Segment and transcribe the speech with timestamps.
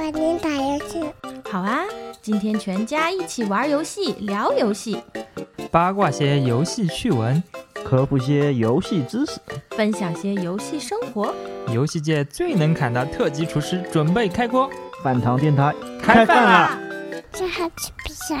[0.00, 1.04] 爸，您打游戏。
[1.50, 1.84] 好啊，
[2.22, 4.98] 今天全家一起玩游戏、聊游戏，
[5.70, 7.42] 八卦些游戏趣闻，
[7.84, 9.38] 科普些游戏知识，
[9.76, 11.34] 分享些游戏生活。
[11.70, 14.70] 游戏界最能侃的特级厨师准备开锅，
[15.04, 16.78] 饭堂电台开饭啦！
[17.30, 18.38] 这好吃不啥？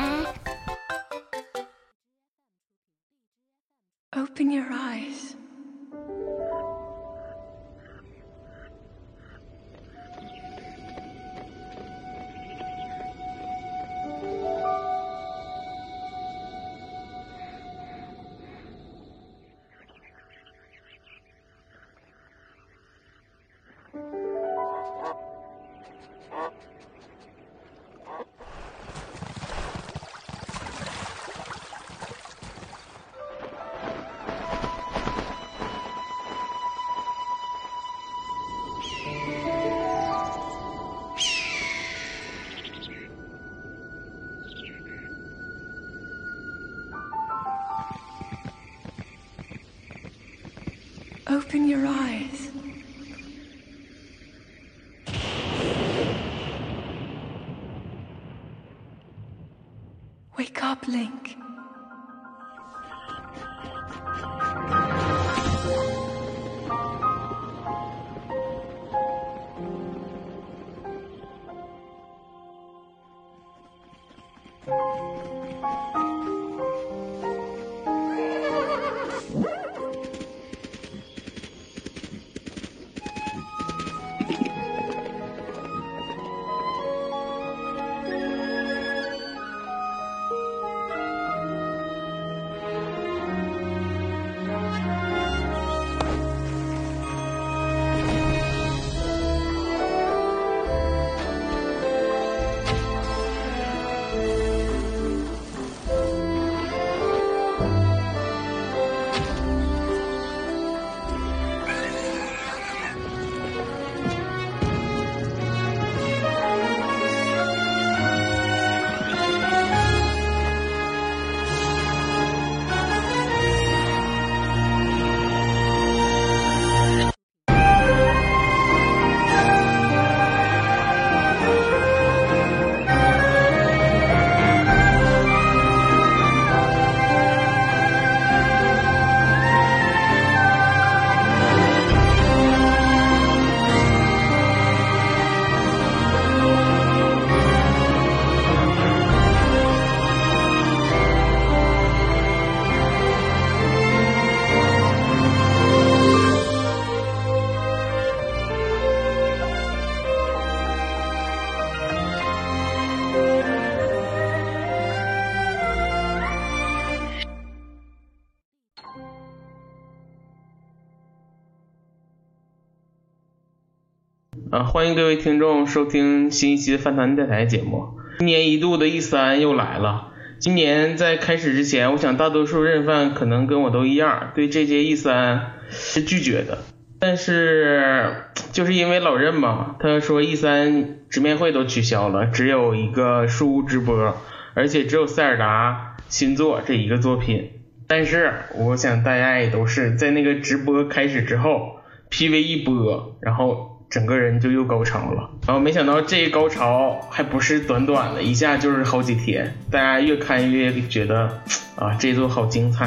[174.72, 177.88] 欢迎各位听众收听新一期的饭团电台节目。
[178.20, 180.12] 一年一度的 E 三又来了。
[180.38, 186.58] 今年在开始之前，我想大多数认饭可能跟我都一样，对这届 E 三是拒绝的。
[187.00, 194.16] 但是就是因为老任嘛，他说 E 三直面会都取消了，只有一个书屋直播，
[194.54, 197.50] 而且只有塞尔达新作这一个作品。
[197.88, 205.28] 但是我想大家也都是在那个直播开始之后，PV 一播，然后整个人就又高潮了。
[205.46, 211.42] 然后没想到这一高潮还不是短短的，一下就是好几天，大家越看越觉得
[211.74, 212.86] 啊这一座好精彩。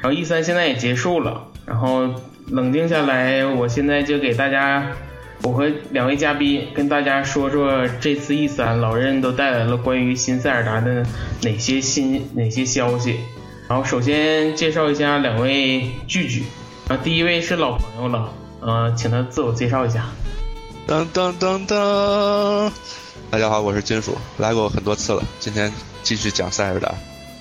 [0.00, 2.08] 然后 E 三现在也结束了，然后
[2.48, 4.86] 冷静下来，我现在就给大家，
[5.42, 11.04] 我和两位嘉宾跟大家说说这次 E 三老任都带来了关于新塞尔达的
[11.42, 13.16] 哪些新哪些消息。
[13.68, 16.44] 然后首先介绍一下两位聚聚，
[16.88, 20.06] 啊，第一位是老朋友了，呃，请他自我介绍一下。
[20.86, 22.72] 当当当当，
[23.30, 25.72] 大家好，我是金属，来过很多次了，今天
[26.02, 26.92] 继续讲塞尔达。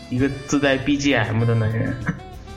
[0.10, 1.96] 一个自带 BGM 的男人，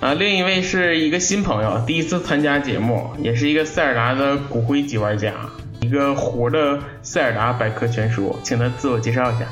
[0.01, 5.33] 啊，另一位是一个新朋友，第一次参加节目，也是一个塞尔达的骨灰级玩家，
[5.81, 9.47] 一个活的塞尔达百科全书，请他自我介绍一下。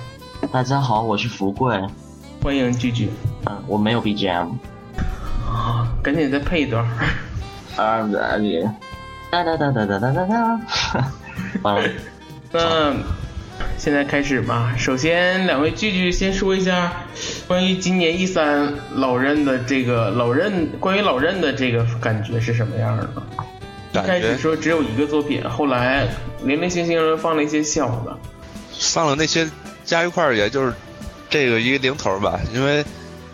[0.52, 1.80] 大家好，我是福贵。
[2.42, 3.10] 欢迎聚聚。
[3.46, 4.50] 嗯，我没有 BGM。
[5.48, 6.84] 啊，赶紧再配一段。
[7.76, 8.06] 啊，
[8.38, 8.68] 你
[9.30, 10.60] 哒哒哒哒哒哒哒哒。
[11.62, 11.90] 完了。
[12.50, 12.94] 那
[13.76, 14.74] 现在开始吧。
[14.78, 16.92] 首先，两位聚聚先说一下
[17.46, 23.06] 关于今年一三老任的这个老任，关于老任的这个感觉是什么样的？
[23.92, 26.08] 一开始说只有一个作品，后来
[26.42, 28.16] 零零星星放了一些小的。
[28.78, 29.48] 放了那些
[29.84, 30.72] 加一块儿，也就是
[31.28, 32.84] 这个一个零头吧，因为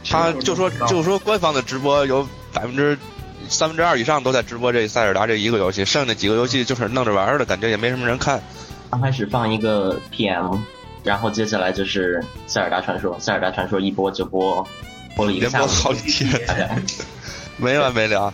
[0.08, 2.96] 他就说就说官方的直播有百分之
[3.49, 8.43] 三分之二以上都在直播这塞尔达这一个游戏，剩下那几个游戏就是弄着玩儿的感觉，也没什么人看。
[8.91, 10.58] 刚开始放一个 PM，
[11.02, 14.67] 然后接下来就是塞尔达传说，塞尔达传说一播就播，
[15.17, 16.85] 播了一个连播好几天，
[17.56, 18.32] 没完没了。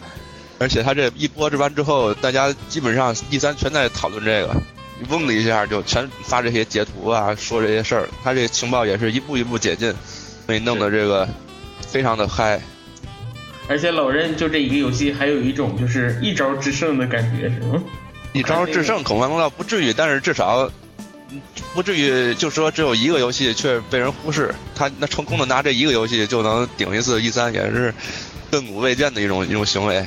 [0.59, 4.55] 而且他这一播这完之后，大家基本上一三全在讨论这个，
[5.09, 8.09] 嗡的一下就全发这些截图啊，说这些事儿。
[8.23, 9.95] 他这情报也是一步一步解禁，
[10.45, 11.27] 所以弄得这个
[11.81, 12.61] 非常的嗨。
[13.71, 17.81] 而且老任就这一个游戏，还有一种就是一招制胜的感觉，是吗？
[18.33, 20.69] 一招制胜恐怕倒不至于，但是至少
[21.31, 21.41] 嗯
[21.73, 24.53] 不至于就说只有一个游戏却被人忽视。
[24.75, 27.95] 他那成功的拿这一个游戏就能顶一次 E 三，也是
[28.51, 30.05] 亘古未见的一种一种行为。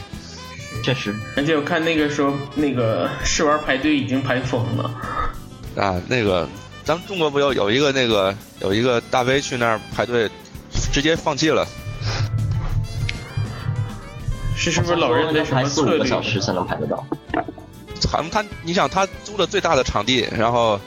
[0.83, 4.93] 确实而且我看那个时候那个试玩排队已经排疯了，
[5.77, 6.49] 啊，那个
[6.83, 10.29] 咱们中国不有有一个那个有一个大 V 去那儿排队，
[10.91, 11.65] 直接放弃了。
[14.55, 16.05] 是是不是老任的什排么策略四五个？
[16.07, 17.05] 小时才能排得到？
[18.09, 20.79] 好像他，你想他租了最大的场地，然后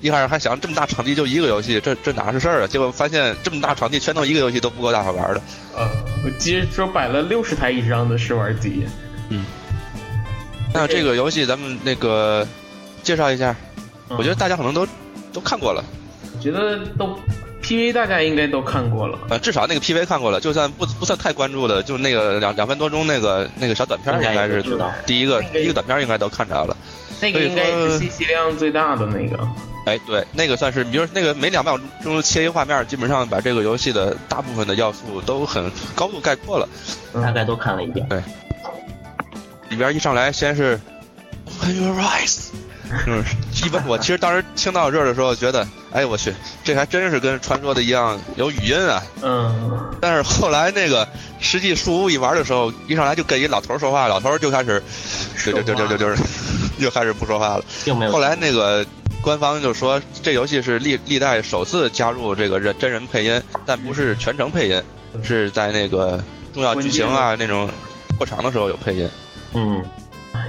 [0.00, 2.66] 一开始还想这么大场地就一个游戏，这这哪是事儿啊？
[2.66, 5.40] 结果发现这么大场地全弄一个游戏都不够大伙玩的。
[5.74, 5.88] 呃，
[6.24, 8.84] 我记得说摆了六十台以上的试玩机，
[9.30, 9.44] 嗯
[10.74, 12.46] 那这个游戏咱们那个
[13.02, 13.54] 介绍一下，
[14.10, 14.86] 嗯我觉得大家可能都
[15.32, 15.82] 都看过了，
[16.36, 17.18] 我觉得都
[17.64, 19.18] PV 大家应该都看过了。
[19.30, 24.92] 呃，至少那个 PV 看过了，就算不不算太关注的，就那个两两分多钟那个那个小短片，应该是知道。
[25.06, 26.76] 第一个那个第一个短片应该都看着了。
[27.22, 29.48] 那个应该是信息量最大的那个。
[29.86, 36.68] 哎，对，那个算是，比如那个每两秒钟切一画面，基本上把这个游戏的大部分的要素都很高度概括了。
[37.14, 38.06] 大概都看了一遍。
[38.08, 38.22] 对
[39.70, 40.78] 里边一上来先是
[41.46, 42.50] Open your eyes，
[43.06, 43.24] 嗯，
[43.64, 46.32] 一般我其实当时听到这儿的时候，觉得，哎我去，
[46.62, 49.02] 这还真是跟传说的一样有语音啊。
[49.22, 51.06] 嗯， 但是后来那个
[51.40, 54.82] 实际树屋一玩的时候，一上来就跟一老头说话，老头就开始，
[55.44, 56.22] 就就就就就就是，
[56.78, 57.64] 就开始不说话了。
[57.84, 58.84] 并没有后来那个
[59.22, 64.82] 官方就说，这游戏是历历代首次加入这个人真人配音，但不是全程配音，
[65.22, 66.22] 是在那个
[66.52, 67.68] 重要剧情啊那种
[68.18, 69.08] 过场的时候有配音。
[69.54, 69.82] 嗯，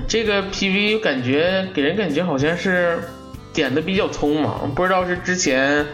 [0.08, 3.00] 这个 PV 感觉给人感觉好像是
[3.54, 5.86] 点的比较匆忙，不知道是之前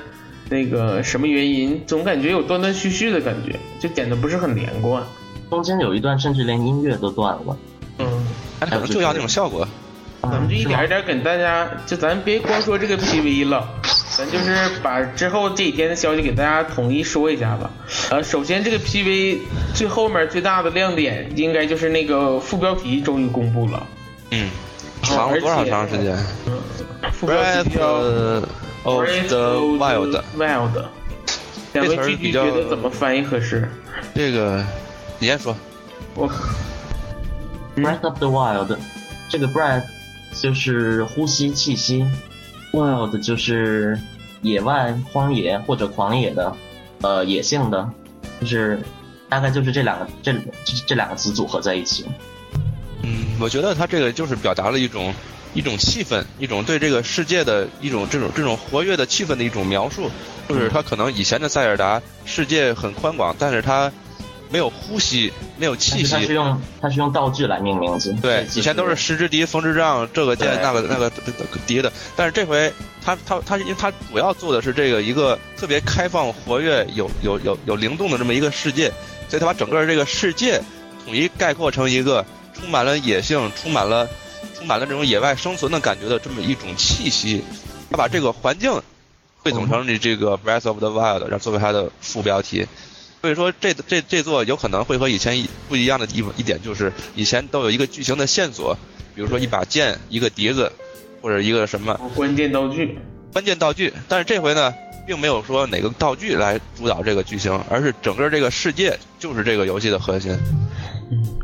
[0.49, 5.03] 那个什么原因，总感觉有断断续续的感觉，就点的不是很连贯。
[5.49, 7.57] 中间有一段甚至连音乐都断了。
[7.99, 8.27] 嗯，
[8.59, 9.67] 他可能就要那种效果。
[10.23, 13.67] 咱们就一点一点给大家，就咱别光说这个 PV 了，
[14.15, 17.71] 咱就是把之后这几天的消息给大家统一说一下吧。
[18.11, 19.39] 呃，首先这个 PV
[19.73, 23.87] 最后面最大的亮点，应该就是那个副标题终于公布了。
[24.31, 24.49] 嗯，
[25.03, 26.17] 长了多少长时间
[27.21, 27.79] ？Breath
[28.83, 30.85] of the Wild，Wild。
[31.73, 33.69] 两个具体觉得怎么翻译合适？
[34.15, 34.65] 这个
[35.19, 35.55] 你先说。
[36.15, 36.29] 我
[37.75, 38.77] Breath of the Wild，
[39.29, 39.83] 这个 breath
[40.33, 42.05] 就是呼吸气息
[42.73, 43.97] ，wild 就是
[44.41, 46.53] 野外、荒野或者狂野的，
[47.01, 47.89] 呃，野性的，
[48.41, 48.81] 就是
[49.29, 52.05] 大概就是这两个这这这两个词组合在一起。
[53.03, 55.13] 嗯，我觉得他这个就是表达了一种
[55.53, 60.09] 一种气氛，一种对这个世界的一种这种这种活跃的气氛的一种描述。
[60.49, 63.89] 就是他可能以前的塞尔达世界很宽广，但是他
[64.49, 66.33] 没有呼吸，没有气息他是它是。
[66.33, 68.13] 用他是用道具来命名字。
[68.21, 71.09] 对以前都是石之笛、风之杖，这个剑那个那个
[71.65, 72.71] 笛的，但是这回
[73.01, 78.91] 他他他因为他主要做的是这个一个特别开放、活跃、有有有有灵动的这么一个世界，
[79.29, 80.61] 所以他把整个这个世界
[81.05, 84.07] 统一概括成一个充满了野性、充满了
[84.55, 87.43] 充满了这种野外生存的感觉的这么一种气息，
[87.89, 88.71] 他把这个环境
[89.39, 92.67] 汇总成你这个 Breath of the Wild，然后作为它的副标题。
[93.21, 98.75] 所以说这这这座有可能会和以前不一样的一一点就是，以前都有一个剧情的线索，
[99.13, 100.71] 比如说一把剑、一个笛子，
[101.21, 102.97] 或者一个什么关键道具。
[103.31, 103.93] 关键道具。
[104.07, 104.73] 但是这回呢，
[105.05, 110.35] 并没有说哪个道具来主导这个剧情，而是整个这个世界就是这个游戏的核心。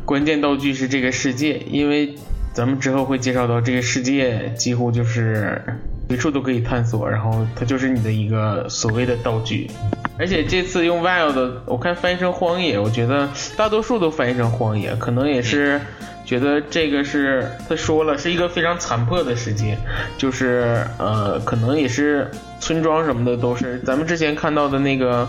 [0.04, 2.14] 关键道具是这个世界，因为
[2.52, 5.62] 咱们之后会介绍到这个世界几乎就是
[6.08, 9.70] 随处都可以探索，然后它就是你的一个所谓的道具。
[10.18, 15.80] 而且这次用 wild，我看翻译成荒野，我觉得大多数都翻译成荒野，可能也是
[16.24, 19.78] 觉得这个是他说了是一个非常残破的世界，
[20.16, 25.28] 就是呃，可能也是村庄什么的都是咱们之前看到的那个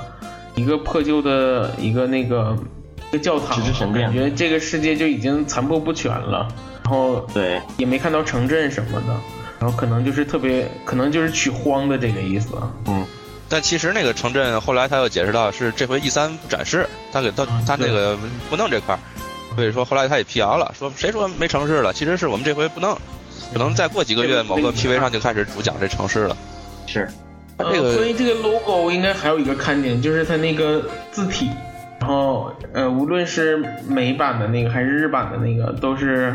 [0.56, 2.58] 一个破旧的一个那个
[3.10, 3.60] 一个教堂
[3.94, 6.48] 感觉这个世界就已经残破不全了，
[6.84, 9.16] 然后对，也没看到城镇什么的。
[9.60, 12.72] 然后可能就是特别，可能就是取荒的这个意思啊。
[13.50, 18.18] 但其实那个城镇后来他又解释到是这回 E 三不展示，他给他啊他那个
[18.50, 19.00] 不弄这块儿，
[19.56, 21.92] 所以说后来他也辟谣了，说谁说没城市了？
[21.92, 22.98] 其实是我们这回不弄，
[23.52, 26.38] 可能再过几个月某个 PV 上就开始主讲这城市了。
[26.86, 27.10] 是
[27.58, 31.50] 呃，这个关于这个 logo 应该还有一个看点，就是它那个字体，
[32.00, 36.34] 然后呃，无论是美版的那个还是日版的那个，都是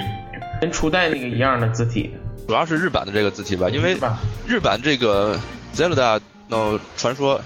[0.60, 2.14] 跟初代那个一样的字体。
[2.46, 3.96] 主要是日版的这个字体吧，因为？
[4.46, 5.38] 日版这个
[5.74, 7.40] Zelda No 传说，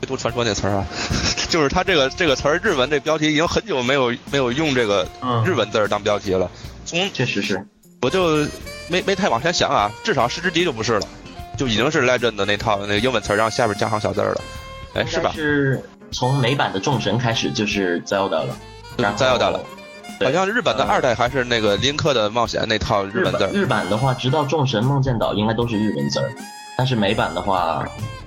[0.00, 0.86] 别读传说那词儿啊，
[1.50, 6.50] 就是它这个这个词儿日文这标题已经很久没有没有用这个嗯日文字儿当标题了。
[6.84, 7.66] 从确实是，
[8.02, 8.46] 我就
[8.88, 11.06] 没没太往前想啊，至少失之敌就不是了，
[11.58, 14.40] 就已经是 Legend 的那套那个英文词儿，然后下边加上小字儿了，
[14.94, 15.32] 哎，是吧？
[15.34, 18.56] 是从美版的众神开始就是 Zelda 了，
[18.96, 19.60] 然后 Zelda 了，
[20.20, 23.50] 好像日本的二代还是那个林克的冒险那套日日文字儿。
[23.52, 26.32] 日版的话，直到众神梦见岛应该都是日文字儿，
[26.78, 27.84] 但是美版的话，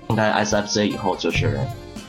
[0.10, 1.60] 应该 SFC 以后就是。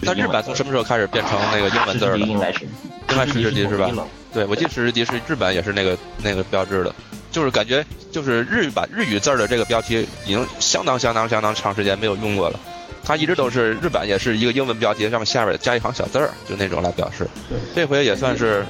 [0.03, 2.27] 那日版从什么时候开始变成那个英文字儿了？
[2.27, 3.91] 应该是，应该是是日敌是吧
[4.33, 6.95] 对，我记得史诗迪是日版也是那个那个标志的，
[7.31, 12.59] 就是感觉就是日版日语字儿的这个标题已经相当相当相当长时间没有用过了。
[13.03, 17.27] 它一直都是日版也是一个英文标题，上面下边加一行小字儿，就那种来表示。
[17.75, 18.65] 这回也算是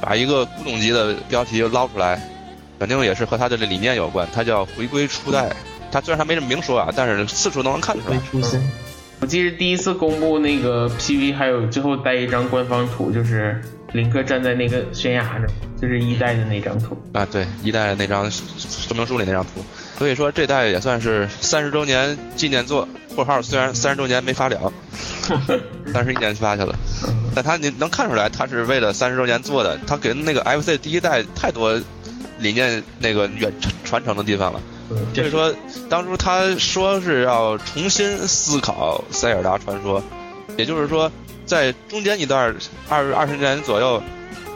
[0.00, 2.20] 把一个古董级的标题捞出来，
[2.78, 4.28] 肯定也是和它的理念有关。
[4.32, 5.54] 它叫回归初代，
[5.92, 8.18] 它虽然它没这么明说啊，但是四处都能看出来归。
[8.30, 8.60] 初心。
[9.20, 13.58] 我记得第一次公布那个 PV，还有最后带一张官方图，就是
[13.92, 15.46] 林克站在那个悬崖上，
[15.80, 16.94] 就是一代的那张图。
[17.12, 19.64] 啊，对，一代那张说明书里那张图，
[19.98, 22.88] 所以说这代也算是三十周年纪念作。
[23.14, 24.72] 括号虽然三十周年没发了，
[25.92, 26.74] 三十一年发去了，
[27.32, 29.78] 但他你能看出来，他是为了三十周年做的。
[29.86, 31.80] 他跟那个 FC 第一代太多
[32.40, 33.52] 理念那个远
[33.84, 34.60] 传承的地方了。
[35.14, 35.54] 所以说，
[35.88, 40.02] 当初他说是要重新思考塞尔达传说，
[40.58, 41.10] 也就是说，
[41.46, 42.52] 在中间一段
[42.88, 44.02] 二二十年左右，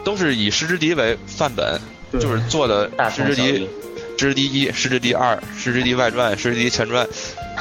[0.05, 1.81] 都是以石之笛为范本，
[2.13, 3.69] 就是做的大石之笛
[4.19, 7.07] 之笛一、石之笛二、石之笛外传、石之笛前传，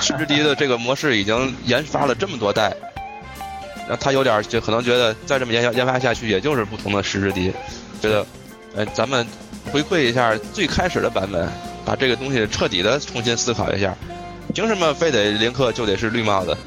[0.02, 2.76] 石之笛的这个模式已经研发了这么多代，
[3.82, 7.54] 然后他有点就可能觉得再这么研研发下去，也就是不同的石之笛，
[8.02, 8.26] 觉得，
[8.76, 9.26] 呃，咱们
[9.72, 11.48] 回馈一下最开始的版本，
[11.86, 13.96] 把这个东西彻底的重新思考一下，
[14.52, 16.58] 凭什么非得林克就得是绿帽子？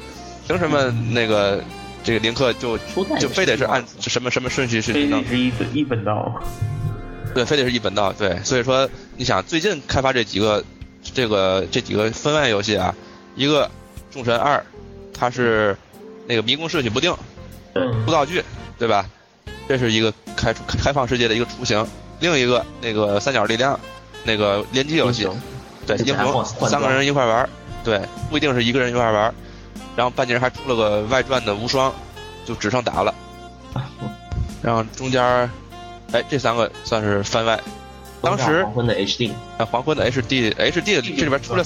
[0.47, 1.61] 凭什么那个
[2.01, 2.77] 这个林克就
[3.19, 5.29] 就非得是按什么什么顺序去弄非得？
[5.29, 6.41] 是一本一本道。
[7.33, 8.11] 对，非得是一本道。
[8.11, 8.89] 对，所以说
[9.21, 10.65] 你想最近开发这几个
[11.03, 12.95] 这个这几个分外游戏啊，
[13.35, 13.67] 一个
[14.11, 14.57] 《众神二》，
[15.13, 15.77] 它是
[16.25, 17.15] 那个迷宫顺序不定，
[17.75, 18.43] 嗯出道具，
[18.79, 19.05] 对吧？
[19.67, 21.85] 这是一个开开放世界的一个雏形。
[22.19, 23.79] 另一个那个三角力量，
[24.23, 25.29] 那个联机游戏，
[25.85, 27.47] 对，英雄三个人一块玩，
[27.83, 28.01] 对，
[28.31, 29.31] 不一定是一个人一块玩。
[29.95, 31.93] 然后半截人还出了个外传的无双，
[32.43, 33.13] 就只剩打了。
[34.63, 35.47] 然后中间儿，
[36.11, 37.59] 哎，这三个算是番外。
[38.21, 41.65] 当时黄昏的 HD 啊，黄昏的 HD HD 这里边出了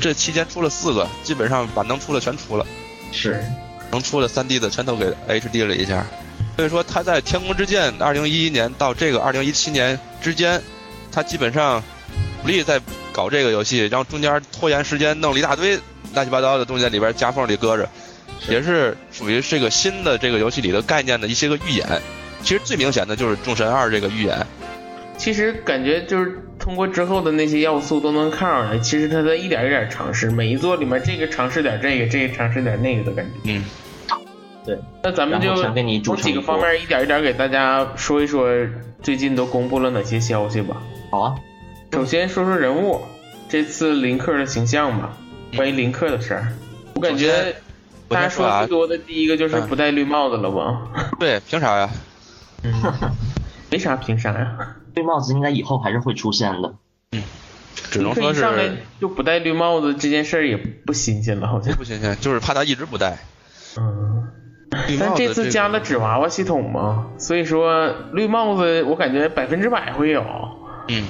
[0.00, 2.64] 这期间出了四个，基本上把能出的全出了，
[3.12, 3.44] 是
[3.90, 6.06] 能出的 3D 的全都给 HD 了一下。
[6.56, 10.62] 所以说他在《天空之剑》2011年到这个2017年之间，
[11.12, 11.82] 他基本上
[12.42, 12.80] 努力在
[13.12, 15.78] 搞这个游戏，然后中间拖延时间，弄了一大堆
[16.14, 17.88] 乱七八糟的东西在里边夹缝里搁着，
[18.48, 21.86] 也是属于这个新的这个游戏里的概念的一些个预演。
[22.42, 24.46] 其实最明显的就是《众神二》这个预演，
[25.16, 33.32] 其实感觉就是通过之后的那些要素都能看出来，其实他在一点一点尝试，每一座里面这个尝试点这个，这个尝试点那个的感觉。
[33.44, 33.64] 嗯，
[34.64, 34.78] 对。
[35.02, 38.48] 那咱们就从几个方面一点一点给大家说一说
[39.02, 40.76] 最近都公布了哪些消息吧。
[41.10, 41.34] 好啊，
[41.92, 43.00] 首先说说人物，
[43.48, 45.16] 这次林克的形象吧，
[45.56, 46.48] 关于林克的事儿，
[46.94, 47.54] 我感觉
[48.08, 50.82] 大家说最多的第一个就是嗯不戴绿帽子了吧？
[51.18, 51.88] 对，凭啥呀？
[52.62, 52.72] 嗯，
[53.70, 54.75] 没啥凭啥呀？
[54.96, 56.74] 绿帽子应该以后还是会出现的。
[57.12, 57.22] 嗯
[57.90, 61.76] 只能说林克一上来就不戴绿帽子这件事儿也不新鲜了，好像。
[61.76, 63.18] 不新鲜，就是怕他一直不戴。
[63.76, 64.28] 嗯，
[64.88, 70.24] 绿但这帽子个次加了纸娃娃系统嘛，所以说绿帽子我感觉百分之百会有。
[70.88, 71.06] 嗯，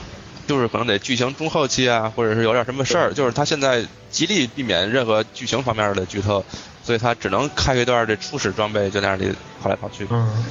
[0.47, 6.45] 就是可能得剧情中后期啊，或者是有点什么事儿，就是他现在极力避免任何剧情方面的剧透，
[6.83, 10.07] 所以他只能开一段这初始装备，就在那里跑来跑去。
[10.11, 10.45] 嗯，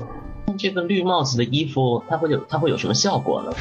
[0.56, 3.52] 那这个绿帽子的衣服，它会有它会有什么效果呢？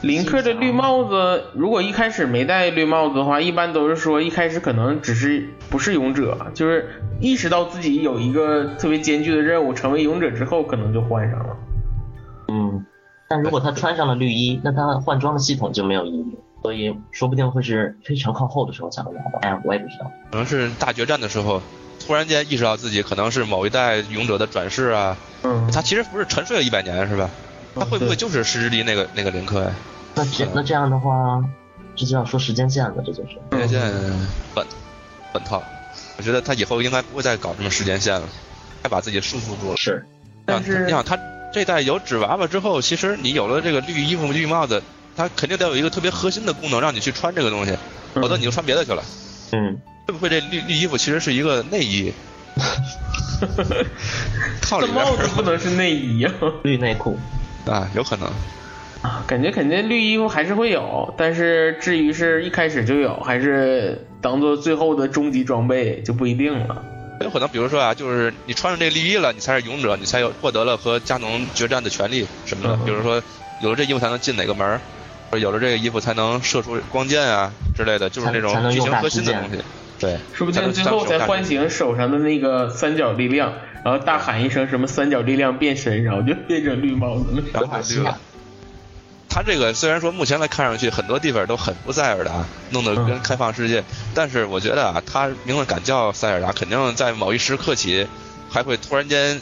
[0.00, 11.56] 林克的绿帽子，如果一开始没戴绿帽子的话，一般都是说一开始可能只是不是勇者，就是意识到自己有一个特别艰巨的任务，成为勇者之后，可能就换上了。
[12.48, 12.86] 嗯，
[13.28, 16.38] 但如果他穿上了绿衣，那他换装的系统就没有意义。
[16.62, 19.38] 所以说不定会是非常靠后的时候才会拿到。
[19.40, 20.10] 哎，我也不知道。
[20.30, 21.60] 可能是大决战的时候，
[22.06, 25.16] 突然间意识到自己可能是某一代勇者的转世啊。
[25.42, 27.28] 嗯，他其实不是沉睡了一百年是吧？
[27.74, 29.70] 他会不会就是石之离那个那个林克呀？
[30.14, 31.42] 那这那这样的话，
[31.96, 33.30] 这就要说时间线了，这就是。
[33.50, 33.80] 时间线
[34.54, 34.66] 本
[35.32, 35.62] 本套，
[36.18, 38.28] 我觉得他以后应该不会再搞什么时间线了，
[38.82, 39.76] 太把自己束缚住了。
[39.76, 40.04] 是，
[40.44, 41.18] 但是你想他
[41.52, 44.82] 这代有纸娃娃之后，其实你有了这个绿衣服、绿帽子，
[45.16, 47.76] 他肯定得有一个特别核心的功能，让你去穿这个东西，
[48.14, 49.02] 否则你就穿别的去了。
[49.52, 49.80] 嗯，
[50.12, 52.12] 会不会这绿绿衣服其实是一个内衣？
[54.60, 56.30] 套这里边帽子不能是内衣呀、
[56.62, 57.18] 绿内裤。
[57.66, 58.28] 啊，有可能。
[59.00, 66.84] 啊，感觉肯定绿衣服还是会有，但是至于是一开始就有，还是当做最后的终极装备就不一定了。
[67.20, 72.74] 有可能，比如说啊，就是你穿上这绿衣了，你才是勇者，你才有获得了和加农决战的权利什么的。
[72.74, 73.20] 嗯比如说，
[73.62, 74.80] 有了这衣服才能进哪个门儿，
[75.30, 79.58] 或者有了这个衣服才能射出光剑啊之类的，就是那种剧情核心的东西。
[80.02, 83.52] 对，说不定最后才唤醒手上的那个三角力量，
[83.84, 87.42] 然后大喊一声什么三角力量变身，然后就变成绿帽子了。
[87.52, 88.18] 然后绿了。
[89.28, 98.08] 他这个虽然说目前来看上去很多地方都很不塞尔达，弄得跟开放世界，但是我觉得啊，他名字敢叫塞尔达，肯定在某一时刻起，
[98.50, 99.40] 还会突然间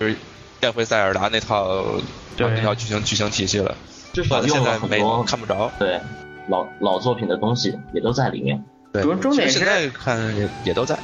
[0.00, 0.16] 就是
[0.58, 1.84] 变回塞尔达那套
[2.34, 3.74] 对那套剧情剧情体系了。
[4.14, 5.70] 至少用现在没了很多看不着。
[5.78, 6.00] 对
[6.48, 8.64] 老老作品的东西也都在里面。
[8.92, 10.98] 对，主要重点是看也也都在。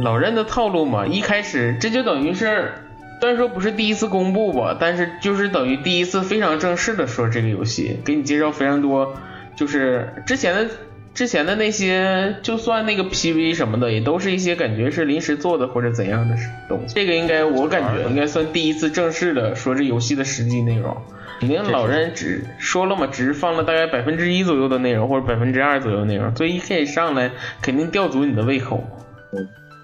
[0.00, 2.72] 老任的套路嘛，一开始这就等于是，
[3.20, 9.14] 虽然说不是第一次公布吧，但是就是等于第一次非常正式的说这个游戏，给你介绍非常多，
[9.56, 10.70] 就是之前的
[11.12, 16.36] 之前的那些，就算那个 PV 什么的，也都是一些感觉是临时做的或者怎样的
[16.68, 16.94] 东西。
[16.94, 20.96] 这个应该我感觉应该算第一次正式的说这游戏的实际内容。
[21.38, 28.84] 肯定老人只说了嘛，只是放了大概百分之一左右的内容，或者百分之二左右的内容，所以一开始上来肯定吊足你的胃口。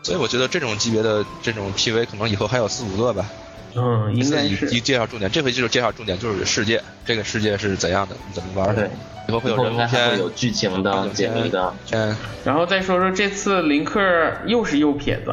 [0.02, 3.26] 所以我觉得这种级别的这种 PV 可能以后还有四五个吧。
[3.74, 8.90] 嗯，应该一是一介绍重点，这回就是介绍重点就是世界，这个世界是怎样的，怎么玩的对，
[9.28, 11.72] 以后会有人物以后应该还会有剧情的、解谜的。
[11.92, 12.14] 嗯。
[12.44, 14.00] 然后再说说这次林克
[14.46, 15.32] 又是右撇子，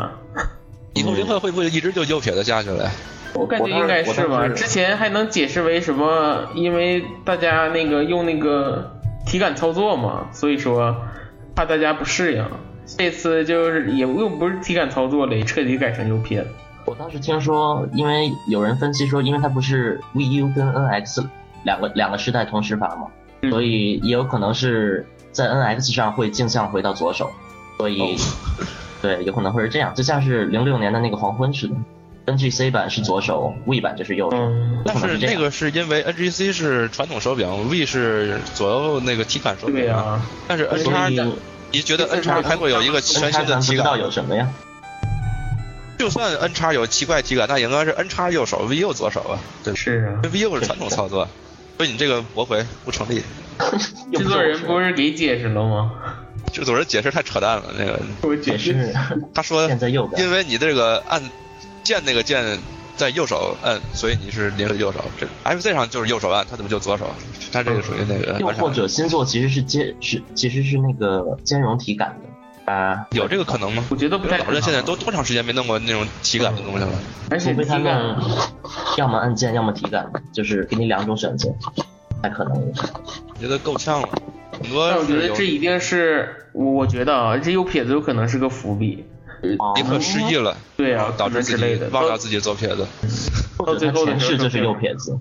[0.93, 2.89] 以后林克会不会一直就右撇子下去了？
[3.33, 4.47] 我感觉应该是吧。
[4.49, 6.49] 之前还能解释为什么？
[6.55, 10.95] 因为大家那个用那个体感操作嘛，所以说
[11.55, 12.45] 怕大家不适应。
[12.97, 16.47] 这次就是也又不是体感操作了，也彻底改成右撇子。
[16.85, 21.27] 我当时听说，因为有人分析说，因为它不是 VU 跟 NX
[21.63, 23.07] 两个两个时代同时发嘛，
[23.43, 27.29] 嗯所以也有可能是在 NX 上会镜像回到左手，
[27.77, 28.17] 所以、
[29.03, 31.75] 对，有可能会是这样，就像是零六年的那个黄昏似的
[32.31, 35.17] ，NGC 版是左手，V 版就是右手，嗯，但是。
[35.17, 39.75] 那个是因为 NGC 是传统手柄，V 是左右那个体感手柄。
[39.75, 41.09] 对呀、但是 N 所叉，
[41.71, 43.99] 你觉得 N 叉还会有一个全新的体感知道感？
[43.99, 44.47] 有什么呀？
[45.97, 49.75] 就算 N 叉有奇怪体感，那应该是 N 叉右手，V 右左手啊，对？
[49.75, 50.21] 是啊。
[50.31, 51.27] V 右是传统操作，
[51.77, 53.21] 所以你这个驳回不成立。
[54.13, 55.91] 制作人不是给解释了吗？
[56.53, 58.91] 制作人解释太扯淡了，那个我解释。
[59.33, 61.21] 他说现在右边，因为你这个按
[61.83, 62.57] 键那个键
[62.95, 64.99] 在右手摁，所以你是连着右手。
[65.17, 67.09] 这 FC 上就是右手按，它怎么就左手？
[67.51, 73.83] 它这个属于那个又或者星座其实是兼是其实是那个兼容体感的啊，有这个可能吗？
[73.89, 74.47] 我觉得不太可能。
[74.47, 76.89] 老任现在都多长时间没弄过那种体感的东西了？
[77.31, 78.17] 而且除非他体感们
[78.97, 81.49] 要么按键，要么体感，就是给你两种选择，
[82.21, 82.53] 太可能。
[82.53, 84.09] 我觉得够呛了，
[84.61, 89.05] 很多但我觉得这一定是，我我觉得啊，这右撇子有可能是个伏笔。
[89.59, 92.85] 哦立刻失忆了，对啊然后导致自己之类的忘掉自己左撇子。
[93.65, 95.17] 到最后的前世就是右撇子，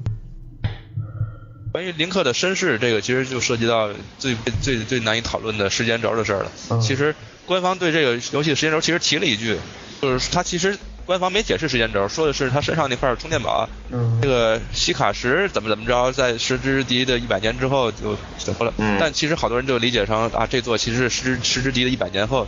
[1.73, 6.53] 关于林克的身世，这个其实就涉及到最最最难以讨论的时间轴的事儿了。
[6.71, 7.15] 嗯其实
[7.47, 9.57] 官方对这个游戏的时间轴其实提了一句，
[10.03, 10.77] 就是他其实
[11.07, 18.75] 官方没解释时间轴，说的是他身上那块充电宝，嗯这个西卡什怎么怎么着，在石之敌的一百年之后就怎么了？
[18.79, 22.47] 嗯但其实好多人就理解成啊，这座其实是石石之敌的一百年后，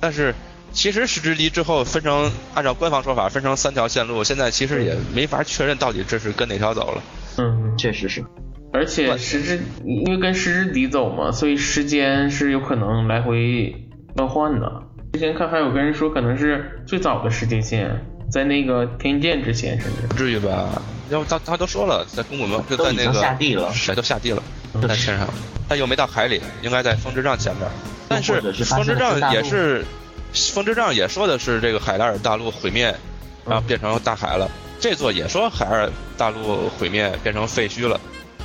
[0.00, 0.34] 但是。
[0.72, 7.02] 其实石之敌之后分成，按照官方说法分成三条线路，现在其实也没法确认到底这是跟哪条走了。
[7.38, 8.24] 嗯，确实是。
[8.72, 13.74] 而且时之因为跟时之敌走嘛，所以时间是有可能来回
[14.14, 14.82] 乱换的。
[15.14, 20.82] 之前看还有个人说可能是最早的时间线，在那个天剑之前，甚至不至于吧？
[21.08, 24.42] 要不他他都说了，在公馆就都已经在那个下地了谁都下地了，
[24.74, 25.26] 嗯在天上，
[25.66, 27.66] 但又没到海里，应该在风之杖前面。
[28.06, 29.82] 但是是风之杖也是，
[30.32, 32.94] 风之杖也说的是这个海拉尔大陆毁灭，
[33.46, 34.48] 然后变成大海了。
[34.80, 38.00] 这座也说海尔大陆毁灭变成废墟了，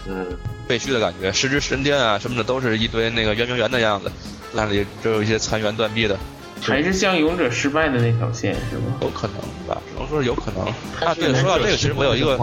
[0.08, 0.26] 嗯，
[0.68, 4.12] 废墟的感觉，十之神殿啊什么的都是一堆那个圆明园的样子，
[4.52, 6.18] 那里只有一些残垣断壁的，
[6.60, 8.98] 还是像勇者失败的那条线是吗？
[9.02, 9.36] 有可能
[9.68, 10.66] 吧，只能说是有可能。
[11.08, 12.36] 啊，对，说到这个，其实我有一个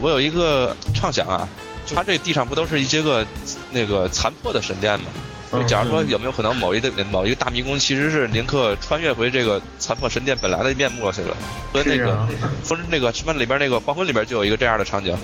[0.00, 1.48] 我有一个畅想啊，
[1.94, 3.26] 它这地上不都是一些个
[3.70, 5.06] 那个残破的神殿吗？
[5.50, 11.36] 就假如说有没有可能某一个某一个大迷宫其实是林克穿越回这个残破神殿本来的面目去了，
[11.72, 12.28] 和那个
[12.62, 15.16] 风那个什么里边那个黄昏里边就有一个这样的场景。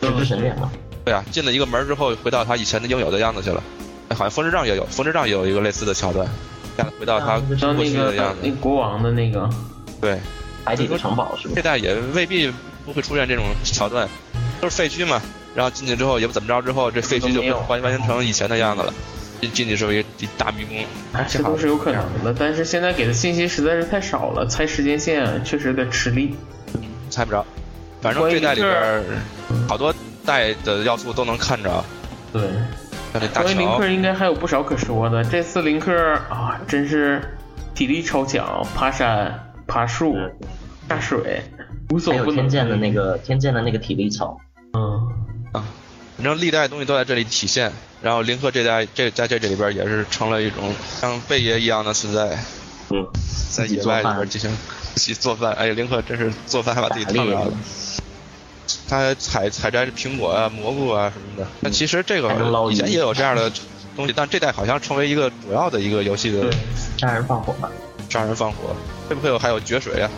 [0.00, 0.70] 十之神殿嘛，
[1.04, 3.62] 对啊，进了一个门之后，回到他以前的应有的样子去了。
[4.08, 6.28] 哎，好像风之杖也有，风之杖也有一个类似的桥段，
[6.76, 8.38] 这样回到他过去的样子。
[8.42, 9.48] 那国王的那个，
[10.00, 10.18] 对，
[10.64, 11.62] 海底的城堡是吧这？
[11.62, 12.52] 代也未必
[12.84, 14.08] 不会出现这种桥段，
[14.60, 15.22] 都是废墟嘛。
[15.54, 18.92] 然后进去之后也不怎么着，之后这废墟就都没有完完全成以前的样子了。
[18.92, 18.96] 进
[19.48, 20.76] 进去是一个一大迷宫，
[21.12, 22.34] 哎，这都是有可能的。
[22.38, 26.34] 但是现在给的信息实在是太少了，猜时间线确实有点吃力。
[27.10, 27.44] 猜不着。
[28.00, 29.02] 反正这代里边
[29.68, 31.84] 好多代的要素都能看着，
[32.32, 32.42] 对，
[33.32, 35.22] 关于林克，应该还有不少可说的。
[35.22, 35.92] 这次林克
[36.28, 37.20] 啊，真是
[37.74, 40.16] 体力超强，爬山、爬树、
[40.88, 41.42] 下水，
[41.90, 42.40] 无所还有不能。
[42.40, 44.36] 天剑的那个天剑的那个体力槽，
[44.72, 45.08] 嗯，
[46.16, 47.72] 反正历代东西都在这里体现。
[48.02, 52.36] 然后林克这代这在这这里边也是成了一种像贝爷一样的存在，
[52.90, 53.06] 嗯，
[53.54, 54.50] 在野外里边进行
[54.96, 55.52] 自己做饭。
[55.52, 57.52] 哎呀，林克真是做饭还把自己烫着了。
[58.88, 61.48] 他还采采摘苹果啊、蘑菇啊什么的。
[61.60, 62.28] 那其实这个
[62.72, 63.52] 以前也有这样的
[63.94, 66.50] 东西，但这代好像成为一个主要的一个游戏的对，
[66.98, 67.70] 杀人放火嘛，
[68.08, 68.74] 杀人放火，
[69.08, 70.10] 会不会有还有决水啊？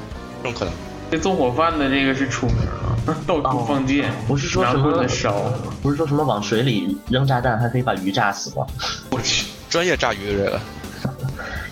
[0.42, 0.72] 这种可能。
[1.14, 5.33] 这纵火犯的这个是出名了， 到处放箭，不是说什么烧。
[5.81, 8.66] 不是说什么往水里扔炸弹还可以把鱼炸死吗？
[9.12, 10.61] 我去，专业炸鱼这个，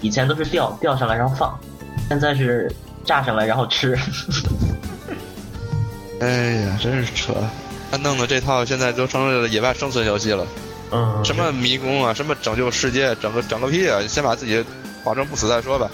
[0.00, 1.58] 以前都是钓钓上来然后放，
[2.08, 2.72] 现在是
[3.04, 3.98] 炸上来然后吃。
[6.20, 7.34] 哎呀，真是扯！
[7.90, 10.46] 他弄的这套现在都成了野外生存游戏了。
[10.92, 13.98] 嗯，什么迷宫啊，什么拯救世界，整个整个屁啊！
[14.06, 14.64] 先把自己
[15.02, 15.90] 保证不死再说吧。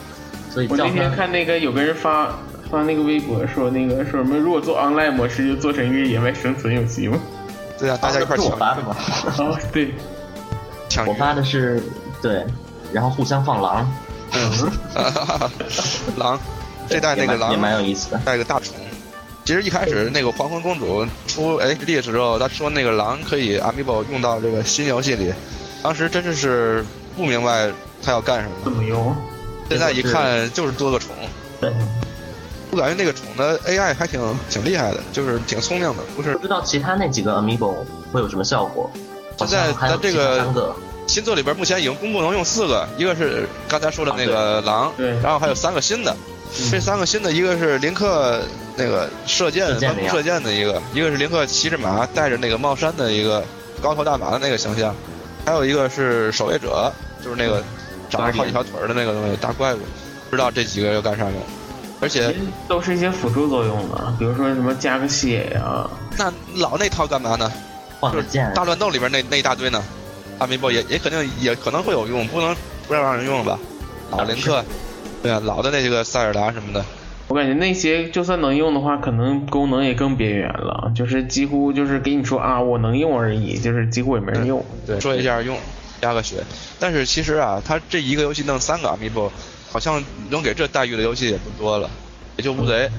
[0.51, 2.37] 所以叫我那天看那个有个人发
[2.71, 7.19] 发那个微博说那个说什么，如果做 online 模式就做成一个野外生存游戏吗？
[7.79, 8.97] 对啊，大家一块是我抢发的吗？
[8.97, 9.93] 啊， 对，
[10.89, 11.07] 抢。
[11.07, 11.83] 我发的是
[12.21, 12.45] 对，
[12.93, 13.91] 然后互相放狼，
[14.33, 14.71] 嗯
[16.19, 16.39] 狼，
[16.89, 18.21] 这代那个也蛮也蛮有意思的。
[18.25, 18.75] 带个大虫。
[19.45, 25.33] 其实一开始那个黄昏公主出 HD 的时候，她说那个狼可以 Amiibo 用到这个新游戏里，
[25.83, 26.85] 当时真的是
[27.17, 27.71] 不明白
[28.03, 28.53] 她要干什么。
[28.65, 29.17] 怎么用？
[29.71, 31.15] 现在一看就是多个虫，
[31.61, 31.73] 对，
[32.71, 37.77] 我感觉那个宠的 AI 还挺挺厉害的，就是挺聪明的，不是不知道其他那几个 Amiibo
[38.13, 38.91] 会有什么效果。
[39.39, 40.75] 好现在像还有其他咱这个
[41.07, 46.15] 新作里边目前已经公布能用四个，一个是刚才说的那个狼，对然后还有三个新的。
[46.71, 48.41] 这三个新的，一个是林克
[48.75, 53.45] 那个射箭射箭射箭的一个，一个是林克骑着马带着那个帽衫的一个
[53.83, 54.95] 高头大马的那个形象，
[55.45, 56.91] 还有一个是守卫者，
[57.23, 57.63] 就是那个
[58.09, 59.79] 长着好几条腿儿的那个东西大怪物。
[60.31, 61.35] 不知道这几个要干啥用，
[62.01, 62.35] 而且
[62.69, 67.51] 都是一些辅助作用的，比如说什么加个血呀、那老那套干嘛呢？
[68.01, 69.83] 换个剑，大乱斗里边那那一大堆呢，
[70.39, 72.55] 阿弥波也也肯定也可能会有用，不能
[72.87, 73.59] 不让人用了吧？
[74.11, 74.65] 老林克，
[75.23, 76.85] 对啊，老的那些个塞尔达什么的，
[77.27, 84.65] 我感觉那些就算能用的话，可能功能也更边缘了，就是几乎就是给你说啊，我能用而已，就是几乎也没人用。
[84.87, 85.59] 对，说一下用，
[86.01, 86.37] 加个血。
[86.79, 89.31] 但是其实啊，他这一个游戏弄三个 Amiibo，
[89.71, 91.89] 好像能给这待遇的游戏也不多了，
[92.37, 92.91] 也就乌贼。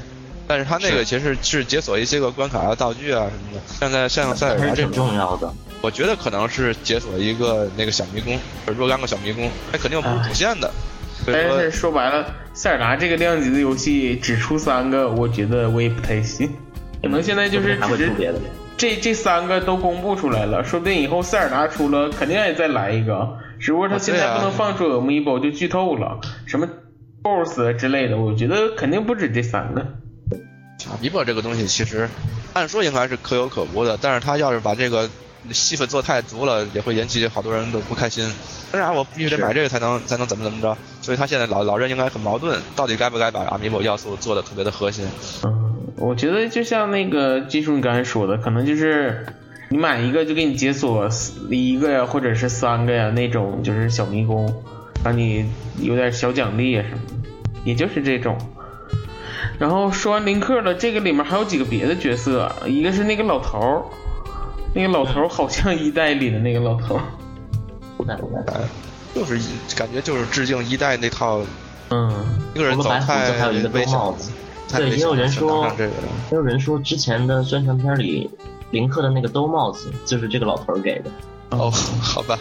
[0.47, 3.61] 但是他那个其实是解锁一些个关卡啊、道具啊什么的。
[3.67, 5.53] 现在像塞尔达这种，重要的。
[5.81, 8.37] 我觉得可能是解锁一个那个小迷宫，
[8.75, 10.71] 若干个小迷宫，那肯定不是主线的。
[11.25, 16.49] 但是说，白了，塞尔达这个量级的游戏只出三个，我觉得我也不太信。
[17.03, 18.39] 可能现在就是只是别的。
[18.75, 23.29] 这这三个都公布出来了，说不定以后塞尔达出了，肯定也再来一个。
[23.59, 26.67] 只不过他现在不能放出 Amiibo 就剧透了，什么
[27.21, 29.85] BOSS 之类的，我觉得肯定不止这三个。
[31.01, 32.09] Amiibo 这个东西其实
[32.53, 35.09] 按说应该是可有可无的，但是他要是把这个
[35.51, 38.25] 戏份做太足了，也会引起好多人的不开心。
[38.71, 45.05] 当然，我必须得买这个才能才能怎么怎么着，所以他现在老老任应该很矛盾，到底该不该把 Amiibo 要素做的特别的核心？
[45.43, 49.25] 嗯，我觉得就像那个技术你刚才说的，可能就是
[49.69, 51.07] 你买一个就给你解锁
[51.49, 54.51] 一个呀，或者是三个呀那种就是小迷宫，
[55.03, 57.29] 让你有点小奖励啊什么的，
[57.63, 58.35] 也就是这种。
[59.59, 63.83] 然后说完林克了，这个里面还有几个别的角色，一个是那个老头儿，
[64.73, 67.03] 那个老头儿好像一代里的那个老头儿，
[67.95, 68.43] 不敢不敢。
[68.47, 68.61] 哎，
[69.13, 69.37] 就是
[69.75, 71.41] 感觉就是致敬一代那套
[71.89, 72.11] 嗯，
[72.55, 74.31] 一个人走太有一个危险了兜帽子。
[74.75, 75.89] 对，也有人说也
[76.31, 78.29] 有人说之前的宣传片里
[78.71, 81.09] 林克的那个兜帽子就是这个老头儿给的，
[81.51, 82.37] 哦，好吧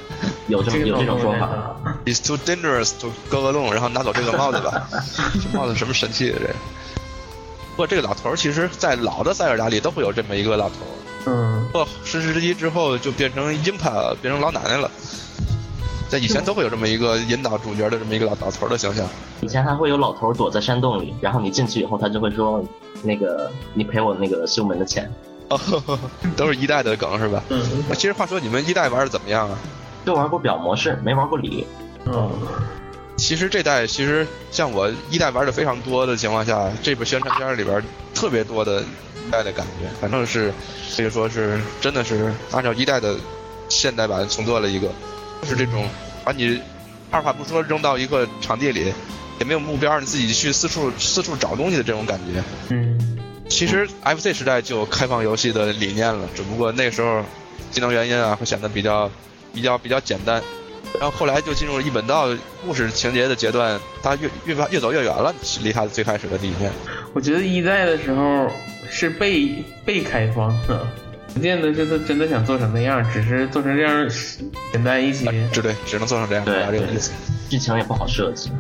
[0.47, 1.77] 有这么有这种说法。
[2.05, 4.89] ，It's too dangerous to go alone，然后拿走这个帽子吧，
[5.43, 6.47] 这帽子什么神器啊这？
[7.73, 10.93] 不过这个老头儿其实，在老的塞尔达里都会有这么一个老头儿，
[11.27, 14.91] 嗯，不过失之一之后就变成音帕，变成老奶奶了。
[16.09, 19.07] 在以前都会有这么一个引导主角的这么一个老老头儿的形象。
[19.43, 22.65] 以前还会有老头儿躲在山洞里，然后你进去以后，他就会说
[23.05, 25.13] ：“那个，你赔我那个修门的钱。
[25.49, 25.99] 哦，
[26.37, 27.43] 都是一代的梗是吧？
[27.51, 27.61] 嗯
[27.95, 29.59] 其实话说，你们一代玩的怎么样啊？”
[30.07, 31.67] 就玩过表模式，没玩过里。
[32.07, 32.31] 嗯，
[33.17, 37.83] 其实这代其实像我一代玩的非常多的情况下，这部宣传片里边
[38.15, 40.53] 特别多的一代的感觉，反正是
[40.97, 43.17] 可以说是真的是按照一代的
[43.69, 44.89] 现代版重做了一个，
[45.45, 45.87] 是这种
[46.25, 46.59] 把你
[47.11, 48.93] 二话不说扔到一个场地里，
[49.39, 52.43] 也没有目标，你自己去四处四处找东西的这种感觉。
[52.71, 53.18] 嗯，
[53.59, 57.25] 其实 FC 时代就有开放游戏的理念了，只不过那时候
[57.73, 59.11] 技能原因啊，会显得比较
[59.53, 60.41] 比较比较简单。
[61.01, 62.29] 然后后来就进入了一本道
[62.65, 66.71] 故事情节的阶段，它越越发越走越远了，离它最开始的理念。
[67.13, 68.49] 我觉得一代的时候
[68.89, 69.53] 是被
[69.85, 70.87] 被开放的，
[71.35, 74.09] 不见得是他真的想做成那样，只是做成这样
[74.71, 75.27] 简单一些。
[75.53, 77.11] 只对，只能做成这样，对这个意思。
[77.51, 78.53] 剧情也不好设计。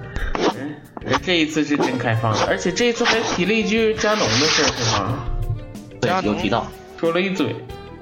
[1.11, 5.25] 而这一次是真开放了，而且这一次还提了一句加农的事儿，是吗？
[6.01, 6.67] 对有提到。
[6.99, 7.55] 说了一嘴。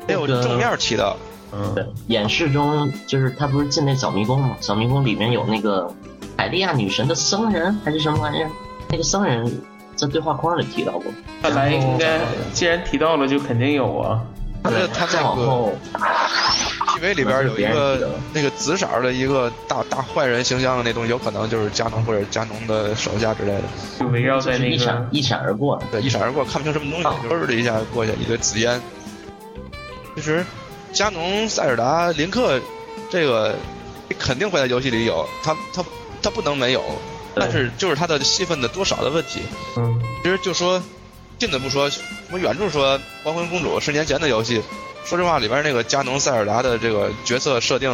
[0.08, 1.16] 没有正面提到，
[1.52, 4.56] 嗯，对，演示中就是他不是进那小迷宫嘛？
[4.60, 5.92] 小迷宫里面有那个
[6.36, 8.50] 海利亚女神的僧人还是什么玩意儿？
[8.88, 9.60] 那个僧人
[9.96, 11.04] 在对话框里提到过。
[11.42, 12.20] 看来应该
[12.52, 14.22] 既然提到了，就肯定有啊。
[14.62, 15.72] 他对他那个再往后
[16.98, 23.62] TV 里边有一个 那个紫色的一个大大坏人形象的那东西，有可能就是加农或者加农的手下之类的。
[24.00, 25.82] 就围绕在那个一闪一闪而过。
[25.90, 28.80] 对，一闪而过，看不清什么东西，就嗖的一下过去，一堆紫烟。
[30.14, 30.44] 其实，
[30.92, 32.60] 加农、塞尔达、林克
[33.10, 33.54] 这个
[34.18, 35.84] 肯定会在游戏里有，他他
[36.22, 36.82] 他不能没有，
[37.34, 39.40] 但是就是他的戏份的多少的问题。
[39.76, 40.82] 嗯其实就说
[41.38, 41.88] 近的不说，
[42.32, 44.60] 我远处说《黄昏公主》十年前的游戏，
[45.06, 47.90] 说实话，里边那个加农、塞尔达的这个角色设定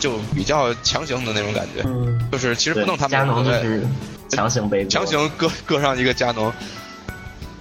[0.00, 3.86] 就比较强行的那种感觉，嗯，就是其实不对弄他们加农就是
[4.28, 6.52] 强行背强行搁搁上一个加农，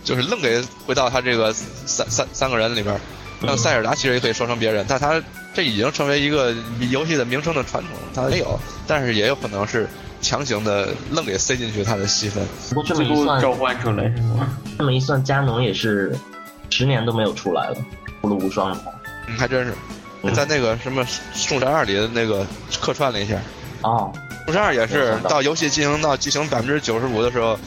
[0.04, 3.00] 就是愣给回到他这个三三三个人里边。
[3.42, 5.22] 像塞尔达其实也可以说成别人，但他
[5.54, 6.56] 这已经成为一个
[6.90, 9.88] 游戏的名称的传统，他没有，但是也有可能是
[10.20, 12.44] 强行的愣给塞进去他的戏份。
[12.70, 14.48] 不过这么一算，召唤出来是吗？
[14.80, 16.18] 这么一算，加农也是
[16.72, 17.76] 十年都没有出来了，
[18.22, 18.76] 除了无双。
[19.28, 19.74] 嗯，还真是，
[20.24, 20.34] 嗯。
[20.34, 21.04] 在那个什么
[21.48, 22.46] 《众神二》里的那个
[22.82, 23.36] 客串了一下，
[23.82, 24.12] 哦，
[24.46, 25.30] 《众神二》也是到。
[25.30, 27.60] 到游戏进行到剧情百分之九十五的时候，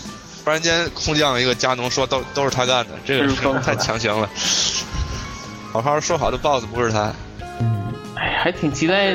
[0.44, 4.28] 突然间空降一个加农，说都都是他干的，这个太强行了。
[5.72, 7.12] 好好说好的 BOSS 不是他，
[8.16, 9.14] 哎，还挺期待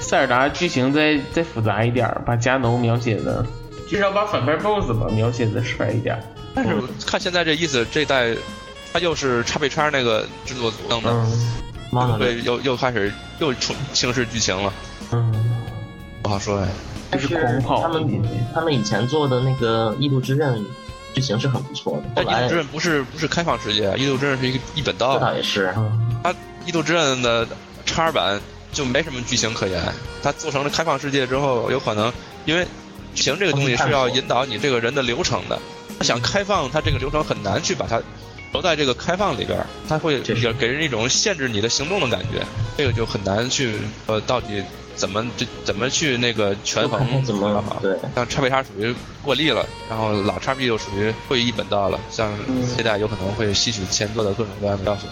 [0.00, 3.44] 塞尔达剧情再再复杂一点，把加农描写的，
[3.88, 6.18] 至少把反派 BOSS 吧描写的帅一点。
[6.54, 6.74] 但是
[7.06, 8.34] 看现在这意思，这代
[8.92, 12.18] 他又是叉背叉那个制作组弄的？
[12.18, 14.72] 对，又又开始又重轻视剧情了，
[15.12, 15.32] 嗯，
[16.22, 16.68] 不好说哎。
[17.12, 17.88] 就是但狂跑。
[17.88, 18.22] 他们
[18.54, 20.60] 他们以前做的那个《异度之刃》
[21.14, 25.72] 剧情是很不错的，但异度之刃不是不是开放世界，异度之刃是一个一本这倒，也是。
[25.76, 26.34] 嗯它
[26.66, 27.48] 异度之刃的
[27.86, 28.38] 叉版
[28.72, 29.82] 就没什么剧情可言，
[30.22, 32.12] 它做成了开放世界之后，有可能
[32.44, 32.66] 因为
[33.14, 35.58] 剧情这个东西是要引导你这个人的流程的，
[35.98, 38.02] 他想开放他这个流程很难去把它
[38.52, 42.44] 留在这个开放里边儿，它会这是给人一种限制你的行动的感觉，
[42.76, 43.74] 这个就很难去
[44.06, 44.62] 呃到底
[44.94, 47.78] 怎么这怎么去那个权衡怎么好。
[47.80, 55.06] 对，像叉 P 叉属于过力了，然后老叉 B 又属于会一本道了，像嗯这代有可能会吸取前作的各种各样的要素。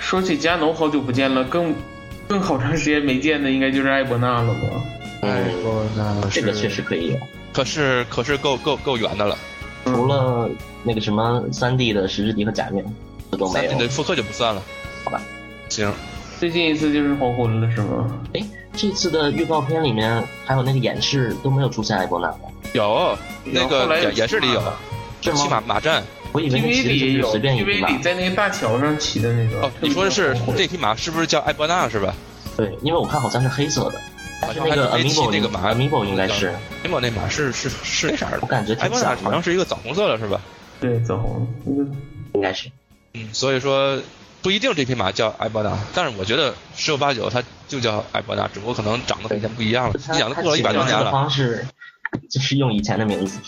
[0.00, 1.74] 说起加农，好久不见了，更
[2.28, 4.60] 更好长时间没见的应该就是艾伯纳了吧？
[5.22, 7.16] 艾伯纳这个确实可以有。
[7.52, 9.38] 可是可是够够够远的了，
[9.84, 10.48] 除了
[10.82, 12.84] 那个什么三 D 的石之笛和假面，
[13.30, 13.84] 这都没有三 D。
[13.84, 14.62] 的复刻就不算了。
[15.04, 15.20] 好吧，
[15.68, 15.92] 行，
[16.38, 18.20] 最近一次就是黄昏了是吗？
[18.34, 18.42] 哎，
[18.76, 22.32] 这次的预告片里面还有那个演示都没有出现艾伯纳，
[22.72, 24.62] 有那个演演示里有
[25.20, 25.60] 是骑马？
[25.60, 27.98] 马战我以为你骑的就是里有随便一匹，TV 马里。
[27.98, 29.60] 在那个大桥上骑的那个。
[29.66, 32.14] 哦，你说的是这匹马是不是叫艾伯纳是吧？
[32.56, 34.00] 对，因为我看好像是黑色的，
[34.42, 36.48] 好像还有 Amiibo 那个马 Amiibo 应该是
[36.82, 40.40] ，，A 七那马是是是那色儿的，我感觉艾伯纳挺像的，好像是一个枣红色的是吧？
[40.80, 41.90] 对，枣红那个
[42.34, 42.68] 应该是。
[43.14, 44.02] 嗯，所以说
[44.42, 49.94] 不一定这匹马叫艾伯纳，但是我觉得十有八九它就叫艾伯纳，只不过可能长得跟以前不一样了。
[49.94, 51.64] 你想，都过了一百多年了，方式
[52.28, 53.38] 就是用以前的名字。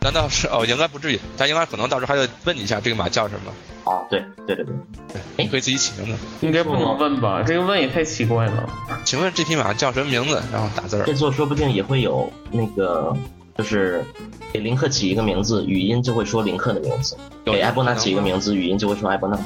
[0.00, 0.64] 难道是哦？
[0.66, 3.52] 应该不至于，但应该可能到时候还得问你一下这个马叫什么。
[3.90, 4.74] 啊，对对对对，
[5.12, 6.18] 对，你可以自己起名字。
[6.40, 7.42] 应该不能问吧？
[7.46, 8.68] 这个问也太奇怪了。
[9.04, 10.42] 请问这匹马叫什么名字？
[10.52, 11.14] 然后打字儿这。
[11.14, 13.16] 座说不定也会有那个，
[13.56, 14.04] 就是
[14.52, 19.38] 给林克起一个名字，语音就会说林克的名字；有给埃波纳起一个名字，语音就会说埃波纳。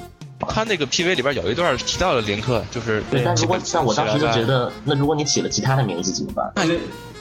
[0.49, 6.51] 他那个 PV 里边有一段提到了林克，就是对，但如果基本但我当时就觉得，那如果你起了其他的名字怎么办？
[6.55, 6.65] 那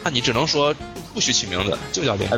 [0.05, 0.73] 那你只能说
[1.13, 2.37] 不许起名字，就叫林呃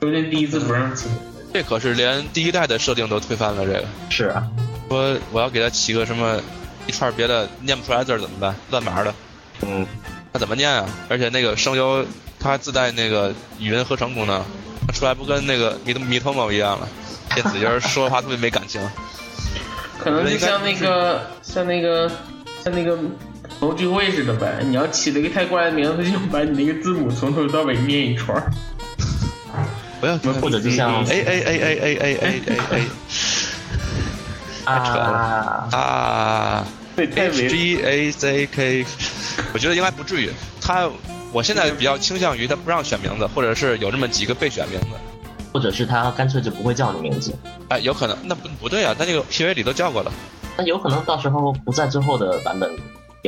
[0.00, 1.08] 克。，说这第一次不让起，
[1.52, 3.64] 这可是连第一代的设定都推翻了。
[3.64, 4.42] 这个是啊，
[4.88, 6.40] 说我要给他起个什么
[6.86, 8.54] 一串别的念不出来字儿怎么办？
[8.70, 9.14] 乱码的，
[9.62, 9.86] 嗯，
[10.32, 10.88] 那怎么念啊？
[11.08, 12.04] 而且那个声优
[12.38, 14.42] 它自带那个语音合成功能，
[14.94, 16.88] 出来不跟那个米米托某一样了，
[17.34, 18.80] 电子音儿说话特别没感情。
[19.98, 22.10] 可能就像那个像那个
[22.64, 22.98] 像那个
[23.58, 24.60] 同聚会似的呗。
[24.62, 28.50] 你要起了一个太怪的名字，就把你那个字母从头到尾念一串儿。
[30.00, 32.82] 不要或者就像 A A A A A A A A
[34.64, 38.86] 啊，A 啊对，太 H 违 G A Z K，
[39.52, 40.30] 我觉得应该不至于。
[40.60, 40.88] 他
[41.32, 44.86] 我现在比较倾向于他不让选名字，或者是有这么几个备选名字。
[45.52, 47.36] 或者是他干脆就不会叫你名字，
[47.70, 50.12] 哎，有可能，那不不对啊，那这个 PV 里都叫过了，
[50.56, 52.78] 那有可能到时候不在最后的版本，也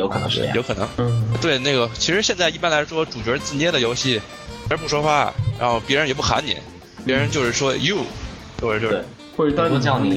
[0.02, 0.62] 有可能是这样有。
[0.62, 0.88] 可能。
[0.98, 4.22] 嗯，对，那个其实现在一般来说，主角自捏的游戏，别
[4.72, 6.56] 人不说话，然后别人也不喊你，
[7.04, 7.98] 别人就是说 you，
[8.60, 9.04] 或者就是，
[9.36, 10.10] 或者多叫你，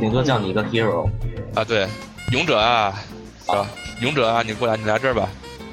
[0.00, 1.08] 顶多叫你一个 hero，
[1.54, 1.88] 啊，对，
[2.32, 2.92] 勇者啊，
[3.46, 3.66] 是吧？
[4.00, 5.28] 勇者啊，你过来，你来这儿吧。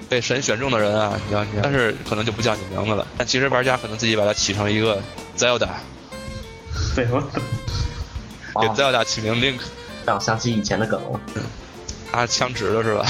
[0.10, 3.06] 被神选中的人啊，你要你，但是可能就不叫你名字了。
[3.18, 5.02] 但其实玩家可能自己把它起成一个
[5.38, 5.68] Zelda，
[6.96, 7.20] 对我
[8.62, 9.60] 给啊，Zelda 起名 Link，
[10.06, 11.20] 让我想起以前的梗了。
[12.12, 13.06] 啊，枪直了是吧？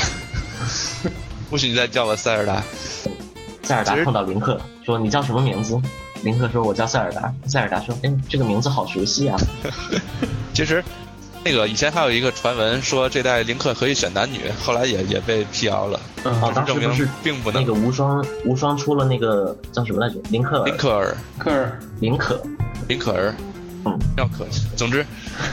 [1.52, 2.63] 不许你再叫我塞尔达。
[3.62, 5.78] 塞尔达碰到林克，说你叫什么名字？
[6.23, 7.34] 林克说我叫塞尔达。
[7.45, 9.38] 塞尔达说，哎，这个名字好熟悉啊。
[10.56, 10.82] 其实，
[11.43, 17.62] 那个以前还有一个传闻说这代林克可以选男女，后来也也被辟谣了，哦，嗯，证明当时不是并不能。
[17.62, 20.21] 那个无双无双出了那个叫什么来着？
[20.30, 22.41] 林克尔林克尔，克尔林可，
[22.88, 23.36] 林可儿，
[23.84, 24.47] 嗯，要可，
[24.78, 25.06] 总之，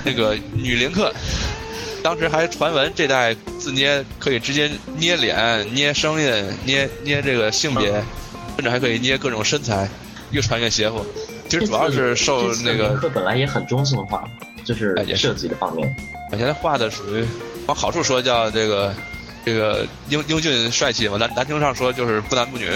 [0.05, 1.12] 那个女林克，
[2.05, 8.01] 当时还传闻这代自捏可以直接捏脸、捏声音、捏捏这个性别，
[8.57, 9.88] 甚至还可以捏各种身材，
[10.31, 11.05] 越穿越邪乎。
[11.49, 14.25] 其实主要是受那个课本来也很中性化，
[14.64, 15.95] 就是设计的方面。
[16.33, 17.25] 我现在画的属于
[17.67, 18.95] 往好处说叫这个
[19.45, 22.69] 这个英英俊帅气嘛，难难听上说就是不男不女。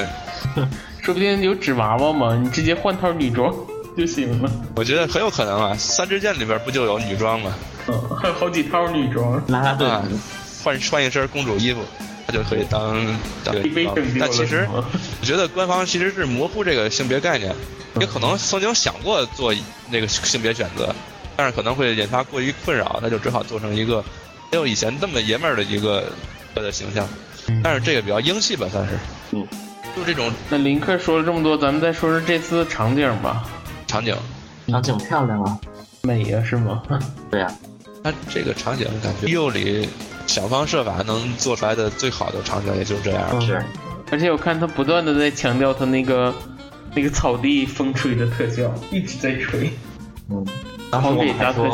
[1.03, 3.55] 说不定有纸娃娃嘛，你直接换套女装
[3.97, 4.51] 就行了。
[4.77, 7.55] 我觉得很有可能啊，三支箭里边不就有女装吗？
[7.89, 9.43] 嗯，还有好几套女装。
[9.49, 10.05] 拉拉队啊
[10.63, 11.81] 换换一身公主衣服，
[12.29, 12.95] 他就可以当
[13.43, 13.57] 当
[14.21, 14.85] 但其实我
[15.25, 17.55] 觉得官方其实是模糊这个性别概念，
[17.99, 19.53] 也可能曾经想过做
[19.91, 20.95] 那个性别选择，
[21.37, 24.05] 但是可能会引发过于困扰，那就只好做成一个
[24.53, 26.13] 没有以前那么爷们儿的一个
[26.55, 27.09] 的形象。
[27.65, 28.93] 但是这个比较英气吧，算是。
[29.31, 29.47] 嗯。
[29.97, 33.49] 就这种那林克说了这么多，咱们再说说这次场景吧。
[33.87, 34.15] 场景，
[34.69, 35.59] 场景漂亮啊。
[36.03, 36.83] 美呀、是吗？
[37.31, 37.51] 对啊，
[38.05, 39.89] 它这个场景感觉右里
[40.29, 43.29] 想方设法能做出来的最好的场景也就是这样。
[43.33, 43.61] 嗯是
[44.11, 46.33] 而且我看他不断的在强调他那个
[46.95, 49.71] 那个草地风吹的特效，一直在吹，
[50.31, 50.47] 嗯。
[50.91, 51.71] 当时我们还说，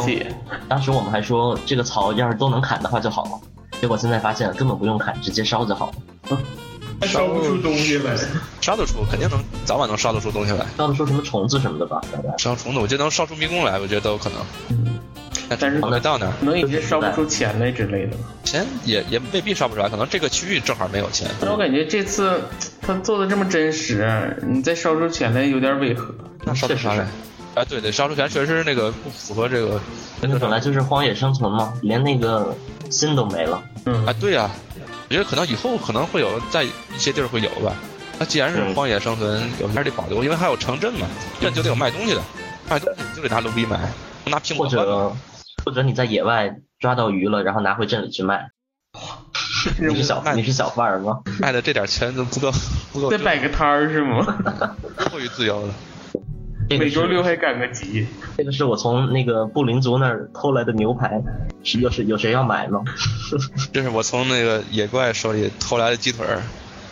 [0.69, 3.31] 当时我们还说这个草要是都能砍的话就好了。
[3.81, 5.93] 结果现在发现根本不用砍，直接烧就好
[6.31, 6.38] 了。
[7.01, 8.17] 还烧不出东西来。
[8.61, 10.67] 烧得出，肯定能早晚能烧得出东西来。
[10.77, 12.35] 烧得出什么虫子什么的吧，大概。
[12.38, 14.38] 烧虫子，我觉得能烧出迷宫来，我觉得都有可能。
[14.71, 14.99] 嗯，
[15.49, 18.17] 但但是没到那儿，可能已经烧不出钱来之类的。
[18.45, 21.29] 钱也也未必烧不出来，可能这个区域正好没有钱。
[21.41, 22.41] 但我感觉这次
[22.81, 26.15] 他做的这么真实，你再烧出钱来有点违和。
[26.45, 27.07] 那烧出啥来？
[27.55, 29.81] 啊，对对，烧出钱确实是那个不符合这个。
[30.21, 32.55] 那个本来就是荒野生存嘛，连那个
[32.91, 33.63] 心都没了。
[33.87, 34.51] 嗯啊，对呀、
[35.09, 37.75] 我觉得可能以后可能会有，在一些地儿会有吧。
[38.19, 41.07] 那既然是荒野生存，有还是得保留，因为还有城镇嘛，
[41.41, 42.23] 镇就得有卖东西的，
[42.69, 43.79] 卖东西你就得拿卢比买，
[44.25, 44.75] 拿苹果或。
[44.75, 45.13] 者
[45.64, 48.50] 或者你在野外抓到鱼了，然后拿回镇里去卖。
[49.79, 51.21] 你是小卖你是小贩儿吗？
[51.40, 52.52] 卖的这点钱都不够
[52.92, 54.25] 不够再摆个摊儿是吗？
[55.10, 55.75] 过于自由了。
[56.69, 58.06] 这个每周是六还赶个集。
[58.37, 61.23] 这个是我从那个布林族那儿偷来的牛排，
[61.62, 62.83] 是有谁有谁要买吗？
[63.73, 66.42] 这是我从那个野怪手里偷来的鸡腿儿，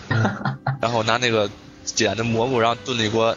[0.81, 1.51] 然后拿那个
[1.85, 3.37] 捡的蘑菇，然后炖了一锅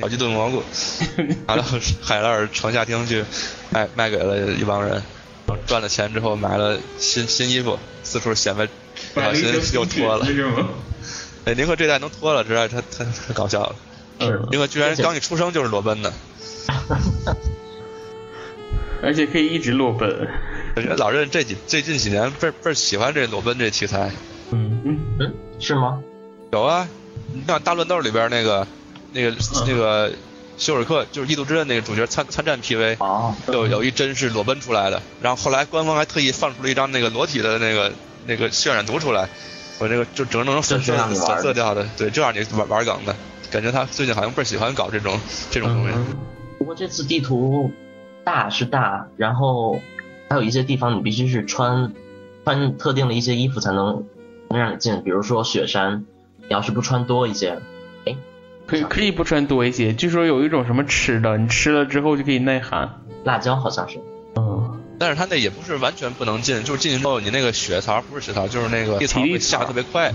[0.00, 0.62] 小鸡炖蘑菇，
[1.46, 1.62] 拿到
[2.00, 3.24] 海拉尔城下厅去
[3.70, 5.02] 卖卖给了一帮人，
[5.66, 8.66] 赚了钱之后买了新新衣服，四处显摆，
[9.14, 10.26] 不小心又脱了。
[11.44, 13.74] 哎，林克这代能脱了，实在太太太搞笑了。
[14.20, 16.12] 是嗯林克居然刚一出生就是裸奔的，
[19.02, 20.28] 而且可以一直裸奔。
[20.76, 24.10] 我觉得老任这几最近几年倍儿倍儿喜欢这裸奔这题材。
[24.52, 26.00] 嗯嗯，嗯，是吗？
[26.52, 26.88] 有啊，
[27.32, 28.66] 你看《大乱斗》里边那个
[29.12, 29.36] 那个
[29.66, 30.12] 那个
[30.56, 37.92] 休尔克，就是《异度之刃》那个主角参参战 PV，哦，有有一帧是裸奔出来的，然后后来官方还特意放出了一张那个裸体的那个
[38.26, 39.28] 那个渲染图出来，
[39.78, 43.14] 我这个就整成粉色粉色调的，对，这样你玩玩梗的，
[43.50, 45.18] 感觉他最近好像倍儿喜欢搞这种
[45.50, 45.94] 这种东西。
[45.94, 46.16] 嗯
[46.58, 47.72] 不过这次地图
[48.22, 49.80] 大是大，然后
[50.30, 51.92] 还有一些地方你必须是穿
[52.44, 54.06] 穿特定的一些衣服才能
[54.48, 56.06] 能让你进，比如说雪山，
[56.38, 57.58] 你要是不穿多一些，哎，
[58.72, 59.92] 可以可以不穿多一些。
[59.92, 62.88] 据说有一种什么吃的，你吃了之后就可以耐寒。
[63.22, 63.98] 辣椒好像是，
[64.36, 70.10] 嗯，但是他那也不是完全不能进，就是进去之后你那个血槽不是血槽，就是那个地槽会下的特别快，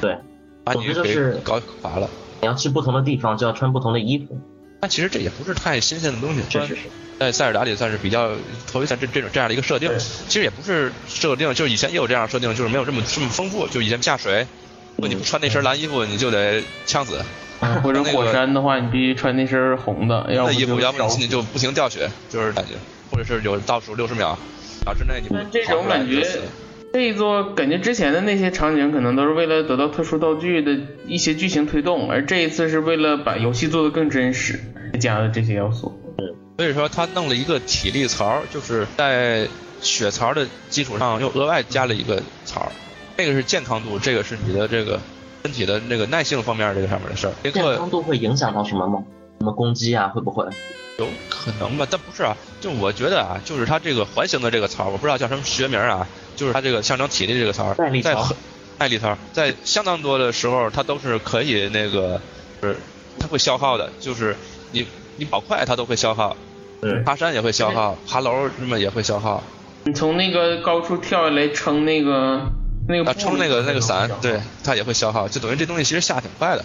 [0.00, 0.16] 对，
[0.62, 2.08] 把你给总之就是搞乏了。
[2.42, 4.38] 你要去不同的地方就要穿不同的衣服，
[4.80, 6.82] 但其实这也不是太新鲜的东西，是是是，
[7.18, 8.30] 在塞尔达里算是比较
[8.70, 9.90] 头一次这这种这样的一个设定。
[9.98, 13.66] 其实也不是设定，就是以前也有这样设定，就是没有这么这么丰富。
[13.66, 14.46] 就以前下水，
[14.96, 17.20] 你不穿那身蓝衣服，你就得呛死。
[17.82, 22.74] 或者火山的话，你必须穿那身红的，要不那衣服，就要不你烧进去就不停掉血，就是感觉，
[23.10, 24.38] 或者是有倒数六十秒，
[24.84, 26.22] 秒之内你不这种感觉
[26.92, 34.60] 这一座感觉之前的那些场景可能都是为了得到特殊道具的一些剧情推动，而这一次是为了把游戏做得更真实，
[35.00, 35.98] 加了这些要素。
[36.58, 39.48] 所以说他弄了一个体力槽，就是在
[39.80, 42.70] 血槽的基础上又额外加了一个槽，
[43.16, 45.00] 那个是健康度，这个是你的这个
[45.42, 47.32] 身体的那个耐性方面这个上面的事儿。
[47.42, 49.02] 林健康度会影响到什么吗？
[49.38, 50.08] 什么攻击啊？
[50.08, 50.46] 会不会？
[50.98, 52.34] 有可能吧，但不是啊。
[52.60, 56.06] 就我觉得啊，就是它这个环形的这个槽，我不知道叫什么学名啊，
[56.36, 58.36] 就是它这个象征体力这个槽，耐力槽在很
[58.78, 62.18] 耐力槽，在相当多的时候它都是可以那个，
[62.62, 62.76] 是
[63.18, 64.34] 它会消耗的，就是
[64.72, 64.86] 你
[65.16, 66.34] 你跑快它都会消耗，
[66.80, 69.42] 对爬山也会消耗，爬楼什么也会消耗，
[69.84, 72.40] 你从那个高处跳下来撑那个
[72.88, 74.32] 那个啊，布撑那个那个伞，对。
[74.32, 76.64] 对，它也会消耗，就等于这东西其实下挺快的。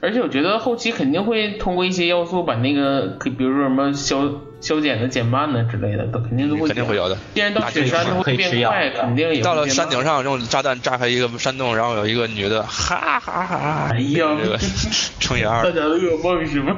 [0.00, 4.28] 而且我觉得后期肯定会通过一些要素把那个，可比如说什么消
[4.60, 7.16] 消减的减慢的之类的，都肯定都会肯定会有的。
[7.34, 14.58] 既然到雪山它会变快，肯定也到了山顶上，用炸弹炸开一个山洞，然后有一个女的，哈哈哈哈，哎呀这个
[15.18, 16.76] 乘以二大，家的噩梦是吗？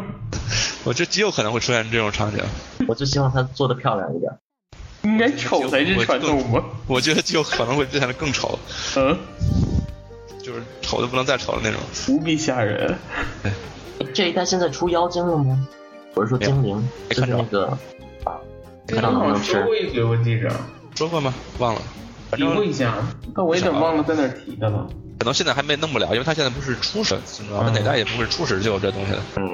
[0.85, 2.43] 我觉得极有可能会出现这种场景。
[2.87, 4.33] 我就希望他做的漂亮一点。
[5.09, 6.63] 应该丑才是传统吧？
[6.87, 8.59] 我觉得就可能会变得更丑，
[8.97, 9.19] 嗯，
[10.43, 11.81] 就是丑的不能再丑的那种。
[12.09, 12.95] 无比吓人。
[14.13, 15.67] 这一代现在出妖精了吗？
[16.15, 17.67] 我是说精灵，就是没看着那个
[18.25, 18.37] 啊，
[18.87, 19.65] 这看到能不能好像说吃？
[19.65, 20.51] 过一回，我记着
[20.95, 21.33] 说过吗？
[21.59, 21.83] 忘了，
[22.31, 22.95] 反提过一下，
[23.35, 24.87] 但我有点忘了在哪儿提的了。
[25.19, 27.73] 可能现在还没弄不了，因为他现在不是初始，你知道吗？
[27.75, 29.49] 哪代也不是初始就有这东西的，嗯，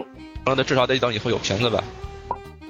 [0.44, 1.82] 然后它至少得等以后有瓶子吧，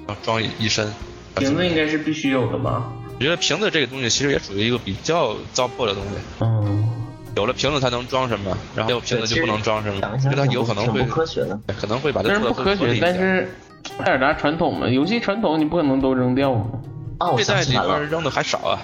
[0.07, 0.93] 然后装一一身。
[1.37, 2.93] 瓶子应该是必须有的吧？
[3.17, 6.11] 我觉得瓶子这个东西其实也属于一个比较糟粕的东西，
[6.41, 6.89] 嗯，
[7.37, 11.59] 有了瓶子才能装什么，然后没有瓶子就不能装什么，因为它有可能会不科学的。
[11.81, 13.49] 可能会把它虽然做的不科学，但是
[13.99, 16.67] 塞尔达传统嘛，游戏传统你不可能都扔掉嘛。
[17.21, 18.79] 哦，我想起来了边，扔的还少啊。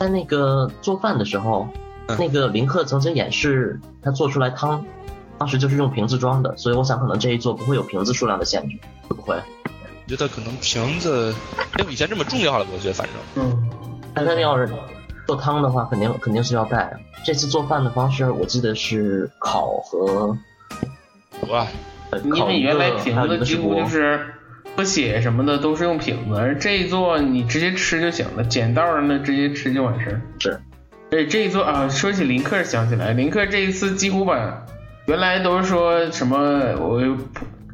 [0.00, 1.68] 在那个做饭的时候，
[2.08, 4.84] 嗯那个林克曾经演示他做出来汤，
[5.38, 8.76] 当时就是用瓶子装的，所以我想可能这一座不会有瓶子数量的限制，
[9.08, 9.36] 会不会？
[10.06, 11.34] 我觉得可能瓶子
[11.76, 13.68] 没有以前这么重要了，我觉得反正嗯，
[14.14, 14.72] 但他要是
[15.26, 16.96] 做汤的话，肯定肯定是要带。
[17.24, 20.36] 这次做饭的方式，我记得是烤和
[21.48, 21.66] 哇，
[22.10, 24.24] 呃因为原来瓶子几乎就是
[24.76, 30.22] 喝血什么的都是用瓶子，而这一座你直接吃就行了，捡道上的直接吃就完事儿。
[30.38, 30.60] 是，
[31.10, 34.64] 而且这一座啊，说起林克想起来，林克这一次几乎把
[35.06, 36.38] 原来都是说什么
[36.78, 37.00] 我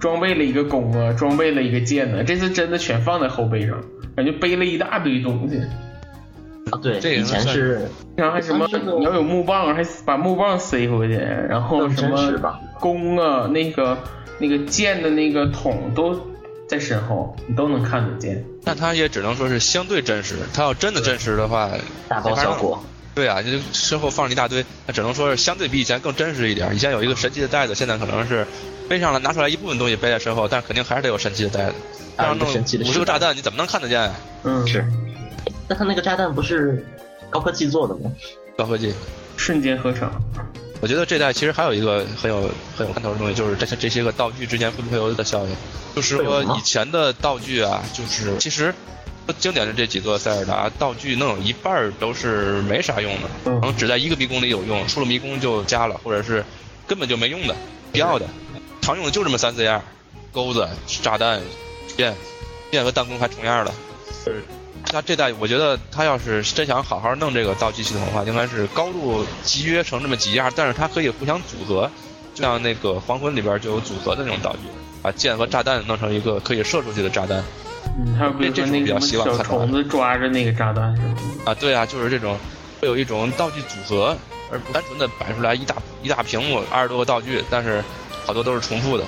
[0.03, 3.80] 装备了一个弓啊，装备了一个剑呢、这次真的全放在后背上，
[4.16, 5.59] 感觉背了一大堆东西。
[6.72, 8.66] 啊，对，这个以前是然后还什么
[8.98, 12.18] 你要有木棒，还把木棒塞回去，然后什么
[12.80, 13.96] 弓啊，那个
[14.40, 16.20] 那个剑的那个筒都
[16.66, 18.44] 在身后，你都能看得见。
[18.64, 20.34] 那它也只能说是相对真实。
[20.53, 21.70] 它要真的真实的话，
[22.09, 22.82] 大包小裹。
[23.14, 26.74] 对啊，就身后放了一大堆，那只能说是相对比以前更真实一点。
[26.74, 28.46] 以前有一个神奇的袋子，现在可能是
[28.88, 31.74] 背上了拿出来一部分东西背在身后，但是肯定还是得有神奇的袋子。
[32.16, 34.14] 还有一个这样弄神奇的五十个炸弹，你怎么能看得见啊？
[34.44, 34.84] 嗯，是，
[35.68, 36.86] 那他那个炸弹不是
[37.30, 38.10] 高科技做的吗？
[38.56, 38.94] 高科技。
[39.36, 40.10] 瞬间合成。
[40.80, 45.56] 我觉得这代其实还有一个很有很有看头的东西，就是这些这些个道具之间会不会有一个效应？
[45.94, 48.74] 就是说以前的道具啊，就是其实
[49.38, 56.44] 经典的这几座塞尔达道具能有一半儿都是没啥用的，嗯可能只在一个迷宫里有用，出了迷宫就加了，或者是
[56.86, 57.54] 根本就没用的，
[57.92, 58.26] 必要的，
[58.80, 59.82] 常用的就这么三四样。
[60.32, 60.66] 钩子、
[61.02, 61.42] 炸弹、
[61.94, 62.14] 剑、
[62.70, 63.72] 剑和弹弓还重样的。
[64.24, 64.42] 就是
[64.84, 71.90] 他这代，我觉得他要是真想好好弄这个道具系统的话，应该是高度集约成这么几样，但是它可以互相组合，
[72.34, 74.60] 就像那个黄昏里边就有组合的那种道具，
[75.02, 77.44] 把剑和炸弹弄成一个可以射出去的炸弹。
[77.98, 81.14] 嗯，还有比如说那个什么小虫子抓着那个炸弹是吗？
[81.44, 82.36] 啊，对啊，就是这种，
[82.80, 84.16] 会有一种道具组合，
[84.50, 87.82] 而不单纯的摆出来一大一大屏幕二十多个道具，但是
[88.24, 89.04] 好多都是重复的。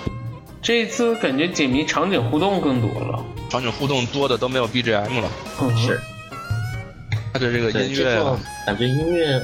[0.61, 5.29] 这一次感觉解谜场景互动更多了，场景互动多的都没有 BGM 了。
[5.61, 6.01] 嗯、是，
[7.33, 9.41] 它的这个音乐啊，感觉音乐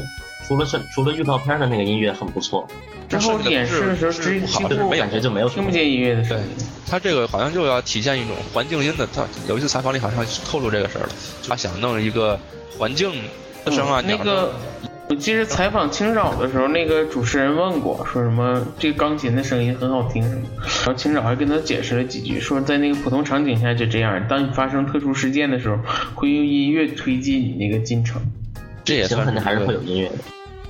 [0.46, 2.66] 除了是除了预告片的那个音乐很不错，
[3.10, 6.44] 之后演示的时候，是几乎感觉就没有听不见音乐的声音。
[6.88, 11.08] 他这个好像就要体现一种环境音的，他有一次采访里好像透露这个事儿了，
[11.48, 12.38] 他想弄一个
[12.78, 13.12] 环境
[13.64, 14.00] 的声啊。
[14.00, 14.52] 那个，
[15.08, 25.78] 我记得采访青沼的时候，那个主持人问过，说什么这个钢琴的声音很好听什么，然后青沼还跟他解释了几句，说在那个普通场景下就这样，当你发生特殊事件的时候，
[26.14, 28.20] 会用音乐推进你那个进程。
[28.84, 30.14] 这也算肯定还是会有音乐的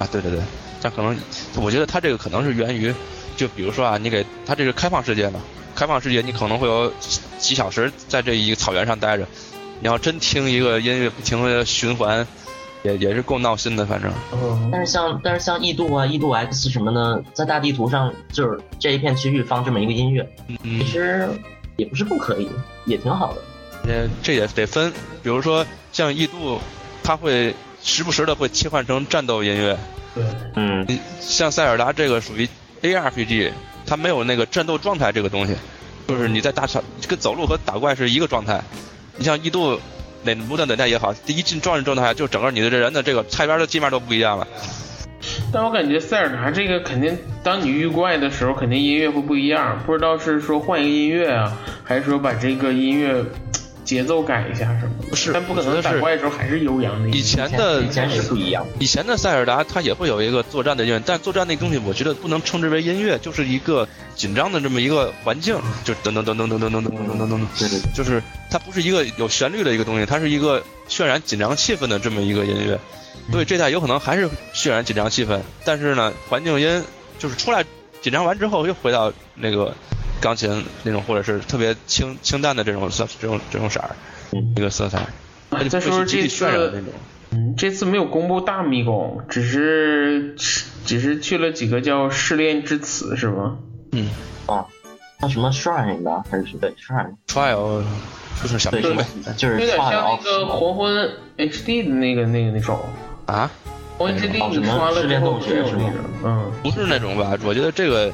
[0.00, 0.40] 啊，对对对，
[0.82, 1.16] 但可能
[1.54, 2.92] 我觉得他这个可能是源于，
[3.36, 5.40] 就比如说啊，你给他这个开放世界嘛。
[5.72, 6.92] 开放世界，你可能会有
[7.38, 9.24] 几小时在这一个草原上待着，
[9.80, 12.26] 你要真听一个音乐不停的循环，
[12.82, 14.12] 也也是够闹心的，反正。
[14.32, 21.28] 嗯但是像但是像异度啊、异度 X 什么的，在大地图上就是这一片区域放这么一个音乐，嗯、其实
[21.76, 22.48] 也不是不可以，
[22.84, 23.40] 也挺好的。
[23.84, 24.92] 这这也得分，
[25.22, 26.58] 比如说像异度，
[27.02, 29.78] 它会时不时的会切换成战斗音乐。
[30.14, 30.24] 对，
[30.56, 30.86] 嗯，
[31.20, 32.48] 像塞尔达这个属于
[32.82, 33.52] ARPG。
[33.86, 35.56] 它没有那个战斗状态这个东西，
[36.06, 38.62] 就是你在大场跟走路和打怪是一个状态。
[39.16, 39.80] 你像异度
[40.22, 44.46] 哪无论哪代也好，第一进状态状态就整个你的这人的这个菜单的界面都不一样了。
[45.52, 49.82] 但我感觉塞尔达这个肯定，当你遇怪的时候，肯定音乐会不一样。
[49.84, 53.24] 不知道是说换一个音乐啊，还是说把这个音乐
[53.90, 54.90] 节奏改一下什么？
[55.08, 57.10] 不是，但不可能打怪的时候还是悠扬的。
[57.10, 58.64] 以前的以前是不一样。
[58.78, 72.78] 以前的塞尔达它也会有一个作战的音乐，但作战那东西我觉得不能称之为音乐，就是一个紧张的这么一个环境，就噔噔噔噔噔噔噔噔噔噔噔，对对，就是它不是一个有旋律的一个东西，它是一个渲染紧张气氛的这么一个音乐。
[73.32, 76.84] 所以这代有可能还是渲染紧张气氛，但是呢，环境音
[77.18, 77.64] 就是出来
[78.00, 79.74] 紧张完之后又回到那个
[80.20, 83.96] 钢琴那种，或者是特别清清淡的这种色这种这种色儿，
[84.56, 85.06] 一个色彩。
[85.68, 86.84] 再说说这次，
[87.32, 90.34] 嗯，这次没有公布大迷宫，只是
[90.84, 93.58] 只是去了几个叫试炼之词是吗？
[93.92, 94.08] 嗯，
[94.46, 94.66] 啊，
[95.20, 97.82] 那什么 shrine 吧，还是对 shrine trial
[98.42, 99.04] 就是小对兵呗，
[99.36, 102.78] 就是有点像那个黄昏 HD 的那个那个那种。
[103.26, 103.50] 啊，
[103.98, 105.94] 黄昏 HD 你刷了试炼之后是那种，
[106.24, 106.52] 嗯。
[106.62, 107.36] 不是那种吧？
[107.44, 108.12] 我觉得这个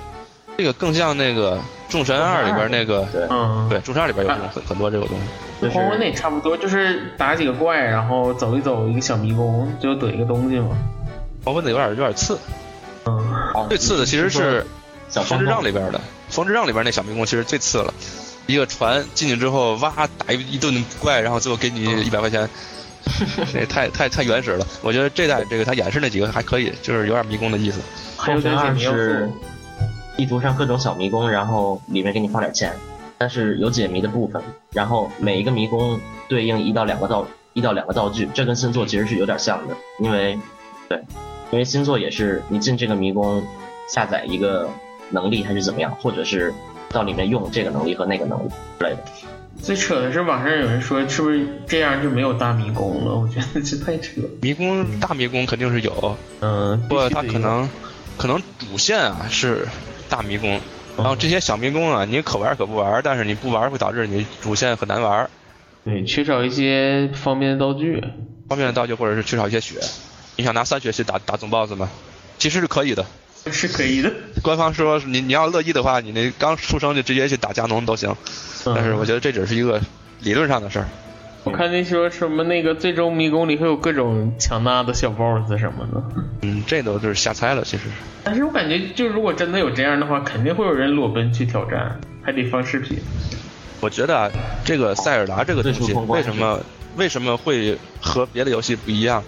[0.57, 1.57] 这个更像那个
[1.89, 5.25] 《众神二》里边那个，对，嗯，对，《众神二》里边有这种很很多这个东西。
[5.61, 10.77] 就是黄昏那也差不多，就是打几个怪，然后走一走一个小迷宫，就得一个东西嘛。
[11.45, 12.39] 黄昏的有点有点次，
[13.05, 13.13] 嗯，
[13.55, 14.67] 哦最次的其实是
[15.09, 17.93] 小风之杖里边的，风之杖里边那小迷宫其实最次了。
[18.47, 22.49] 一个船进去之后，哇，打一一顿怪，然后最后给你一百块钱，
[23.55, 24.67] 那太太太原始了。
[24.83, 27.81] 我觉得这代这个他演示那几个还可以，就是有点迷宫的意思。
[28.17, 29.33] 还有风神二是素。
[30.17, 32.73] 地图上各种小迷宫，然后里面给你放点钱，
[33.19, 34.43] 但是有解谜的部分，
[34.73, 40.39] 然后每一个迷宫对应一到两个道一到两个道具，这跟星座其实是有点像的，因为
[40.89, 40.99] 对，
[41.51, 43.43] 因为星座也是你进这个迷宫
[43.89, 44.69] 下载一个
[45.11, 46.53] 能力还是怎么样，或者是
[46.91, 48.49] 到里面用这个能力和那个能力
[48.79, 48.99] 之类的。
[49.61, 53.15] 最扯的是网上有人说，是不是这样就没有大迷宫了？
[53.15, 54.29] 我觉得这太扯了。
[54.43, 57.69] 迷宫大迷宫肯定是有，嗯，不过它可能
[58.19, 59.67] 可能主线啊是
[60.09, 60.61] 大迷宫，
[60.97, 65.29] 然后这些小迷宫啊你可玩可不玩，但是你不玩会导致你主线很难玩，
[65.85, 68.03] 对缺少一些方便的道具。
[68.49, 69.81] 方便的道具或者是缺少一些血。
[70.37, 71.89] 你想拿三血去打打总 boss 吗？
[72.39, 73.05] 其实是可以的。
[73.53, 78.13] 是可以的，官方说你你要乐意的话，你那刚出生就直接去打加农都行。
[78.65, 79.81] 但是我觉得这只是一个
[80.21, 80.89] 理论上的事儿。
[81.47, 86.03] 我看那说什么那个最终迷宫里会有各种强大的小 boss 什么的，
[86.43, 87.85] 嗯，这都就是瞎猜了，其实。
[88.25, 92.99] 但是我感觉就如果真的有这样的话，肯定会有人裸奔去挑战，还得放视频。
[93.81, 94.29] 我觉得啊，
[94.65, 96.61] 这个塞尔达这个东西为什么
[96.97, 99.23] 为什么会和别的游戏不一样？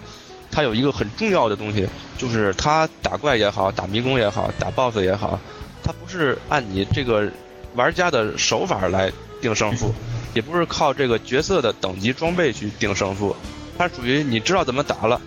[0.51, 5.39] 它有一个很重要的东西，就是它打怪也好，打迷宫也好，打 BOSS 也好，
[5.81, 7.31] 它不是按你这个
[7.75, 9.09] 玩家的手法来
[9.39, 9.93] 定胜负，
[10.33, 13.35] 也不是靠这个角色的等级装备去定胜负，
[13.77, 15.19] 它属于你知道怎么打了，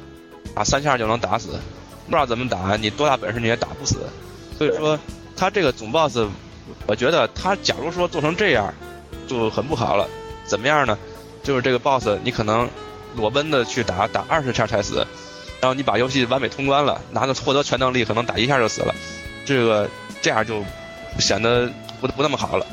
[0.54, 1.48] 打三下就能打死，
[2.06, 3.96] 不知道怎么打，你多大本事你也打不死。
[4.58, 4.98] 所以说，
[5.36, 6.28] 它这个总 BOSS，
[6.86, 8.72] 我觉得他假如说做成这样，
[9.26, 10.08] 就很不好了。
[10.44, 10.98] 怎么样呢？
[11.42, 12.68] 就是这个 boss 你可能
[13.16, 15.04] 裸奔的去打，打二十下才死，
[15.60, 18.94] 然后你把游戏完美通关了，拿着获得全能力，可能打一下就死了。
[19.44, 19.88] 这个
[20.20, 20.62] 这样就
[21.18, 21.68] 显得
[22.00, 22.66] 不不那么好了。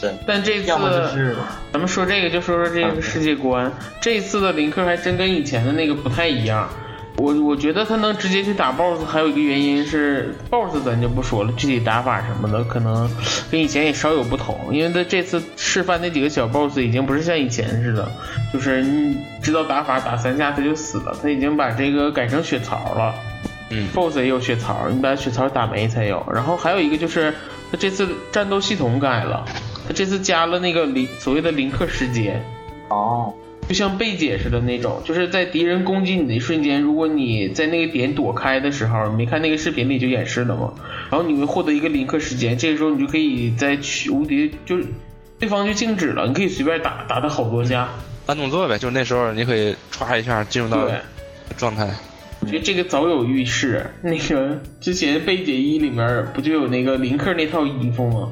[0.00, 1.36] 对，但这次要么就是
[1.72, 3.70] 咱们说这个就说说这个世界观，
[4.00, 6.68] 这次的林克还真跟以前的那个不太一样。
[7.16, 13.10] 我我觉得他能直接去打 BOSS，还有一个原因是 BOSS 咱就不说了，具体打法什么的可能
[13.50, 14.70] 跟以前也稍有不同。
[14.72, 18.10] 因为他这次示范那几个小 BOSS 已经不是像以前似的，
[18.54, 23.14] 就是你知道打法打三下他就死了，他已经把这个改成血槽了。
[23.68, 26.26] 嗯 BOSS 也有血槽，你把血槽打没才有。
[26.32, 27.34] 然后还有一个就是
[27.70, 29.44] 他这次战斗系统改了，
[29.90, 32.40] 他这次加了那个林所谓的林克时间。
[32.90, 33.34] 哦，
[33.68, 40.72] 就像贝姐似的那种，就是在敌人攻击你的一瞬间，如果你在那个点躲开的时候，你没看那个视频里就演示了吗？
[41.10, 44.84] 然后你会获得一个林克时间，这个时候你就可以在去无敌，就是
[45.40, 47.88] 对方就静止了，你可以随便打，打他好多下。
[48.26, 50.88] 按动作呗，就是那时候你可以歘一下进入到，
[51.56, 51.90] 状态。
[52.38, 53.84] 我觉得这个早有预示。
[54.02, 58.30] 那个之前贝姐一里面不就有那个林克那套衣服吗？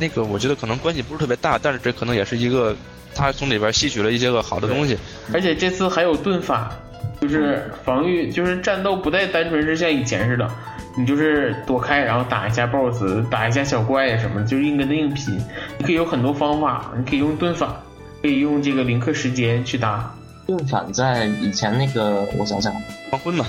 [0.00, 2.74] 那个我觉得可能关系不是特别大，但是这可能也是一个
[3.14, 4.96] 他从里边吸取了一些个好的东西。
[5.32, 6.72] 而且这次还有盾法，
[7.20, 10.50] 就是防御，就是战斗不再单纯是像以前似的，
[10.96, 15.38] 你就是躲开，然后打一下 BOSS，打一下小怪呀什么的，就是硬跟他硬拼。
[15.78, 17.80] 你可以有很多方法，你可以用盾法，
[18.22, 20.12] 可以用这个零刻时间去打。
[20.46, 22.74] 盾反在以前那个，我想想，
[23.10, 23.46] 黄昏嘛，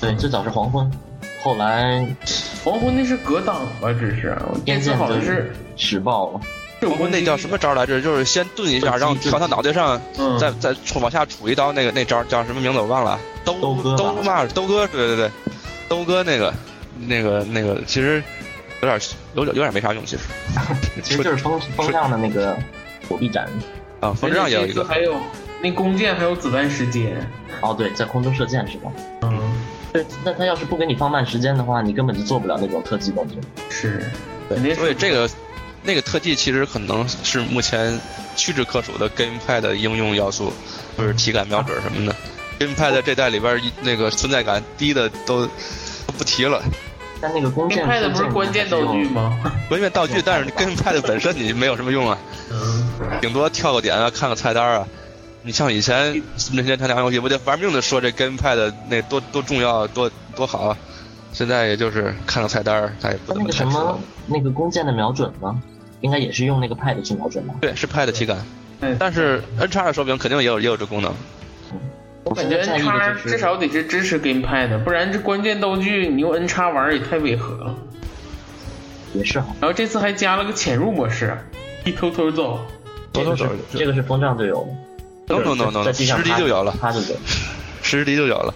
[0.00, 0.90] 对，最早是黄昏，
[1.42, 2.04] 后来
[2.64, 3.92] 黄昏那是格挡吧？
[3.92, 6.40] 这是这次天剑就好像是使爆了。
[6.80, 8.00] 黄昏那叫什么招来着？
[8.00, 13.18] 就是先顿一下，然后朝他脑袋上，嗯再再往下杵一刀，那个那招叫什么名字我忘了。
[13.44, 15.30] 兜兜哥吧兜嘛，兜哥，对对对，
[15.88, 16.52] 兜哥那个
[17.06, 18.22] 那个那个，其实
[18.80, 19.00] 有点
[19.34, 20.22] 有点有点没啥用，其实。
[21.02, 22.56] 其实就是风风亮的那个
[23.08, 23.48] 火臂斩。
[24.00, 24.84] 啊，风之上也有一个。
[24.84, 25.16] 还有
[25.60, 27.16] 那弓箭还有子弹时间。
[27.60, 28.90] 哦，对，在空中射箭是吧？
[29.22, 29.38] 嗯，
[29.92, 33.36] 对，那他要是不给你放慢时间的话，你根本就做不了那种特技动作。
[33.68, 34.10] 是。
[34.76, 35.28] 所以这个
[35.82, 37.98] 那个特技其实可能是目前
[38.36, 40.52] 屈指可数的 GamePad 的应用要素，
[40.98, 42.14] 就是体感瞄准什么的。
[42.58, 46.62] GamePad 这代里边一那个存在感低的都都不提了。
[47.20, 49.38] 但那个弓箭 GamePad 不是关键道具吗？
[49.68, 52.18] 关键道具，但是 GamePad 本身你没有什么用啊，
[52.50, 52.90] 嗯，
[53.20, 54.86] 顶多跳个点啊，看个菜单啊。
[55.42, 56.22] 你像以前
[56.52, 60.76] 那些他俩游戏，不得玩命的说这 GamePad 那多多重要，多多好啊。
[61.32, 63.98] 现在也就是看个菜单儿，他也不怎那个什么。
[64.26, 65.60] 那个弓箭的瞄准吗？
[66.00, 67.54] 应该也是用那个 pad 去瞄准吧？
[67.60, 68.44] 对，是 Pad 体感，
[68.80, 71.14] 嗯但是 N 叉的手柄肯定也有也有这功能。
[72.24, 77.74] 我感觉 N 叉至少得是支持 GamePad 的，不然这关键道具你用 N 叉玩也太违和了。
[79.14, 81.36] 也是哈，然后这次还加了个潜入模式，
[81.84, 82.60] 一偷偷走。
[83.12, 84.68] 偷偷走，这个是风杖就有了。
[85.38, 87.14] No no no no，在地上实敌就有了，趴着走，
[87.82, 88.54] 十级就有了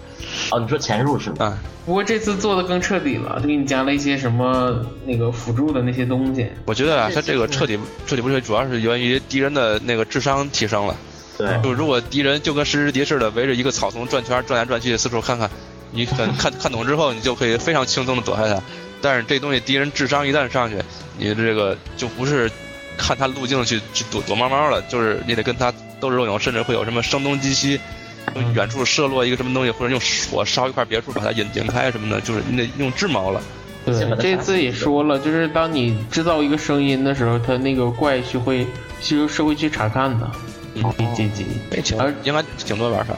[0.51, 1.35] 哦，你说潜入是吗？
[1.39, 1.57] 啊。
[1.85, 6.45] 不过这次做的更彻底了，就给你加了一些什么那个辅助的那些东西。
[6.65, 10.93] 我觉得啊，它这个彻底彻底不是主要是源于敌人的那个智商提升了。
[11.37, 15.49] 对，就如果敌人就跟实时敌似的围着一个草丛转圈转来转去，四处看看，
[15.91, 18.61] 你看看看懂之后，你就可以非常轻松的躲开他。
[19.01, 20.75] 但是这东西敌人智商一旦上去，
[21.17, 22.51] 你这个就不是
[22.97, 27.79] 看他路径去去躲躲猫猫了，就是你得跟他斗智斗勇，甚至会有什么声东击西，
[28.33, 33.41] 从远处射落一个什么东西，或者用火烧一块别墅把它引引开什么的，就是你得用智谋了。
[33.85, 38.67] 对这次也说了，就是当你制造一个声音的时候，它那个怪是会
[39.01, 40.29] 是是会去查看的，
[40.73, 41.45] 你可以接机。
[41.71, 43.15] 没挺而应该挺多玩法。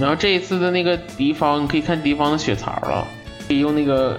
[0.00, 3.06] 然后这一次的那个敌方，你可以看敌方的血槽了，
[3.46, 4.18] 可以用那个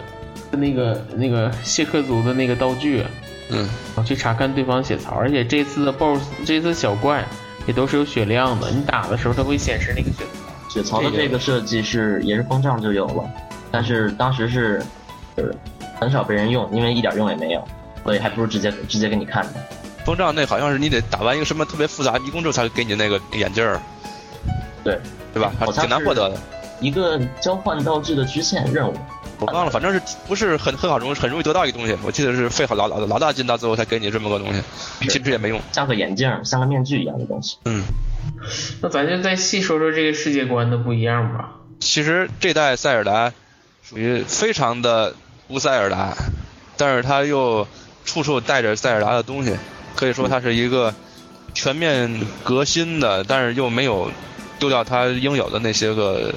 [0.51, 3.03] 那个那个谢克族的那个道具，
[3.49, 5.15] 嗯，然后去查看对方血槽。
[5.15, 7.27] 而且这次的 BOSS，这次小怪
[7.67, 10.69] 也都是有血量的，你打的时候它会显示那个血槽。
[10.69, 13.29] 血槽的这个设计是也是风杖就有了，
[13.69, 14.81] 但是当时是
[15.35, 15.43] 呃
[15.99, 17.67] 很少被人用，因为一点用也没有，
[18.03, 19.53] 所以还不如直接直接给你看的。
[20.05, 23.79] 风杖那好像是你得打完一个什么特别复杂迷宫之后才给你那个眼镜儿，
[24.83, 24.97] 对，
[25.33, 25.51] 对吧？
[25.59, 26.37] 还好像挺难获得的。
[26.79, 28.95] 一个交换道具的支线任务，
[29.41, 31.97] 我忘了，反正是不是很很好容很容易得到一个东西。
[32.03, 34.61] 我记得是费好老老老大劲，到最后才给你这么个东西，
[35.09, 35.59] 其实也没用。
[35.71, 37.57] 像个眼镜，像个面具一样的东西。
[37.65, 37.81] 嗯，
[38.83, 41.55] 那咱就再细说说这个世界观的不一样吧。
[41.79, 43.33] 其实这代塞尔达
[43.81, 45.15] 属于非常的
[45.47, 46.15] 不塞尔达，
[46.77, 47.67] 但是它又
[48.05, 49.55] 处处带着塞尔达的东西，
[49.95, 50.93] 可以说它是一个
[51.55, 54.11] 全面革新的，但是又没有
[54.59, 56.31] 丢掉它应有的那些个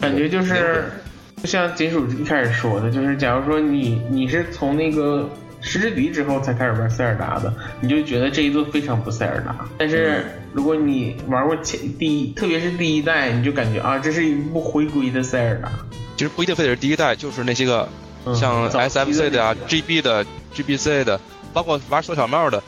[0.00, 1.04] 感觉就是，
[1.42, 5.28] 就像金属一开始说的，就是假如说你你是从那个
[5.60, 9.66] 石之笛之后才开始玩塞尔达的，你就觉得这一座非常不塞尔达。
[9.76, 15.70] 但是如果你玩过前第一，特别是第一代，你就感觉啊，这是一部回归的塞尔达。
[16.16, 17.88] 其实不一定非得是第一代，就是那些个
[18.34, 21.20] 像 SFC 的啊、GB 的、GBC 的，
[21.52, 22.62] 包括玩缩小帽的，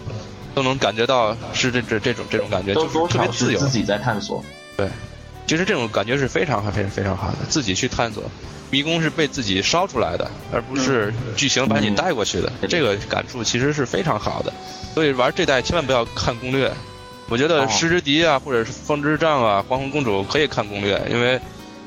[0.55, 3.59] 都能感觉到是这这这种这种感觉，就是特别自由。
[3.59, 4.45] 自己在探索。
[4.77, 4.89] 对
[5.47, 8.23] 其实这种感觉是非常非常非常好的，自己去探索。
[8.71, 12.53] 迷宫是被自己烧出来的，而不是剧情把你带过去的。
[12.63, 14.53] 嗯这个感触其实是非常好的。
[14.95, 16.73] 所以玩这代千万不要看攻略。
[17.29, 21.41] 我觉得哦失之笛啊，或者是风之杖啊、黄昏公主可以看攻略，因为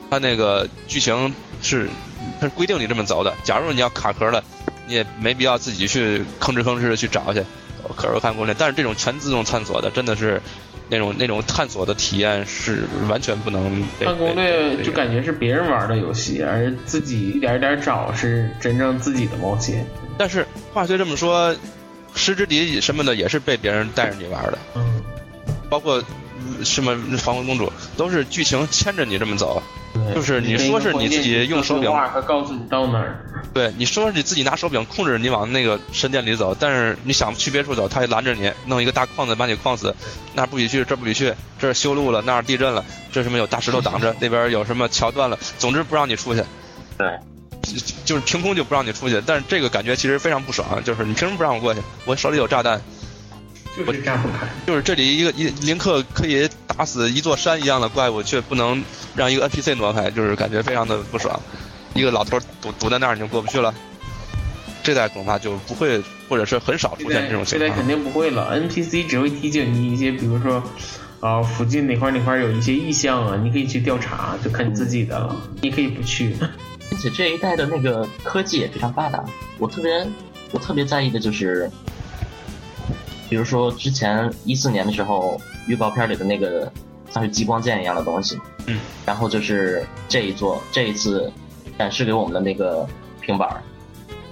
[0.09, 1.89] 它那个剧情是
[2.39, 3.33] 它是规定你这么走的。
[3.43, 4.41] 假如你要卡壳了，
[4.87, 7.43] 你也没必要自己去吭哧吭哧的去找去，
[7.95, 8.55] 可是看攻略。
[8.57, 10.41] 但是这种全自动探索的，真的是
[10.89, 19.85] 那种那种探索的体验是完全不能被看攻略就感觉是别人玩的游戏，而自己一点一点找是真正自己的冒险。
[20.17, 21.55] 但是话虽这么说，
[22.13, 25.01] 失之敌什么的也是被别人带着你玩的，嗯，
[25.69, 26.32] 包括嗯
[26.63, 29.61] 什么黄昏公主都是剧情牵着你这么走。
[30.15, 33.23] 就是你说是你自己用手柄，他告诉你到哪儿。
[33.53, 39.95] 对，你说是你自己拿手柄控制你往那个神殿里走，但是你想去别处走，他也拦着你，弄一个大框子把你框死，
[40.33, 46.43] 那儿不许去，这儿不许去，这儿修路了，那儿地震了，这什么有大石头挡着，那边有什么桥断了，总之不让你出去。
[46.97, 47.07] 对，
[47.61, 47.73] 就
[48.03, 51.81] 就是凭空就不让你出去，但是这个感觉其实非常不爽，就是你凭什么不让我过去？
[52.05, 52.81] 我手里有炸弹，
[53.75, 54.47] 就是炸不开。
[54.65, 58.83] 就是这里一个一林克可以打死一座山一样的怪物，却不能
[59.15, 61.39] 让一个 NPC 挪开，就是感觉非常的不爽。
[61.93, 63.73] 一个老头堵堵在那儿，你就过不去了。
[64.81, 67.87] 这代恐怕就不会，或者是很少出现这种情况这代肯。
[67.87, 70.61] 定不会了，NPC 只会提醒你一些，比如说，
[71.21, 75.35] 啊、附近哪块哪块有一些异象啊，你可以去调查，就看你自己的了。
[75.61, 76.35] 你可以不去。
[76.89, 79.23] 并且这一代的那个科技也非常发达。
[79.57, 80.05] 我特别
[80.51, 81.71] 我特别在意的就是，
[83.33, 86.71] 比如说之前一四年的时候，预告片里的那个
[87.09, 91.33] 像是激光剑一样的东西，嗯，然后就是这一座这一次
[91.75, 92.87] 展示给我们的那个
[93.21, 93.57] 平板儿，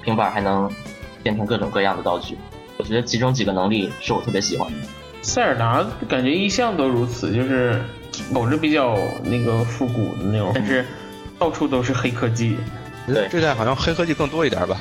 [0.04, 0.72] 平板儿还能
[1.24, 2.38] 变成各种各样的道具。
[2.78, 4.78] 我觉得其中几个能力是我特别喜欢的。
[5.24, 7.82] 塞尔达感觉一向都如此，就是
[8.12, 10.86] 瞅着比较那个复古的那种，但是
[11.40, 12.56] 到处都是黑科技，
[13.08, 14.80] 对，这代好像黑科技更多一点吧？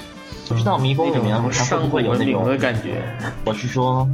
[0.51, 1.48] 不知道迷宫里面会
[1.78, 2.59] 不会有那种的种？
[2.59, 3.01] 感觉。
[3.44, 4.07] 我是说，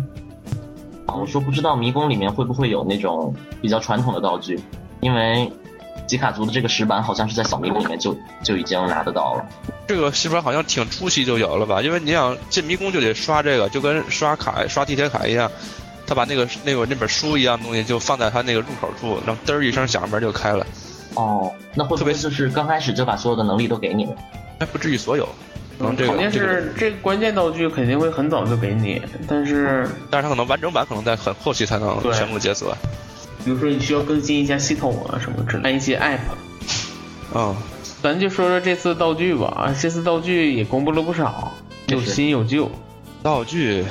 [1.07, 4.61] 啊，我说不知道迷宫里面会不会有那种比较传统的道具，
[5.01, 5.51] 因为
[6.07, 9.47] 吉卡族的这个石板好像是在小迷宫里面就就已经拿得到了。
[9.87, 11.81] 这个石板好像挺初期就有了吧？
[11.81, 15.51] 因为你想进迷宫就得刷这个，就跟刷卡刷地铁卡一样，
[16.07, 20.67] 他把那个那个那本书一样东西就放在他那个入口处，然后嘚儿一声响门就开了，
[21.15, 24.15] 哦，那会不会就是刚开始就把所有的能力都给你了？
[24.61, 25.27] 还不至于所有。
[25.79, 32.77] 可能这个好像这个是这个关键道具肯定会很早就给你，但是但是它可能完整版可能在很后期才能全部解锁。
[33.45, 36.19] 比如说你需要更新一下系统啊什么之类的，按一些 app。
[37.35, 37.55] 嗯，
[38.03, 41.53] 咱就说说这次道具吧，这次道具也公布了不少，
[41.89, 42.71] 有新有旧，
[43.23, 43.85] 道具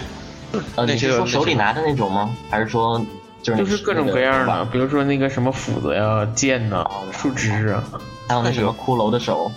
[0.76, 2.36] 呃，那些你是说手里拿的那种吗？
[2.50, 3.00] 还是说
[3.44, 7.84] 就是就是各种各样的，那个比如说那个什么斧子呀、剑呐、哦树枝啊。
[8.28, 9.52] 还有那什么骷髅的手？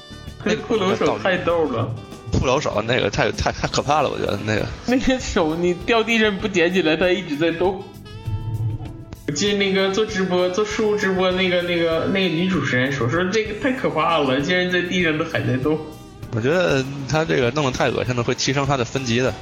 [0.45, 1.89] 那 骷髅手太逗了，
[2.33, 7.83] 骷髅手那个太太太可怕了，我觉得那个那个手你掉地上不捡起来，它一直在动。
[9.27, 15.79] 我记得那个做直播做书直播那个那个那个女主持人说说这个太可怕了，竟然在地上都还在动。
[16.35, 19.33] 我觉得他这个弄得太恶心了，会提升他的分级的。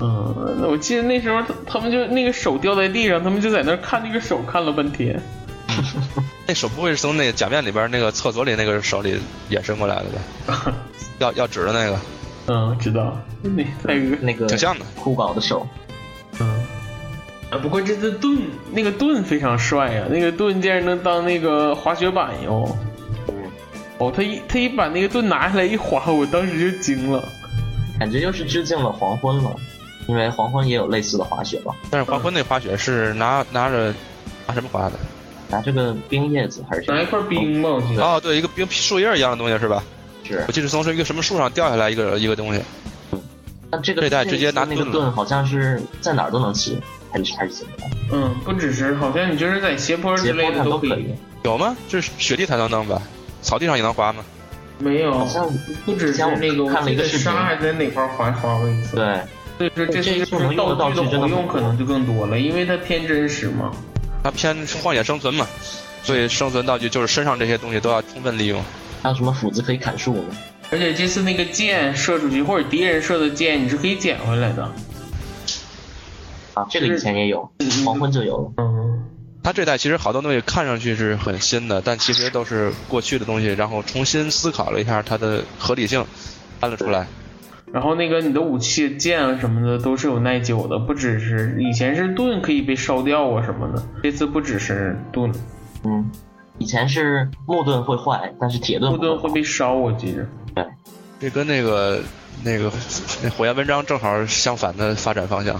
[0.00, 5.20] 嗯，那我记得那时候他他们就那个手掉在地上，他们就在那看那个手看了半天。
[6.46, 9.18] 那手不会是从那个假面里边那个厕所里那个手里
[9.50, 10.04] 衍生过来的
[10.46, 10.72] 吧？
[11.18, 11.98] 要要指的那个，
[12.48, 14.84] 嗯，知道，那太恶那个挺像的。
[15.00, 15.66] 酷宝的手，
[16.40, 16.46] 嗯。
[17.50, 18.38] 啊，不过这次盾
[18.72, 22.76] 那个盾非常帅呀、那个盾竟然能当那个滑雪板哟。
[23.98, 27.22] 哦，他一他一把那个盾拿下来一滑，我当时就惊了。
[27.98, 29.54] 感觉又是致敬了黄昏了，
[30.06, 33.94] 因为黄昏也有类似的滑雪吧，但是黄昏那滑雪是拿拿着
[34.46, 34.98] 拿什么滑的？
[35.48, 38.02] 拿这个冰叶子还是拿一块冰吧，我记得。
[38.02, 39.82] 哦，对，一个冰树叶一样的东西是吧？
[40.26, 42.60] 是我记得从是一个什么树上掉下来一个一个东西。
[43.70, 46.80] 那这个这代直接拿那个盾好像是在哪儿都能骑，
[47.12, 47.84] 还是还是怎么的？
[48.12, 51.14] 嗯，不只是，好像你就是在斜坡之斜坡类的都可以。
[51.42, 51.76] 有吗？
[51.88, 53.02] 就是雪地才能弄吧？
[53.42, 54.24] 草地上也能滑吗？
[54.78, 55.48] 没有，好像
[55.84, 58.96] 不只是那个，我看了一个视频沙还在哪块滑滑过一次。
[58.96, 59.20] 对，
[59.58, 63.72] 所以说这次就是道具的用可能就更多了，因为它偏真实嘛。
[64.22, 65.46] 它偏荒野生存嘛，
[66.02, 68.62] 所以生存道具就是身上这些东西都要充分利用。
[69.06, 70.24] 还有什么斧子可以砍树呢？
[70.72, 74.64] 而且这次那个箭射出去，或者敌人射的箭，你是可以捡回来的。
[76.54, 77.48] 啊，这个以前也有，
[77.84, 78.52] 黄昏就有了。
[78.56, 79.04] 嗯，
[79.44, 86.04] 它这代其实好多东西看上去是很新的，但其实都是过去的东西，然后重新思考了一下它的合理性，
[86.58, 87.06] 搬了出来。
[87.72, 95.32] 然后那个你的武器剑啊什么的都是有耐久的，不只是以前是盾可以被烧掉啊什么的，这次不只是盾，
[95.84, 96.10] 嗯，
[96.58, 100.26] 以前是木盾会坏，但是铁盾木盾会被烧，我记着。
[100.54, 100.64] 对，
[101.20, 102.00] 这跟那个
[102.42, 102.70] 那个
[103.22, 105.54] 那火焰文章正好相反的发展方向。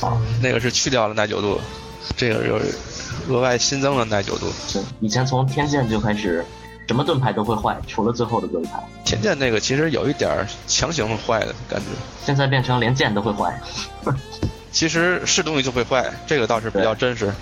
[0.00, 1.60] 啊，那个是去掉了耐久度，
[2.16, 2.60] 这个有
[3.28, 4.46] 额外新增了耐久度。
[4.66, 6.44] 是以前从天剑就开始，
[6.88, 8.82] 什么盾牌都会坏，除了最后的盾牌。
[9.04, 11.86] 天剑那个其实有一点儿强行坏的感觉，
[12.24, 13.60] 现在变成连剑都会坏。
[14.72, 17.32] 其实是东西就会坏，这个倒是比较真实。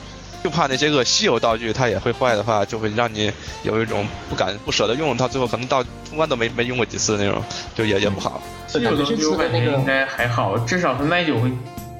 [0.42, 3.30] 就怕那些个稀有道具它也会坏的话，就会让你
[3.62, 7.42] 有一种不敢不舍得用，到最后可能到通关都没没用过几次那种，
[7.74, 8.40] 就也也不好。
[8.66, 11.50] 稀有道具我感觉应该还好，至少它耐久会，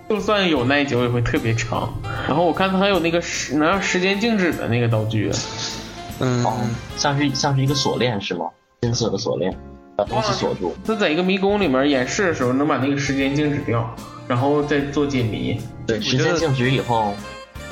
[0.09, 1.93] 就算有耐久也会特别长。
[2.27, 5.31] 然后我看它还有那个时能让时间静止的那个道具，
[6.21, 6.59] 嗯，哦，
[6.97, 8.47] 像是像是一个锁链是吗？
[8.83, 9.53] 金色的锁链，
[9.97, 10.73] 把东西锁住。
[10.87, 13.93] 它在一个迷宫里面演示的时候能把那个时间静止掉，
[14.29, 15.61] 然后再做解谜。
[15.87, 17.15] 对，时间静止以后，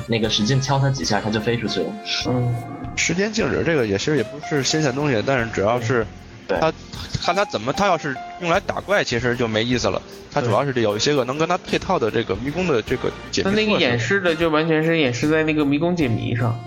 [0.07, 1.85] 那个使劲敲它几下，它就飞出去了。
[2.27, 2.55] 嗯，
[2.95, 6.05] 时间静止这个也其实也不是新鲜东西，但是主要是
[6.47, 6.73] 对它
[7.21, 10.01] 看它怎么，它要是用来打怪，其实就没意思了。
[10.31, 16.57] 它主要是有一些个能跟它配套的这个迷宫的这个解它谜措施那个演示的就完全是演示在那个迷宫解谜上，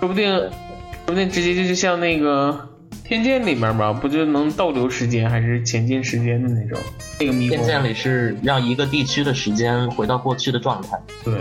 [0.00, 0.50] 说不定，说
[1.06, 2.68] 不定直接就就像那个
[3.04, 6.78] 天剑里面吧，不就能倒流时间还是前进时间的那种
[7.20, 7.68] 那个迷宫变？
[7.68, 10.98] 剑里是让一个地区的时间回到过去的状态。
[11.22, 11.34] 对，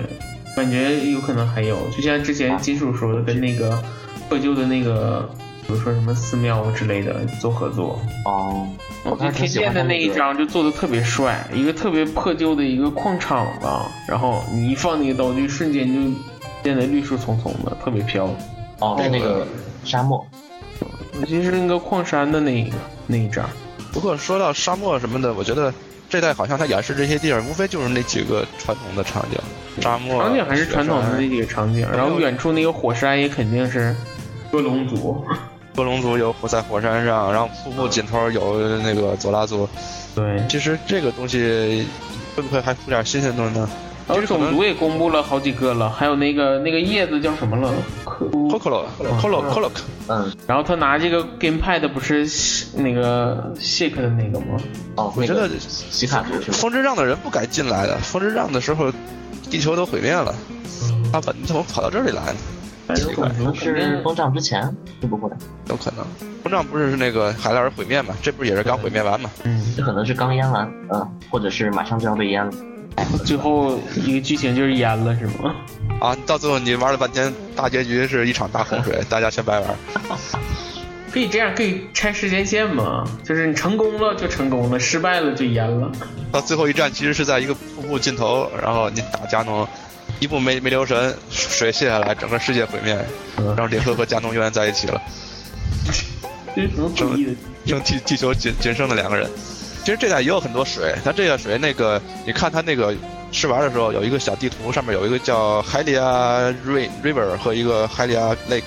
[0.55, 3.81] 感觉有可能还有，就像之前金属说的，跟那个
[4.27, 5.29] 破旧的那个，
[5.65, 7.99] 比如说什么寺庙之类的做合作。
[8.25, 8.67] 哦，
[9.03, 9.97] 我觉得天剑的那。
[9.99, 16.19] 一张就做的特别帅，一个特别破旧的一个矿场吧，然后你一放那个道具，瞬间就
[16.61, 18.37] 变得绿树葱葱的，特别漂亮。
[18.79, 19.45] 哦，是那个
[19.83, 20.25] 沙漠。
[21.19, 23.49] 尤其是那个矿山的那一个那一张，
[23.91, 25.73] 不过说到沙漠什么的，我觉得
[26.09, 29.39] 这代好像它演示这些地儿，无非就是那几个传统的场景，
[29.79, 33.95] 沙漠、场景还是传统的那几个场景，然后远处那个火山也肯定是
[34.51, 35.23] 多龙族。
[35.27, 35.37] 山
[35.75, 39.69] 多龙族有在火山上，然后瀑布尽头有那个佐拉族。
[40.15, 41.87] 对，其实这个东西
[42.35, 43.69] 会不会还出点新鲜东西呢？
[44.09, 47.71] 然后种族也公布了好几个了，还有那个那个叶子叫什么了？
[48.03, 48.83] 可 Kokolo
[49.21, 49.69] Kolo Kolo，
[50.07, 52.27] 嗯，然后他拿这个 gamepad 不是
[52.75, 54.57] 那个 shake 的那个吗？
[54.95, 56.25] 哦，我觉得那个洗卡？
[56.51, 57.95] 风之杖的人不该进来的。
[57.99, 58.91] 风之杖的时候，
[59.47, 60.33] 地球都毁灭了，
[61.13, 62.39] 他怎怎么跑到这里来呢？
[62.87, 64.65] 反正种族可能是风杖之前，
[64.99, 65.29] 会不会？
[65.67, 66.03] 有可能。
[66.41, 68.15] 风杖不是那个海拉尔毁灭吗？
[68.23, 69.29] 这不是也是刚毁灭完吗？
[69.43, 72.51] 嗯，这可能是刚淹完，嗯，或者是马上就要被淹了。
[73.25, 75.55] 最后一个剧情就是淹了是吗？
[75.99, 79.75] 啊，到最后你玩了半天，大结局是一场大洪水，大家全白玩。
[81.11, 83.03] 可以这样，可以拆时间线嘛？
[83.23, 85.91] 就是你成功了就成功了，失败了就淹了。
[86.31, 89.67] 到最后一战其实是在一个瀑布尽头，然后你打加农，
[90.19, 92.95] 一步没没留神，水泄下来，整个世界毁灭，
[93.37, 95.01] 然后林克和加农永远在一起了，
[96.55, 97.31] 这是什么诡异的？
[97.65, 99.29] 剩地地球仅仅剩的两个人。
[99.83, 102.93] 其实这代也有很多水，它这个水那个，你看它那个
[103.31, 106.01] 试玩的时候有一个小地图，上面有一个叫海里亚
[107.03, 108.63] River 和一个海里亚 Lake，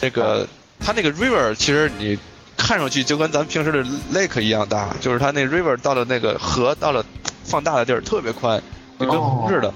[0.00, 0.46] 那个
[0.80, 2.18] 它那个 River 其实你
[2.56, 7.04] 看上去就跟咱们平时的 Lake 一样大，就是它那 River 到了那个河到了
[7.44, 8.62] 放大的地儿特别宽，
[8.98, 9.72] 就跟湖似的。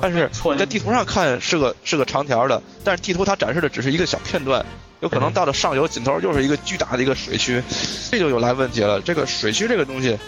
[0.00, 4.64] 但是你在地图上看是个是个长条的，但是地图它展示的只是一个小片段，
[5.00, 7.62] 有可能到了上游尽头又是一个巨大的一个水区，
[8.10, 9.00] 这就有来问题了。
[9.00, 10.18] 这个水区这个东西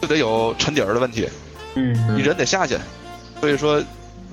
[0.00, 1.28] 就得有沉底儿的问题，
[1.74, 2.76] 嗯，你人得下去。
[3.40, 3.82] 所以说，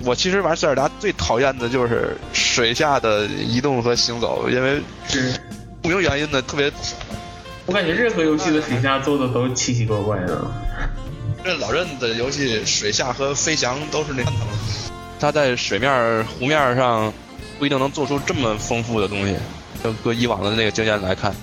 [0.04, 5.32] 我其实玩塞尔达最讨厌的就是水下的移动和行走，因为是
[5.80, 6.72] 不明原因的特别。
[7.66, 10.40] 我感觉任何游戏的水下做的都奇奇怪怪的。
[11.44, 14.30] 这老任的游戏水下和飞翔都是那个，
[15.18, 17.12] 他在水面、湖面上
[17.58, 19.36] 不一定能做出这么丰富的东西。
[19.82, 21.34] 就搁以往的那个经验来看，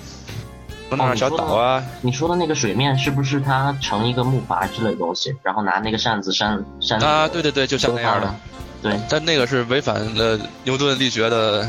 [0.89, 8.33] 弄点小岛啊，你说的那个水面是不是它盛一个木筏之类的东西，然后拿那个扇子扇扇啊，对对对，就像那样的。
[8.81, 11.67] 对，但那个是违反了牛顿力学的。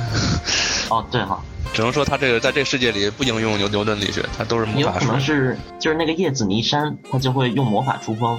[0.90, 1.40] 哦，对哈。
[1.72, 8.38] 只能说他这个在这个世界里不应用牛牛顿力学，他都是魔法有可能是就是那个叶子你一扇，它就会用魔法出风。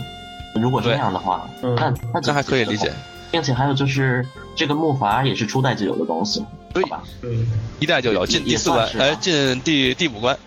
[0.55, 2.91] 如果是这样的话，嗯那那那还可以理解。
[3.31, 4.27] 并且还有就是
[4.57, 7.01] 这个木筏也是初代就有的东西，对吧？
[7.21, 7.33] 对，
[7.79, 10.37] 一代就有，进第四关，哎，进第第五关。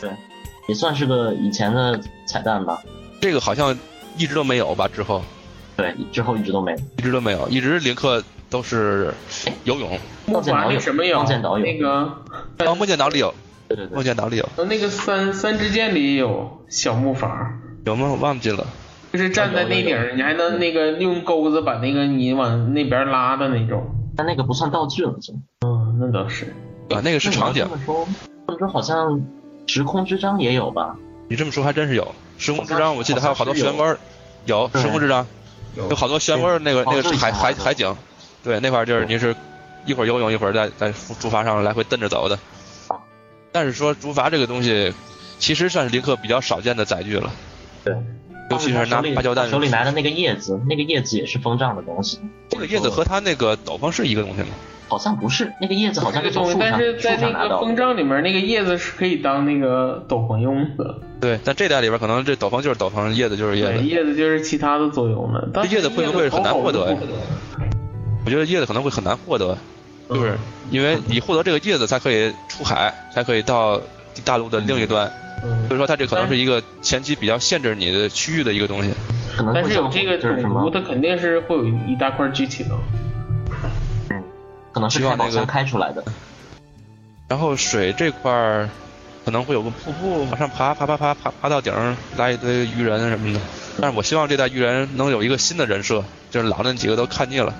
[0.00, 0.10] 对，
[0.66, 2.82] 也算是个以前的彩蛋吧。
[3.20, 3.78] 这个好像
[4.18, 4.88] 一直都没有吧？
[4.88, 5.22] 之后
[5.76, 6.78] 对，之后一直都没有。
[6.98, 8.20] 一直都没有，一直林克
[8.54, 9.12] 都是
[9.64, 9.98] 游泳。
[10.26, 11.88] 木筏那什么有光剑岛有那个，
[12.64, 13.34] 哦，梦见岛里有，
[13.66, 17.28] 对对对梦，见岛里有，那个三三支箭里有小木筏，
[17.84, 18.06] 有吗？
[18.12, 18.64] 我忘记了。
[19.12, 23.84] 就是站在那顶儿，你还能那个用钩子把那个你往那边拉的那种。
[24.16, 25.34] 但那个不算道具了，就。
[25.66, 26.44] 嗯，那倒是。
[26.90, 27.76] 啊，那个是场景这。
[27.76, 28.06] 么说，
[28.46, 29.20] 这么说好像
[29.66, 30.94] 时空之章也有吧？
[31.28, 32.14] 你这么说还真是有。
[32.38, 33.96] 时空之章，我记得还有好多漩涡，
[34.46, 35.26] 有时空之章，
[35.76, 37.96] 有好多漩涡，那个那个是海哦海海景，
[38.44, 39.34] 对，那块儿就是您是
[39.86, 42.38] 一会儿游泳，一会儿在在竹筏上来回蹬着走的。
[43.50, 44.92] 但是说竹筏这个东西，
[45.38, 47.32] 其实算是林克比较少见的载具了。
[47.82, 47.94] 对，
[48.50, 52.18] 尤其是拿芭蕉弹手里拿的那个叶子，那个叶子也是风杖的东西。
[52.50, 54.48] 这个叶子和他那个斗篷是一个东西吗？
[54.86, 57.74] 好像不是，那个叶子好像这个东西，是从树上但是在那个风拿到的。
[57.74, 60.98] 杖里面，那个叶子是可以当那个斗篷用的。
[61.20, 63.84] 对，但这代里边可能这斗篷就是斗篷，叶子就是叶对，子。
[63.84, 65.48] 叶子就是其他的作用了。
[65.54, 66.98] 但是叶子会不会很难获得呀
[68.24, 69.56] 我觉得叶子可能会很难获得，
[70.08, 70.38] 就是
[70.70, 73.80] 因为你获得这个叶子才可以出海，才可以到
[74.24, 75.06] 大陆的另一端。
[75.42, 78.90] 嗯所以说它这可能是一个前期比较限制你的区域的一个东西。
[79.52, 82.70] 但是有这个就是什种族，么，它肯定是会有一大块机体的。
[84.08, 84.22] 嗯。
[84.72, 86.02] 可能是希望那个开宝箱开出来的。
[87.28, 88.68] 然后水这块儿
[89.24, 93.40] 可能会有个瀑布往上爬，爬爬爬爬爬到顶儿来一堆鱼人什么的。
[93.80, 97.52] 但是我希望这代鱼人能有一个新的人设，就是老那几个都看腻了。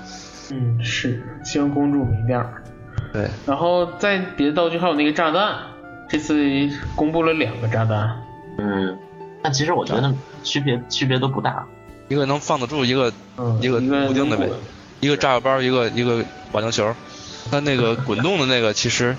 [0.51, 2.63] 嗯，是，希望公主没点儿。
[3.13, 5.57] 对，然后在别的道具还有那个炸弹，
[6.09, 6.35] 这次
[6.95, 8.21] 公布了两个炸弹。
[8.59, 8.97] 嗯，
[9.43, 11.65] 但其实我觉得区别区别都不大。
[12.09, 14.57] 一个能放得住，一个嗯，一个固定的呗能
[15.01, 16.95] 一个炸药包，一个一个保龄球。
[17.51, 19.17] 它那个滚动的那个，其实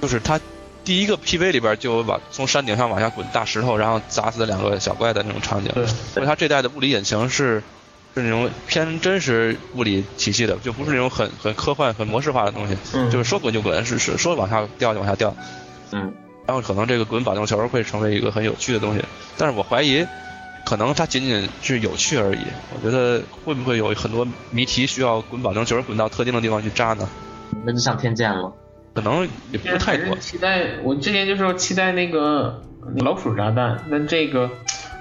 [0.00, 0.40] 就是它
[0.84, 5.70] 第一个 PV 里边就有往从山顶上往下滚大石头，然后砸死两个小怪的那种场景。
[5.74, 7.62] 对，所以它这代的物理引擎是
[8.14, 12.76] 是那种偏真实物理体系的，就不是那种很很科幻、很模式化的东西。
[12.94, 15.34] 嗯，就是说滚就滚，是是说往下掉就往下掉。
[15.90, 16.12] 嗯，
[16.46, 19.04] 然后可能这个滚保龄球会成为一个很有趣的东西，
[19.36, 20.06] 但是我怀疑，
[20.64, 22.38] 可能它仅仅是有趣而已。
[22.74, 27.08] 我觉得会不会有很多谜题需要滚保龄球滚到特定的地方去扎呢？
[27.64, 28.52] 那就上天剑了。
[28.94, 30.16] 可能也不是太多。
[30.18, 32.62] 期待，我之前就说期待那个
[32.98, 34.48] 老鼠炸弹，但这个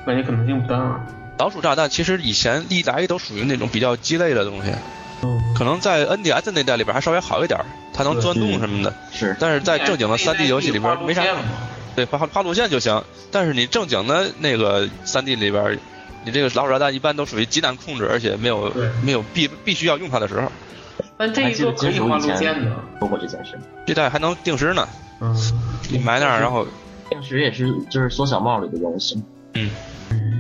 [0.03, 1.05] 感觉可能性不大。
[1.37, 4.71] 老鼠炸弹其实以前历来都属于那种比较鸡肋的东西，
[5.23, 7.59] 嗯，可能在 NDS 那代里边还稍微好一点，
[7.93, 8.93] 它能钻洞什么的。
[9.11, 11.35] 是，但是在正经的 3D 游戏里边没啥用。
[11.95, 13.03] 对，画画路线就行。
[13.31, 15.77] 但是你正经的那个 3D 里边，
[16.25, 18.71] 你这个老鼠炸弹一般都属于极难控制，而且没有
[19.03, 20.51] 没有必必须要用它的时候。
[21.17, 22.71] 但这一座可以画路线的。
[22.99, 23.59] 说过这件事。
[23.85, 24.87] 这代还能定时呢，
[25.19, 25.35] 嗯，
[25.89, 26.65] 你埋那儿，然后
[27.09, 29.21] 定时也是就是缩小帽里的东西，
[29.53, 29.69] 嗯，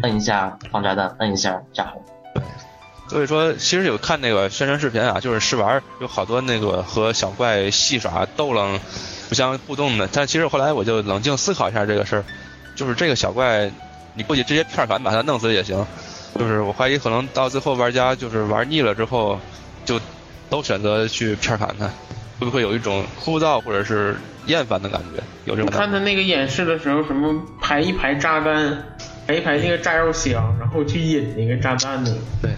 [0.03, 2.03] 摁一下放炸弹，摁一下炸红。
[3.09, 8.79] 所以说其实有看那个宣传视频啊，就是试玩有好多那个和小怪戏耍逗楞、
[9.29, 10.09] 互相互动的。
[10.11, 12.25] 但其实后来我就冷静思考一下这个事儿，
[12.75, 13.69] 就是这个小怪，
[14.15, 15.85] 你过去直接片儿砍把它弄死也行。
[16.39, 19.39] 就是我怀疑可能到最后玩家就是玩腻了之后，
[19.85, 19.99] 就
[20.49, 21.85] 都选择去片儿砍它，
[22.39, 24.17] 会不会有一种枯燥或者是
[24.47, 25.21] 厌烦的感觉？
[25.45, 28.83] 有这种我看他那个演示的时候，什么排一排炸弹，
[29.27, 32.11] 排一排那个炸药箱，然后去引那个炸弹的。
[32.41, 32.51] 对，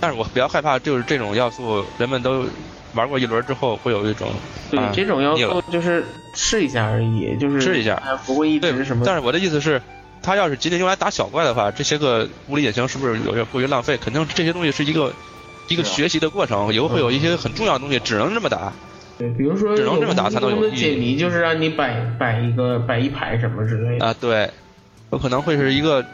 [0.00, 2.46] 但是我比较害怕就是这种要素，人们都
[2.94, 4.28] 玩过一轮之后会有一种
[4.70, 6.04] 对，啊这种要素就是
[6.34, 9.04] 试一下而已，就是试一下哎不会一对直什么。
[9.04, 9.80] 但是我的意思是，
[10.22, 13.96] 它要是仅仅用来打小怪的话，这些个物理引擎是不是有些过于浪费？
[13.96, 15.12] 肯定这些东西是一个
[15.68, 18.72] 一个学习的过程，以后会有一些很重要的东西只能这么打。
[19.18, 24.06] 对，比如说只能这么打才能有的意义解谜，就是让你摆摆一个摆一排什么之类的。
[24.06, 24.50] 啊，对，
[25.10, 26.04] 有可能会是一个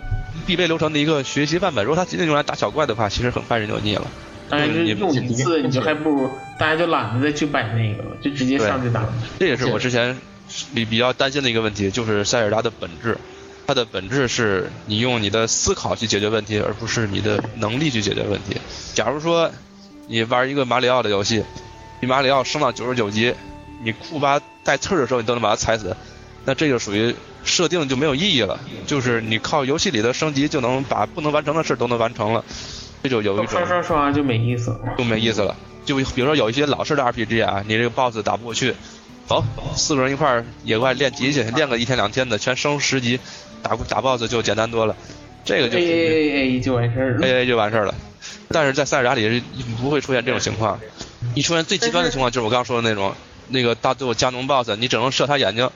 [0.46, 1.84] 必备流程的一个学习范本。
[1.84, 4.06] 如果它仅仅用来打小怪的话，其实很快人就腻了。
[4.48, 9.04] 当然，是你用一次你就还不如大家就懒得再去摆那个了，就直接上去打。
[9.38, 10.18] 这也是我之前
[10.74, 13.16] 比比较担心的一个问题，就是塞尔达的本质。
[13.66, 18.56] 它的本质是你用你的思考去解决问题，而不是你的能力去解决问题。
[18.92, 19.50] 假如说
[20.08, 21.42] 你玩一个马里奥的游戏，
[22.00, 23.32] 你马里奥升到九十九级，
[23.82, 25.96] 你库巴带刺儿的时候你都能把它踩死，
[26.44, 27.14] 那这就属于
[27.44, 28.58] 设定就没有意义了。
[28.86, 32.44] 就是你靠游戏里的升级就能把不能完成的事都能完成了，
[33.02, 34.80] 这就有一种刷刷刷就没意思了。
[34.96, 35.56] 就没意思了。
[35.84, 38.74] 就比如说有一些老式的 RPG 啊，你这个 BOSS 打不过去，
[39.26, 39.42] 走，
[39.74, 43.18] 四个人一块儿野外练级去，练个一天两天的，全升十级，
[43.62, 44.94] 打打 BOSS 就简单多了。
[45.44, 47.26] 这个就 A A A A 就完事儿了。
[47.26, 47.94] A A 就完事儿了。
[48.48, 49.42] 但是在塞尔达里是
[49.80, 50.78] 不会出现这种情况，
[51.34, 53.12] 一出现最极端的情况就是我刚刚说的那种，
[53.48, 55.68] 那个大最后加农 BOSS，你只能射他眼睛，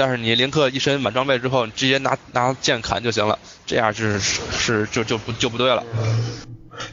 [0.00, 5.84] 但是你林克一身满装备之后，你直接拿拿剑砍就行了，这样是是就就不就不对了。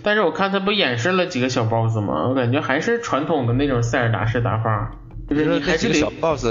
[0.03, 2.27] 但是我看他不演示了几个小 boss 吗？
[2.27, 4.91] 我感觉还是传统的那种塞尔达式打法，
[5.29, 6.45] 就是你还是个小 boss，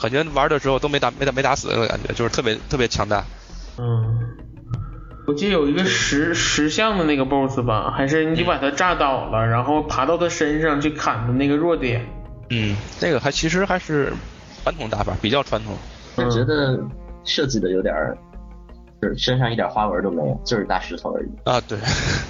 [0.00, 3.24] 感觉玩的时候都没打没打没打死那种感觉，就是特别特别强大。
[3.76, 4.28] 嗯，
[5.26, 12.06] 我记得有一个石石像的那个 boss 吧，还是你把他炸倒了，然后爬到他身上去砍的那个弱点。
[12.50, 14.12] 嗯，那个还其实还是
[14.64, 15.74] 传统打法，比较传统。
[16.16, 16.80] 我觉得
[17.22, 18.16] 设计的有点儿，
[19.02, 21.28] 就是身上一点花纹都没有，就是大石头而已。
[21.44, 21.78] 啊，对，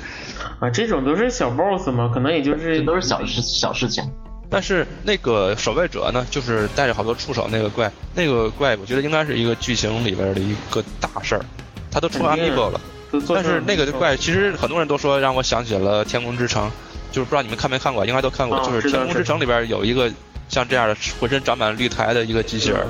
[0.58, 4.04] 啊，这种都是小 boss 嘛，可能也就是这都是小事小事情。
[4.50, 11.44] 但是那个守卫者呢，就是带着好多触手那个怪，那个怪我觉得应该是一个剧情里边的一个大事儿，
[11.90, 12.80] 他都出 amiibo 了。
[13.28, 16.66] 但是那个怪其实很多人都说让我想起了《天空之城》，
[17.12, 18.58] 就是不知道你们看没看过，应该都看过。
[18.58, 20.10] 啊就是《天空之城》里边有一个
[20.48, 22.80] 像这样的浑身长满绿苔的一个机器人，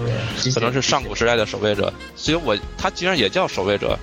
[0.54, 1.92] 可能是上古时代的守卫者。
[2.16, 3.98] 所以我他既然也叫守卫者，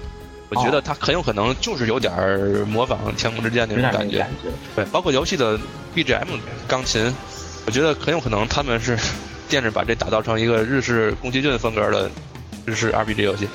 [0.49, 2.11] 我觉得他很有可能就是有点
[2.67, 4.25] 模仿《天空之剑》那种感觉。
[4.75, 5.59] 对，包括游戏的
[5.95, 6.27] BGM
[6.67, 7.13] 钢琴，
[7.65, 8.97] 我觉得很有可能他们是
[9.47, 12.09] 惦着把这打造成一个日式宫崎骏风格的
[12.65, 13.47] 日式 RPG 游戏。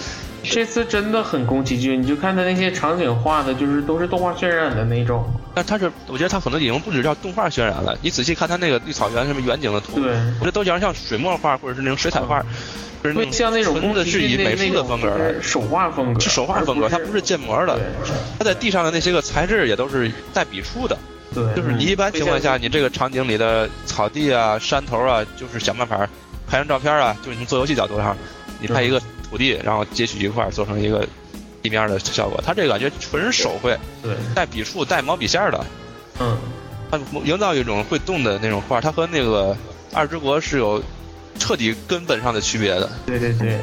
[0.50, 5.24] 这次真的很宫崎骏，你就看他那些场景画的，就是都是动画渲染的那种。
[5.54, 7.96] 但他是，我觉得他可能已经不止叫动画渲染了。
[8.02, 12.44] 你仔细看他那个绿草原什么远景的图，对我觉得都有点像水墨画或者是那种水彩画，
[13.02, 17.84] 就是像那种纯的是以美术的风格来手画风格，是手画风格，它不是建模的对。
[18.38, 20.96] 它在地上的那些个材质也都是带笔触的，
[21.34, 25.98] 对，就是你一般情况下，你这个场景里的草地啊、山头啊，就是想办法
[26.46, 28.16] 拍张照片啊，就是从做游戏角度上，
[28.60, 31.06] 你拍一个土地，然后截取一块儿做成一个
[31.62, 32.40] 地面的效果。
[32.44, 35.66] 它这个感觉纯手绘，对，带笔触、带毛笔线的，
[36.20, 36.36] 嗯，
[36.90, 39.56] 它营造一种会动的那种画，它和那个
[39.92, 40.82] 二之国是有
[41.38, 42.90] 彻底根本上的区别的。
[43.04, 43.58] 对对对，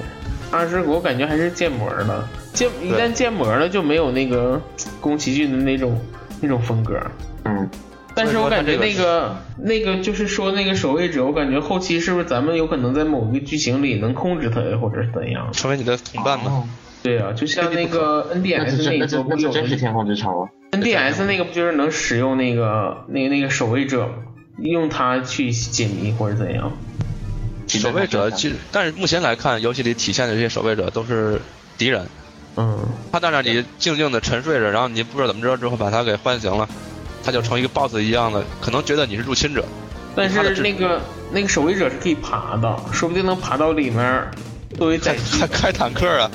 [0.52, 4.62] 二之国感觉还是建模的，建一旦建模了就没有那个
[5.00, 6.00] 宫崎骏的那种
[6.42, 7.00] 那种风格。
[7.46, 7.70] 嗯，
[8.16, 15.52] 但是我感觉那个那个就是说那个守卫者，我感觉后期是不是咱们有可能在某个剧情里能控制他，或者是怎样？
[15.52, 16.46] 成为你的同伴嘛？
[16.52, 16.68] 哦
[17.04, 20.48] 对啊，就像那个 NDS 那那个就那就不有真是天空之城吗。
[20.72, 24.14] NDS 那个不就是能使用那个那个那个守卫者吗，
[24.60, 26.72] 用它去解谜或者怎样？
[27.68, 31.42] 守卫者其实，但是目前来看，游戏里体现的这些守卫者都是
[31.78, 32.08] 敌人。
[32.56, 32.80] 嗯，
[33.12, 36.70] 他在那里静静的沉睡着，然后你不知道怎么着之后把他给唤醒了，
[37.24, 39.64] 他就成一个 BOSS 一样的，可能觉得你是入侵者。
[40.16, 41.02] 但是那个
[41.32, 44.30] 那个守卫者是可以爬的，说不定能爬到里面
[44.78, 45.48] 作为载具还。
[45.48, 46.30] 开坦克啊！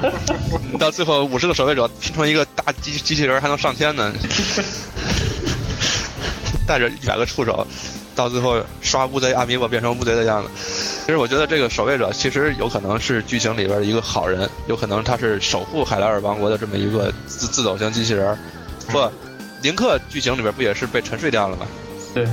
[0.78, 4.12] 到最后五十个守卫者拼成一个大机机器人，还能上天呢。
[6.66, 7.64] 带着一百个触手，
[8.16, 10.50] 到最后刷乌贼阿米我变成乌贼的样子。
[11.06, 18.36] 其实我觉得这个守卫者其实有可能是剧情里边的一个好人，有可能他是守护海莱尔王国的这么一个自自走型机器人。
[18.88, 18.98] 不，
[19.66, 21.66] 林克剧情里边不也是被沉睡掉了吗？
[22.14, 22.24] 对，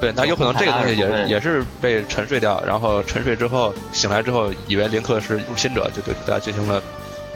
[0.00, 6.82] 对，那有可能这个东西也也是被沉睡掉，然后沉睡之后醒来之后，以为林克是入侵者，就对大家进行了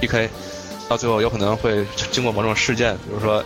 [0.01, 0.31] PK，
[0.89, 3.45] 到最后有可能会经过某种事件，比如说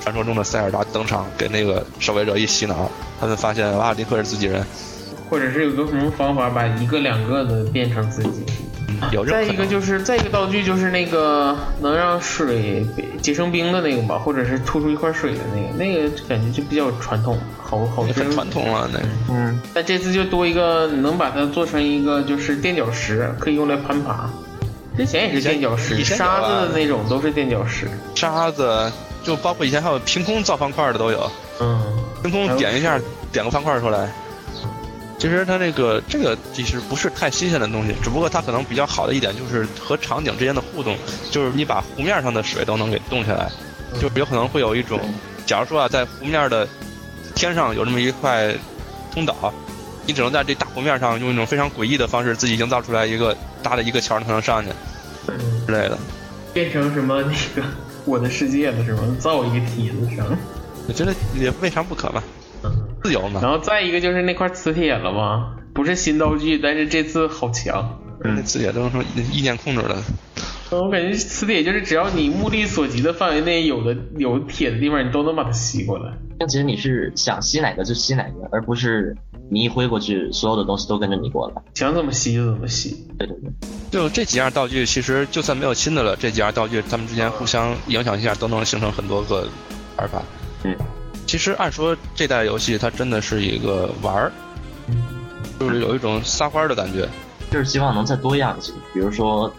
[0.00, 2.88] 传说中的塞尔达登场，给那个守卫者一洗脑，
[3.20, 4.64] 他们发现哇，林克是自己人，
[5.28, 8.46] 或者是有个什么方法把一个两个的变成自己。
[9.28, 9.42] 再。
[9.48, 12.86] 一个就是再一个道具就是那个能让水
[13.20, 18.30] 结成冰的那个吧，或者是突出一块水的那个，那个感觉就比较传统，好好很。
[18.30, 24.30] 传统了，那个嗯，但这次就多一个能把它做成一个就是垫脚石，可以用来攀爬。
[24.96, 27.88] 之前也是垫脚石，沙子的那种都是垫脚石。
[28.14, 28.92] 沙子，
[29.24, 31.80] 就包括以前还有凭空造方块的都有，嗯，
[32.22, 33.00] 凭空点一下
[33.32, 34.12] 点个方块出来。
[35.18, 40.96] 其实它这个这个其实不是太新鲜的东西，只不过它可能比较好的一点就是和场景之间的互动，
[41.30, 43.50] 就是你把湖面上的水都能给动起来，
[44.00, 45.00] 就有可能会有一种，
[45.44, 46.66] 假如说啊，在湖面的
[47.34, 48.54] 天上有这么一块
[49.12, 49.52] 通岛，
[50.06, 54.70] 你只能在这大湖面上用一种非常诡异的方式自己营造出来一个搭的一个桥才能上去
[55.66, 55.98] 之类的。
[56.54, 57.66] 变成什么那个
[58.04, 59.16] 我的世界了是吗？
[59.18, 60.24] 造一个梯子上。
[60.86, 62.37] 我觉得也未尝不可嘛，嗯。
[63.02, 63.40] 自由嘛。
[63.42, 68.00] 然后再一个就是那块磁铁了吗，不是新道具，但是这次好强。
[68.20, 68.98] 那自己也都是
[69.32, 69.96] 意念控制的。
[70.70, 76.12] 我感觉磁铁就是只要你目力所及的范围内有的有铁的地方，你都能把它吸过来。
[76.38, 79.16] 那其实你是想吸哪个就吸哪个，而不是
[79.50, 81.62] 你一挥过去，所有的东西都跟着你过来。
[81.74, 83.06] 想怎么吸就怎么吸。
[83.18, 83.50] 对对对，
[83.90, 89.48] 就这几样道具，其实就算没有新的了，这几样道具它们之间互相影响一下，都能形成很多个
[89.96, 90.20] 玩法。
[90.64, 90.76] 嗯，
[91.28, 94.32] 其实按说这代游戏它真的是一个玩儿，
[95.60, 97.06] 就是有一种撒欢儿的感觉。
[97.50, 99.52] 就是希望能再多样一些，比如说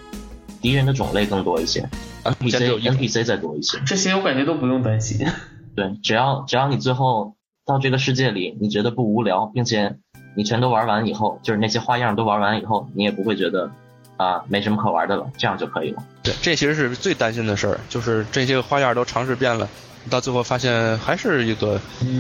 [0.62, 1.88] 敌人的种类更多一些
[2.24, 3.80] ，NPC NPC 再多一些。
[3.86, 5.28] 这些我感觉都不用担心。
[5.76, 7.36] 对，只要只要你最后
[7.68, 9.96] 到这个世界里，你觉得不无聊，并且
[10.36, 13.70] 你全都玩完以后，就是那些花样都玩完以后，你也不会觉得
[14.18, 16.04] 啊没什么可玩的了，这样就可以了。
[16.24, 19.70] 对，这其实是最担心的事儿，就是这些花样都尝试遍了，
[20.10, 21.80] 到最后发现还是一个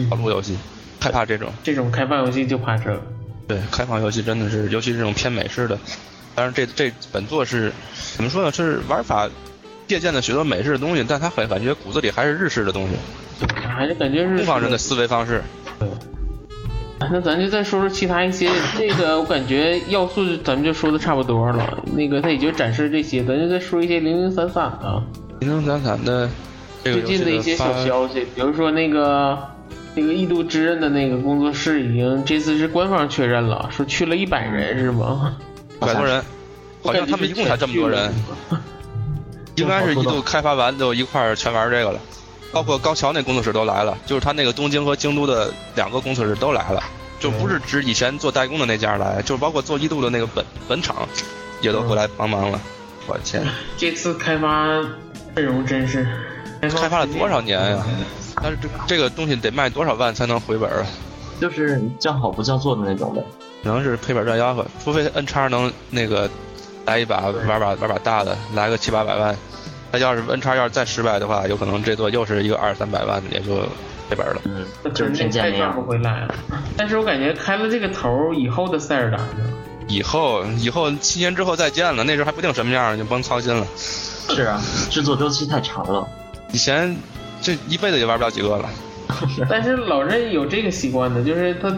[0.10, 0.58] 跑路游戏，
[1.00, 1.52] 害怕这种。
[1.64, 3.02] 这种开放游戏就怕这个。
[3.48, 5.78] 对，开放游戏真的是，尤其是这种偏美式的。
[6.36, 7.72] 当然这，这本作是
[8.16, 8.52] 怎么说呢？
[8.52, 9.30] 是玩法
[9.88, 12.96] 借鉴了许多美式的东西，但它很感觉骨子里还是日式的东西，
[13.68, 15.44] 还是感觉是东方人的思维方式。
[15.80, 15.88] 对。
[17.12, 21.84] 那咱就再说说其他一些， 这个我感觉要素咱们就说的差不多了。
[21.96, 25.02] 那个他也就展示这些，咱就再说一些零零散散的。
[25.40, 26.30] 零零散散的，
[26.84, 29.38] 最近的一些小消息，比如说那个
[29.96, 35.36] 那个《异度之刃》的那个工作室已经这次是官方确认了，说去了一百人是吗？
[35.82, 36.24] 一百多人，
[36.84, 38.14] 好像他们一共才这么多人，
[39.56, 42.00] 应该是一度开发完就一块儿全玩这个了。
[42.52, 46.82] 包括高桥那工作室都来了，就是他那个东京和京都的两个工作室都来了，
[47.20, 51.08] 就不是指以前做代工的那家来，就是包括做异度的那个本本厂
[51.62, 52.60] 也都回来帮忙了。
[53.06, 53.44] 我天！
[53.78, 54.82] 这次开发
[55.36, 56.08] 阵容真是
[56.62, 57.86] 开发了多少年呀？
[58.42, 60.86] 但是这这个东西得卖多少万才能回本啊？
[61.40, 63.24] 就是叫好不叫座的那种的，
[63.64, 66.30] 可能是赔本赚吆喝，除非 N 叉能那个
[66.86, 69.36] 来一把玩把玩把大的，来个七八百万。
[69.92, 73.56] 他要是 N 叉要是再失败的话，有可能这座又是一个二三百万，也就
[74.10, 74.42] 赔本了。
[74.46, 75.74] 嗯，就是那样。
[75.74, 76.36] 不回来了。
[76.78, 79.52] 但是我感觉开了这个头以后的塞尔达呢？
[79.88, 83.66] 以后以后七年之后再见了，那时候还不定什么样，就甭操心了。
[83.76, 84.62] 是啊，
[84.92, 86.08] 制作周期太长了。
[86.52, 86.96] 以前
[87.42, 88.70] 这一辈子也玩不了几个了。
[89.50, 91.76] 但是老任有这个习惯的，就是他，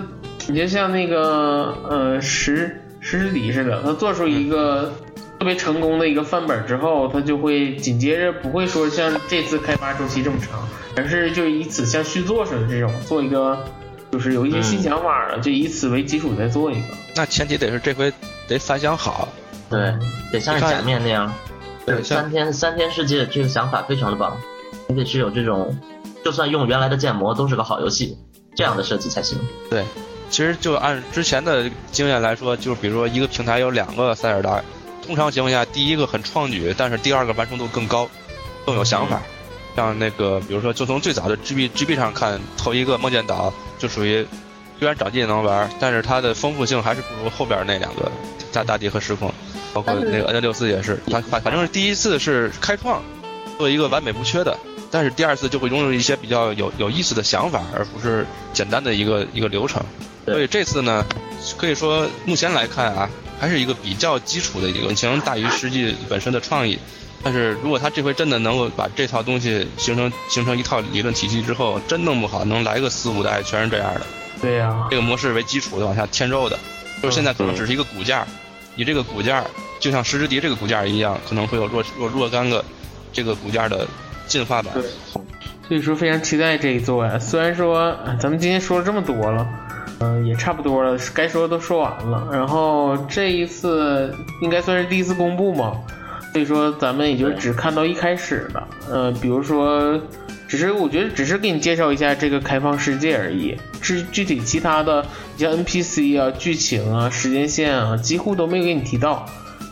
[0.47, 4.93] 你就像那个呃石石之底似的，他做出一个。
[5.39, 13.57] 特别成功的一个范本之后，他就会紧接着不会说像这次开发周期这么长，而是就以此像续作似的这种做一个，
[14.11, 16.89] 就是有一些新想法了，就以此为基础再做一个。
[17.15, 18.13] 那前提得是这回
[18.47, 19.29] 得反响好，
[19.67, 19.95] 对，
[20.31, 21.33] 得像是假面那样，
[21.87, 24.37] 对，三天三天世界这个想法非常的棒，
[24.91, 25.75] 你得是有这种，
[26.23, 28.17] 就算用原来的建模都是个好游戏，
[28.55, 29.39] 这样的设计才行。
[29.69, 29.83] 对，
[30.29, 34.61] 其实就按之前的经验来说，就是比如说一个平台有两个塞尔达。
[35.03, 38.07] 通常情况下，第一个很创举，但是第二个完成度更高，
[38.65, 39.19] 更有想法。
[39.75, 44.25] 像那个，比如说，就从最早的 GB GB 上看，头一个梦见岛就属于
[44.77, 48.11] 虽然掌机也能玩，但是它的丰富性还是不如后边那两个
[48.53, 49.33] 大大地和时空，
[49.73, 50.97] 包括那个 N 六四也是。
[51.07, 53.01] 反反反正是第一次是开创，
[53.57, 54.55] 做一个完美不缺的，
[54.91, 59.81] 但是第二次就会拥有一些比较有有意思的想法，而不是简单的一个一个流程。
[60.25, 61.03] 所以这次呢，
[61.57, 63.09] 可以说目前来看啊。
[63.41, 66.77] 还是一个比较基础的一个引擎大于实际本身的创意，
[67.23, 74.01] 但是如果他这回真的能够把这套东西形成形成一套理论体系之后，真弄不好能来个四五代全是这样的。
[74.39, 76.59] 对呀，这个模式为基础的往下添肉的，
[77.01, 78.27] 就是现在可能只是一个骨架，
[78.75, 79.43] 你这个骨架
[79.79, 82.63] 就像石之笛这个骨架一样，可能会有若若若干个
[83.11, 83.87] 这个骨架的
[84.31, 84.73] 进化版。
[85.67, 87.19] 所以说非常期待这一座呀。
[87.19, 89.47] 虽然说咱们今天说了这么多了。
[90.03, 92.27] 嗯，也差不多了，该说的都说完了。
[92.31, 95.73] 然后这一次应该算是第一次公布嘛，
[96.33, 98.67] 所以说咱们也就只看到一开始了。
[98.89, 100.01] 呃，比如说，
[100.47, 103.55] 只是我觉得只是给你介绍一下这个开放世界而已。
[103.79, 105.05] 至具体其他的，
[105.37, 109.23] 像 NPC 啊、剧情啊、时间线啊，几乎都没有给你提到。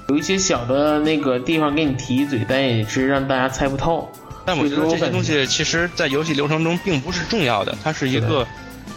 [0.10, 4.08] 有一些小的那个地方给你提一嘴，但也是让大家猜不透。
[4.50, 8.48] 但我觉得这些东西其实，在游戏流程中并不是重要的，它是一个。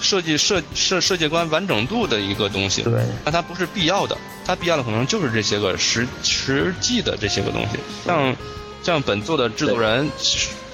[0.01, 7.79] 设计设设设计观完整度的一个东西，对，但它不是必要的，它必要的可能就是这些个实实际的这些个东西。
[8.05, 8.35] 像
[8.83, 10.11] 像本作的制作人，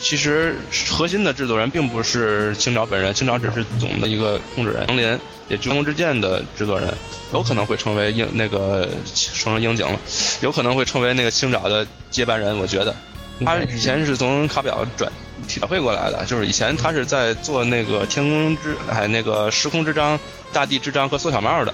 [0.00, 0.56] 其实
[0.88, 4.86] 核心的制作人并不是青沼本人，青沼只是总的一个控制人。
[4.88, 5.04] 王林
[5.48, 6.88] 也《巨龙之剑》的制作人，
[7.34, 10.00] 有可能会成为樱那个成为樱井了，
[10.40, 12.56] 有可能会成为那个青沼的接班人。
[12.58, 12.96] 我觉得，
[13.44, 15.10] 他以前是从卡表转。
[15.46, 20.18] 体会过来的，就是以前他是在做那个天空之哎那个时空之章、
[20.52, 21.72] 大地之章和缩小帽的，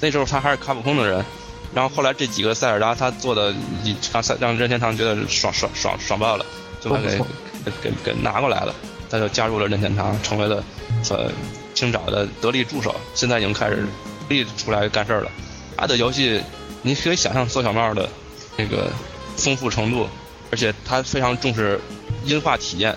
[0.00, 1.22] 那时候他还是卡普空的人，
[1.74, 3.54] 然后后来这几个塞尔达他做的，
[4.12, 6.46] 让塞让任天堂觉得爽爽爽爽爆了，
[6.80, 7.18] 就把给
[7.82, 8.74] 给给拿过来了，
[9.10, 10.64] 他就加入了任天堂，成为了
[11.10, 11.30] 呃
[11.74, 13.84] 青沼的得力助手，现在已经开始
[14.30, 15.30] 力出来干事儿了。
[15.76, 16.40] 他的游戏
[16.80, 18.08] 你可以想象缩小帽的
[18.56, 18.90] 那个
[19.36, 20.08] 丰富程度，
[20.52, 21.80] 而且他非常重视。
[22.24, 22.96] 音画体验，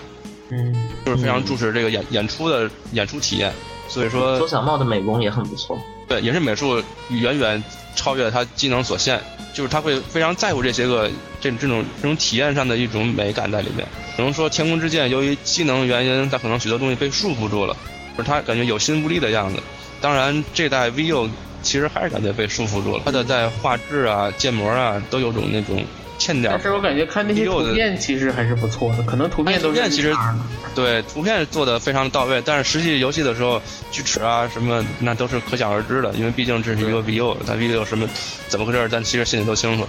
[0.50, 0.72] 嗯，
[1.04, 3.52] 就是非常重视这个演演出的演出体验，
[3.88, 5.76] 所以说周小茂的美工也很不错。
[6.06, 7.60] 对，也是美术远远
[7.96, 9.20] 超越他机能所限，
[9.52, 11.10] 就是他会非常在乎这些个
[11.40, 13.84] 这这种这种体验上的一种美感在里面。
[14.16, 17.76] 只能说天空之剑由于机能原因，他可能许多东西被束缚住了，
[18.16, 19.60] 就是他感觉有心无力的样子。
[20.00, 21.28] 当然，这代 VU
[21.64, 25.84] 其实还是感觉被束缚住了，它的在画质啊、建模啊都有种那种
[26.18, 26.62] 欠点儿但。
[26.62, 30.14] 是我感觉看那些图片其实还是不错的，可能图片都是图片其实
[30.74, 33.60] 对图片做的非常到位，但是实际游戏的时候
[33.90, 38.08] 锯齿啊什么那都是可想而知的，因为毕竟这是一个 VU，它 VU 什么
[38.48, 39.86] 怎么回事，咱其实心里都清楚。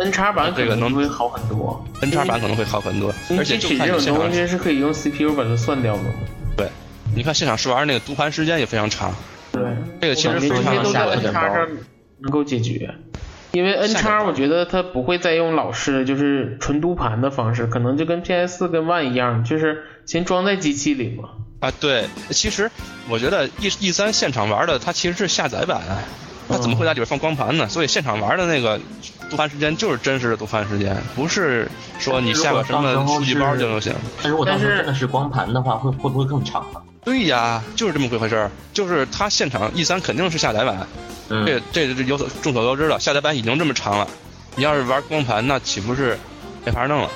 [0.00, 6.02] N 叉版这个能能会好很多 N 叉版可能会好很多，而且就锯齿这种东西是可以用 CPU 把它算掉的。
[6.56, 6.68] 对，
[7.14, 9.14] 你看现场试玩那个读盘时间也非常长，
[9.52, 9.62] 对，
[10.00, 11.40] 这个其实非常下 N 点包
[12.20, 12.94] 能够解决。
[13.52, 21.28] 因为 N 叉我觉得它不会再用老式就是纯读盘的方式，可能就跟 PS 4跟 One 一样，就是先装在机器里嘛。
[21.60, 22.70] 啊，对，其实
[23.08, 25.80] 我觉得 E E 三现场玩的它其实是下载版，
[26.48, 27.68] 它怎么会在里边放光盘呢？
[27.68, 28.80] 所以现场玩的那个
[29.30, 31.70] 读盘时间就是真实的读盘时间，不是
[32.00, 33.94] 说你下个什么数据包就能行。
[34.22, 36.81] 但如果当时候但是真的是光盘的话，会会不会更长啊？
[37.04, 40.86] 对呀，就是这么回事儿，就是他现场 E 三肯定是下载版，
[41.28, 44.06] 嗯，这这这有所众所周知了，下载版已经这么长了，
[44.54, 46.16] 你要是玩光盘，那岂不是
[46.64, 47.10] 没法弄了？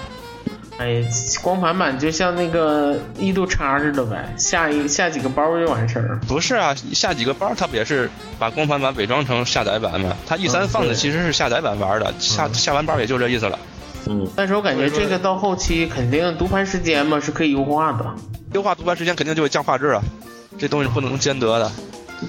[0.78, 1.02] 哎，
[1.42, 6.20] 光盘版就像那个一度叉似的呗，下一下几个包就完事儿。
[6.28, 10.14] 不是啊，下几个包它不也是把光盘版伪装成下载版吗？
[10.26, 13.58] 它 E 三嗯放的其实是下载版玩的，下下完包也就这意思了。
[13.62, 13.75] 嗯，
[14.34, 18.14] 但是我感觉这个到后期肯定读盘时间嘛是可以优化的，
[18.52, 20.02] 优化读盘时间肯定就会降画质啊，
[20.58, 21.70] 这东西不能兼得的。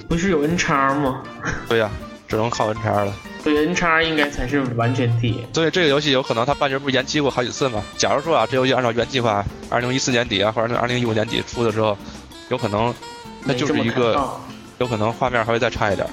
[0.08, 1.22] 不是有 N 叉吗？
[1.68, 1.90] 对呀、
[2.26, 3.12] 只能靠 N 叉了。
[3.42, 5.46] 对，N 叉应该才是完全体。
[5.54, 7.82] 所以这个游戏有可能它半截不是延期过好几次嘛？
[7.96, 11.96] 假如说啊，这游戏按照原计划，二零一四年底啊，或者二零一五年底出的时候，
[12.50, 12.92] 有可能
[13.46, 14.28] 它就是一个，
[14.78, 16.06] 有可能画面还会再差一点。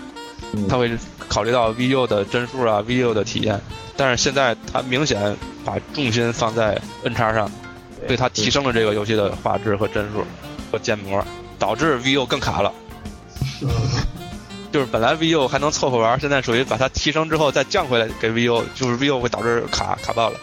[0.56, 0.91] 嗯它会
[1.27, 3.60] 考虑到 VU 的帧数啊，VU 的体验，
[3.98, 7.49] 但是现在它明显把重心放在 N 叉上，
[8.06, 10.23] 所以它提升了这个游戏的画质和帧数
[10.72, 11.23] 和建模，
[11.60, 12.72] 导致 VU 更卡了。
[14.72, 20.40] 就是本来 VU 还能凑合玩，现在属于把它提升之后再降回来给 VU，就是 VU 会导致卡卡爆了，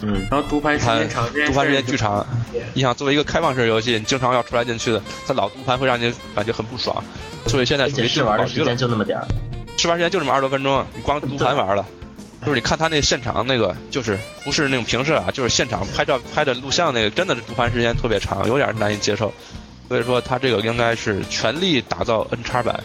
[0.00, 2.26] 嗯，然后读盘时间长，读盘时间巨长。
[2.72, 7.04] 你想作为一个开放式游戏，你经常要出来进去的，它老读盘会让你感觉很不爽，
[7.46, 8.76] 所以现在而属于且试玩的保局了时间。
[8.76, 9.26] 就那么点儿。
[9.84, 11.84] 试玩时间就这么二十多分钟，你光读盘玩了。
[12.40, 19.30] 就是你看他那现场那个，就是不是那种平视啊，就是现场拍照拍的录像那个，真的是读盘时间特别长，有点难以接受。
[19.86, 22.82] 所以说他这个应该是全力打造 N 叉版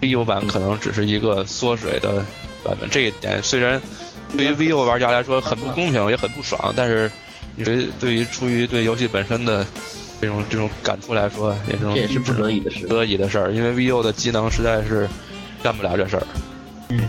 [0.00, 2.24] ，VU 版可能只是一个缩水的
[2.64, 2.88] 版本。
[2.88, 3.78] 这一点虽然
[4.34, 7.10] 对于 VU 玩家来说很不公平，也很不爽，但是
[7.62, 9.66] 对于对于出于对游戏本身的
[10.18, 12.94] 这种这种感触来说，也是这也是不得已的事不。
[12.94, 15.06] 得已的事儿，因为 VU 的机能实在是
[15.62, 16.22] 干不了这事儿。
[16.90, 17.00] 嗯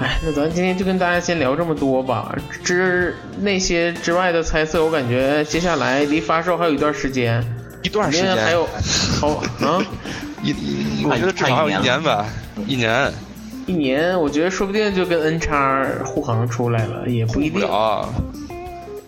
[0.00, 2.36] 哎，那咱今天就跟大家先聊这么多吧。
[2.64, 7.44] 之那些之外的猜测，我感觉接下来离发售还有一段时间，
[7.82, 8.68] 一段时间还有
[9.20, 9.80] 好啊
[10.42, 12.26] 一一，我觉得至少还有一年吧，
[12.66, 13.10] 一年
[13.66, 17.52] 一年，我觉得说不定就跟 N 叉护航出来了，也不一定。
[17.52, 18.12] 不了。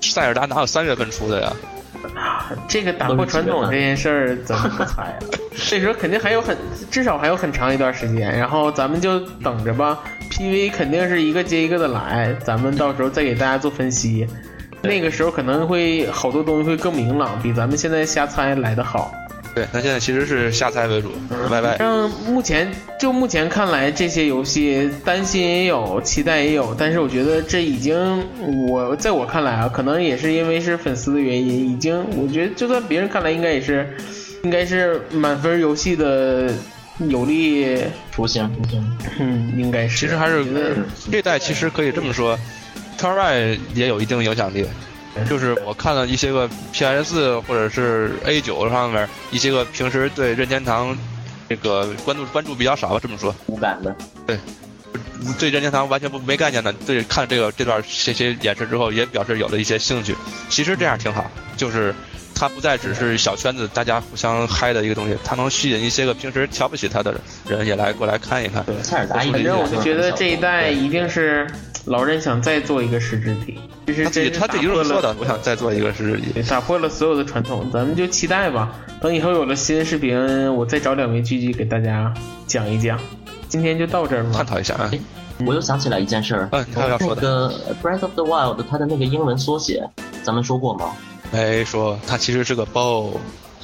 [0.01, 1.53] 塞尔达哪有三月份出的呀？
[2.69, 5.17] 这个打破传统这件事儿怎么不猜啊？
[5.69, 6.57] 这时候肯定还有很
[6.91, 9.99] 至少还有很长一段时间，然后咱们就等着吧。
[10.31, 14.27] PV 肯定是一个接一个的来，咱们到时候再给大家做分析。
[14.83, 19.13] 那个时候可能会好多东西会更明朗，比咱们现在瞎猜来的好。
[19.57, 21.11] 对，那现在其实是瞎猜为主
[21.51, 21.77] ，Y Y。
[21.79, 22.71] 让目前
[23.01, 28.23] 就目前看来，这些游戏担心也有，期待也有，但是我觉得这已经
[28.69, 33.97] 我在我看来啊，可能也是因为是粉丝的原因，已经我觉得就算别人看来应该也是
[34.45, 36.53] 应该是满分游戏的
[37.09, 37.79] 有力，
[38.13, 38.85] 出现出现，
[39.19, 39.97] 嗯，应该是。
[39.99, 40.45] 其实还是
[41.11, 42.39] 这代其实可以这么说
[43.01, 44.67] r y 也有一定影响力。
[45.29, 50.97] 就是我看了一些个 PS 或者是 A 九上面一些个平时对任天堂
[51.49, 53.95] 这个关注关注比较少吧，这么说，无感的。
[54.27, 54.39] 对
[55.39, 60.15] 对任天堂完全不没概念的，对看这个这段这些演示之后，也表示有了一些兴趣。
[60.49, 61.95] 其实这样挺好，就是
[62.35, 67.15] 它不再只是小圈子大家互相嗨的一个东西，它能吸引一些个平时瞧不起它的
[67.49, 68.65] 人也来过来看一看。
[68.83, 71.47] 塞尔达一直反正我就觉得这一代一定是
[71.87, 76.33] 老人想再做一个实质体，就是他自己真是他自己打破了就是说的，我想再做一个实体。
[76.35, 78.75] 对，打破了所有的传统，咱们就期待吧。
[79.01, 82.13] 等以后有了新视频，我再找两位狙击给大家
[82.47, 82.99] 讲一讲。
[83.49, 84.31] 今天就到这儿吧。
[84.35, 84.91] 探讨一下啊。
[85.47, 89.87] 我又想起来一件事儿，嗯你还有要说的那个 Breath of the Wild 它的那个英文缩写，
[90.23, 90.93] 咱们说过吗？
[91.31, 93.19] 没说他其实是个 BO，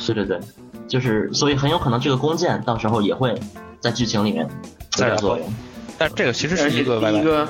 [0.06, 0.38] 对对对，
[0.86, 3.34] 就是所以很有可能这个弓箭到时候也会
[3.80, 4.46] 在剧情里面
[4.90, 5.52] 起点作用。
[5.96, 7.48] 但这个其实是一个一个，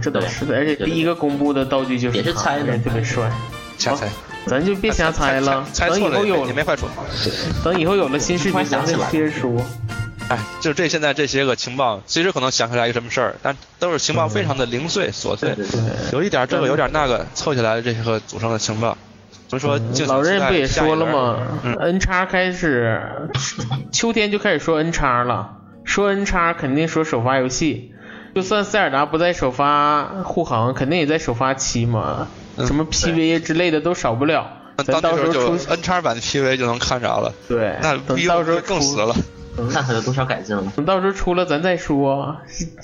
[0.00, 3.30] 这倒是的，而且第一个公布的道具就是也是他猜的特别帅。
[3.76, 4.08] 瞎猜，
[4.46, 6.86] 咱就别瞎猜了，猜错了等以后有也没坏处。
[7.64, 9.60] 等以后有了新视频，咱再接着说。
[10.28, 15.80] 哎，就这现在这些个情报，随时可能想起来一个什么事儿，但都是情报非常的零碎琐碎，对对对，
[16.12, 18.96] 有一点这个有点那个凑起来这些个组成的情报。
[19.48, 23.02] 所以说，老任不也说了吗嗯？N 叉开始，
[23.92, 27.92] 秋天就开始说 N 叉了，说 N 叉肯定说首发游戏，
[28.34, 34.46] 就算塞尔达不在首发护航，肯定也在首发期嘛，嗯什么 PV 之类的都少不了。
[34.76, 39.14] 那咱到时候就 N 叉版的 PV 就能看着了，对，那等到时候更死了。
[39.72, 40.64] 看看有多少改进了。
[40.74, 42.36] 等到时候出了咱再说，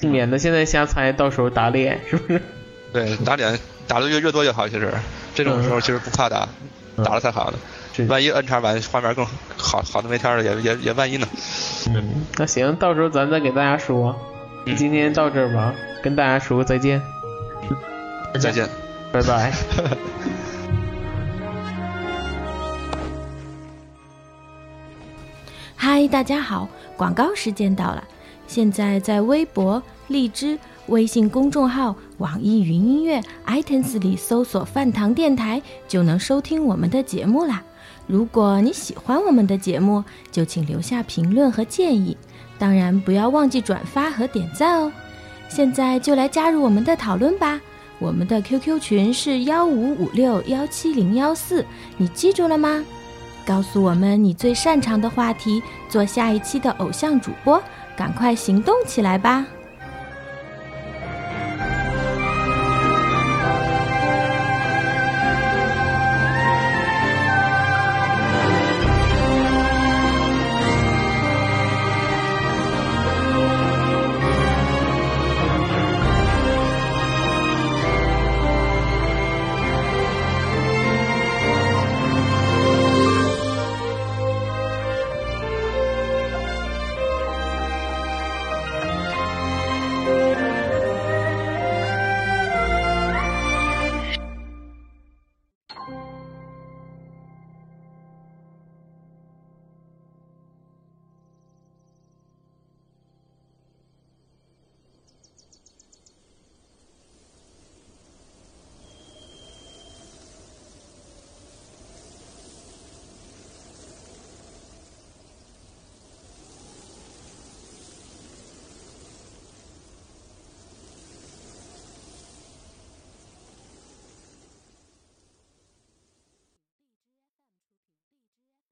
[0.02, 2.40] 免得现在瞎猜，到时候打脸是不是？
[2.94, 3.58] 对，打脸
[3.88, 4.92] 打的越越多越好，其实
[5.34, 6.48] 这种时候其实不怕打，
[6.96, 7.58] 嗯打了才好呢。
[8.08, 11.26] 万一 N 叉版画面更好，好的没天儿了，也也也万一呢。
[11.88, 14.14] 嗯，那行，到时候咱再给大家说。
[14.66, 17.00] 嗯今天到这儿吧，跟大家说个再见，
[18.38, 18.68] 再见。
[19.10, 19.52] 拜拜。
[25.74, 26.68] 嗨，大家好！
[26.96, 28.04] 广告时间到了。
[28.46, 30.58] 现在在微博、荔枝、
[30.88, 37.62] 微信公众号、网易云音乐、iTunes 里搜索“饭堂电台”，就能收听我们的节目啦。
[38.06, 42.16] 如果你喜欢我们的节目，就请留下评论和建议，
[42.60, 44.92] 当然不要忘记转发和点赞哦。
[45.48, 47.60] 现在就来加入我们的讨论吧。
[47.98, 51.64] 我们的 QQ 群是幺五五六幺七零幺四，
[51.96, 52.84] 你记住了吗？
[53.44, 57.60] 告诉我们你最擅长的话题，做下一期的偶像主播，
[57.96, 59.44] 赶快行动起来吧！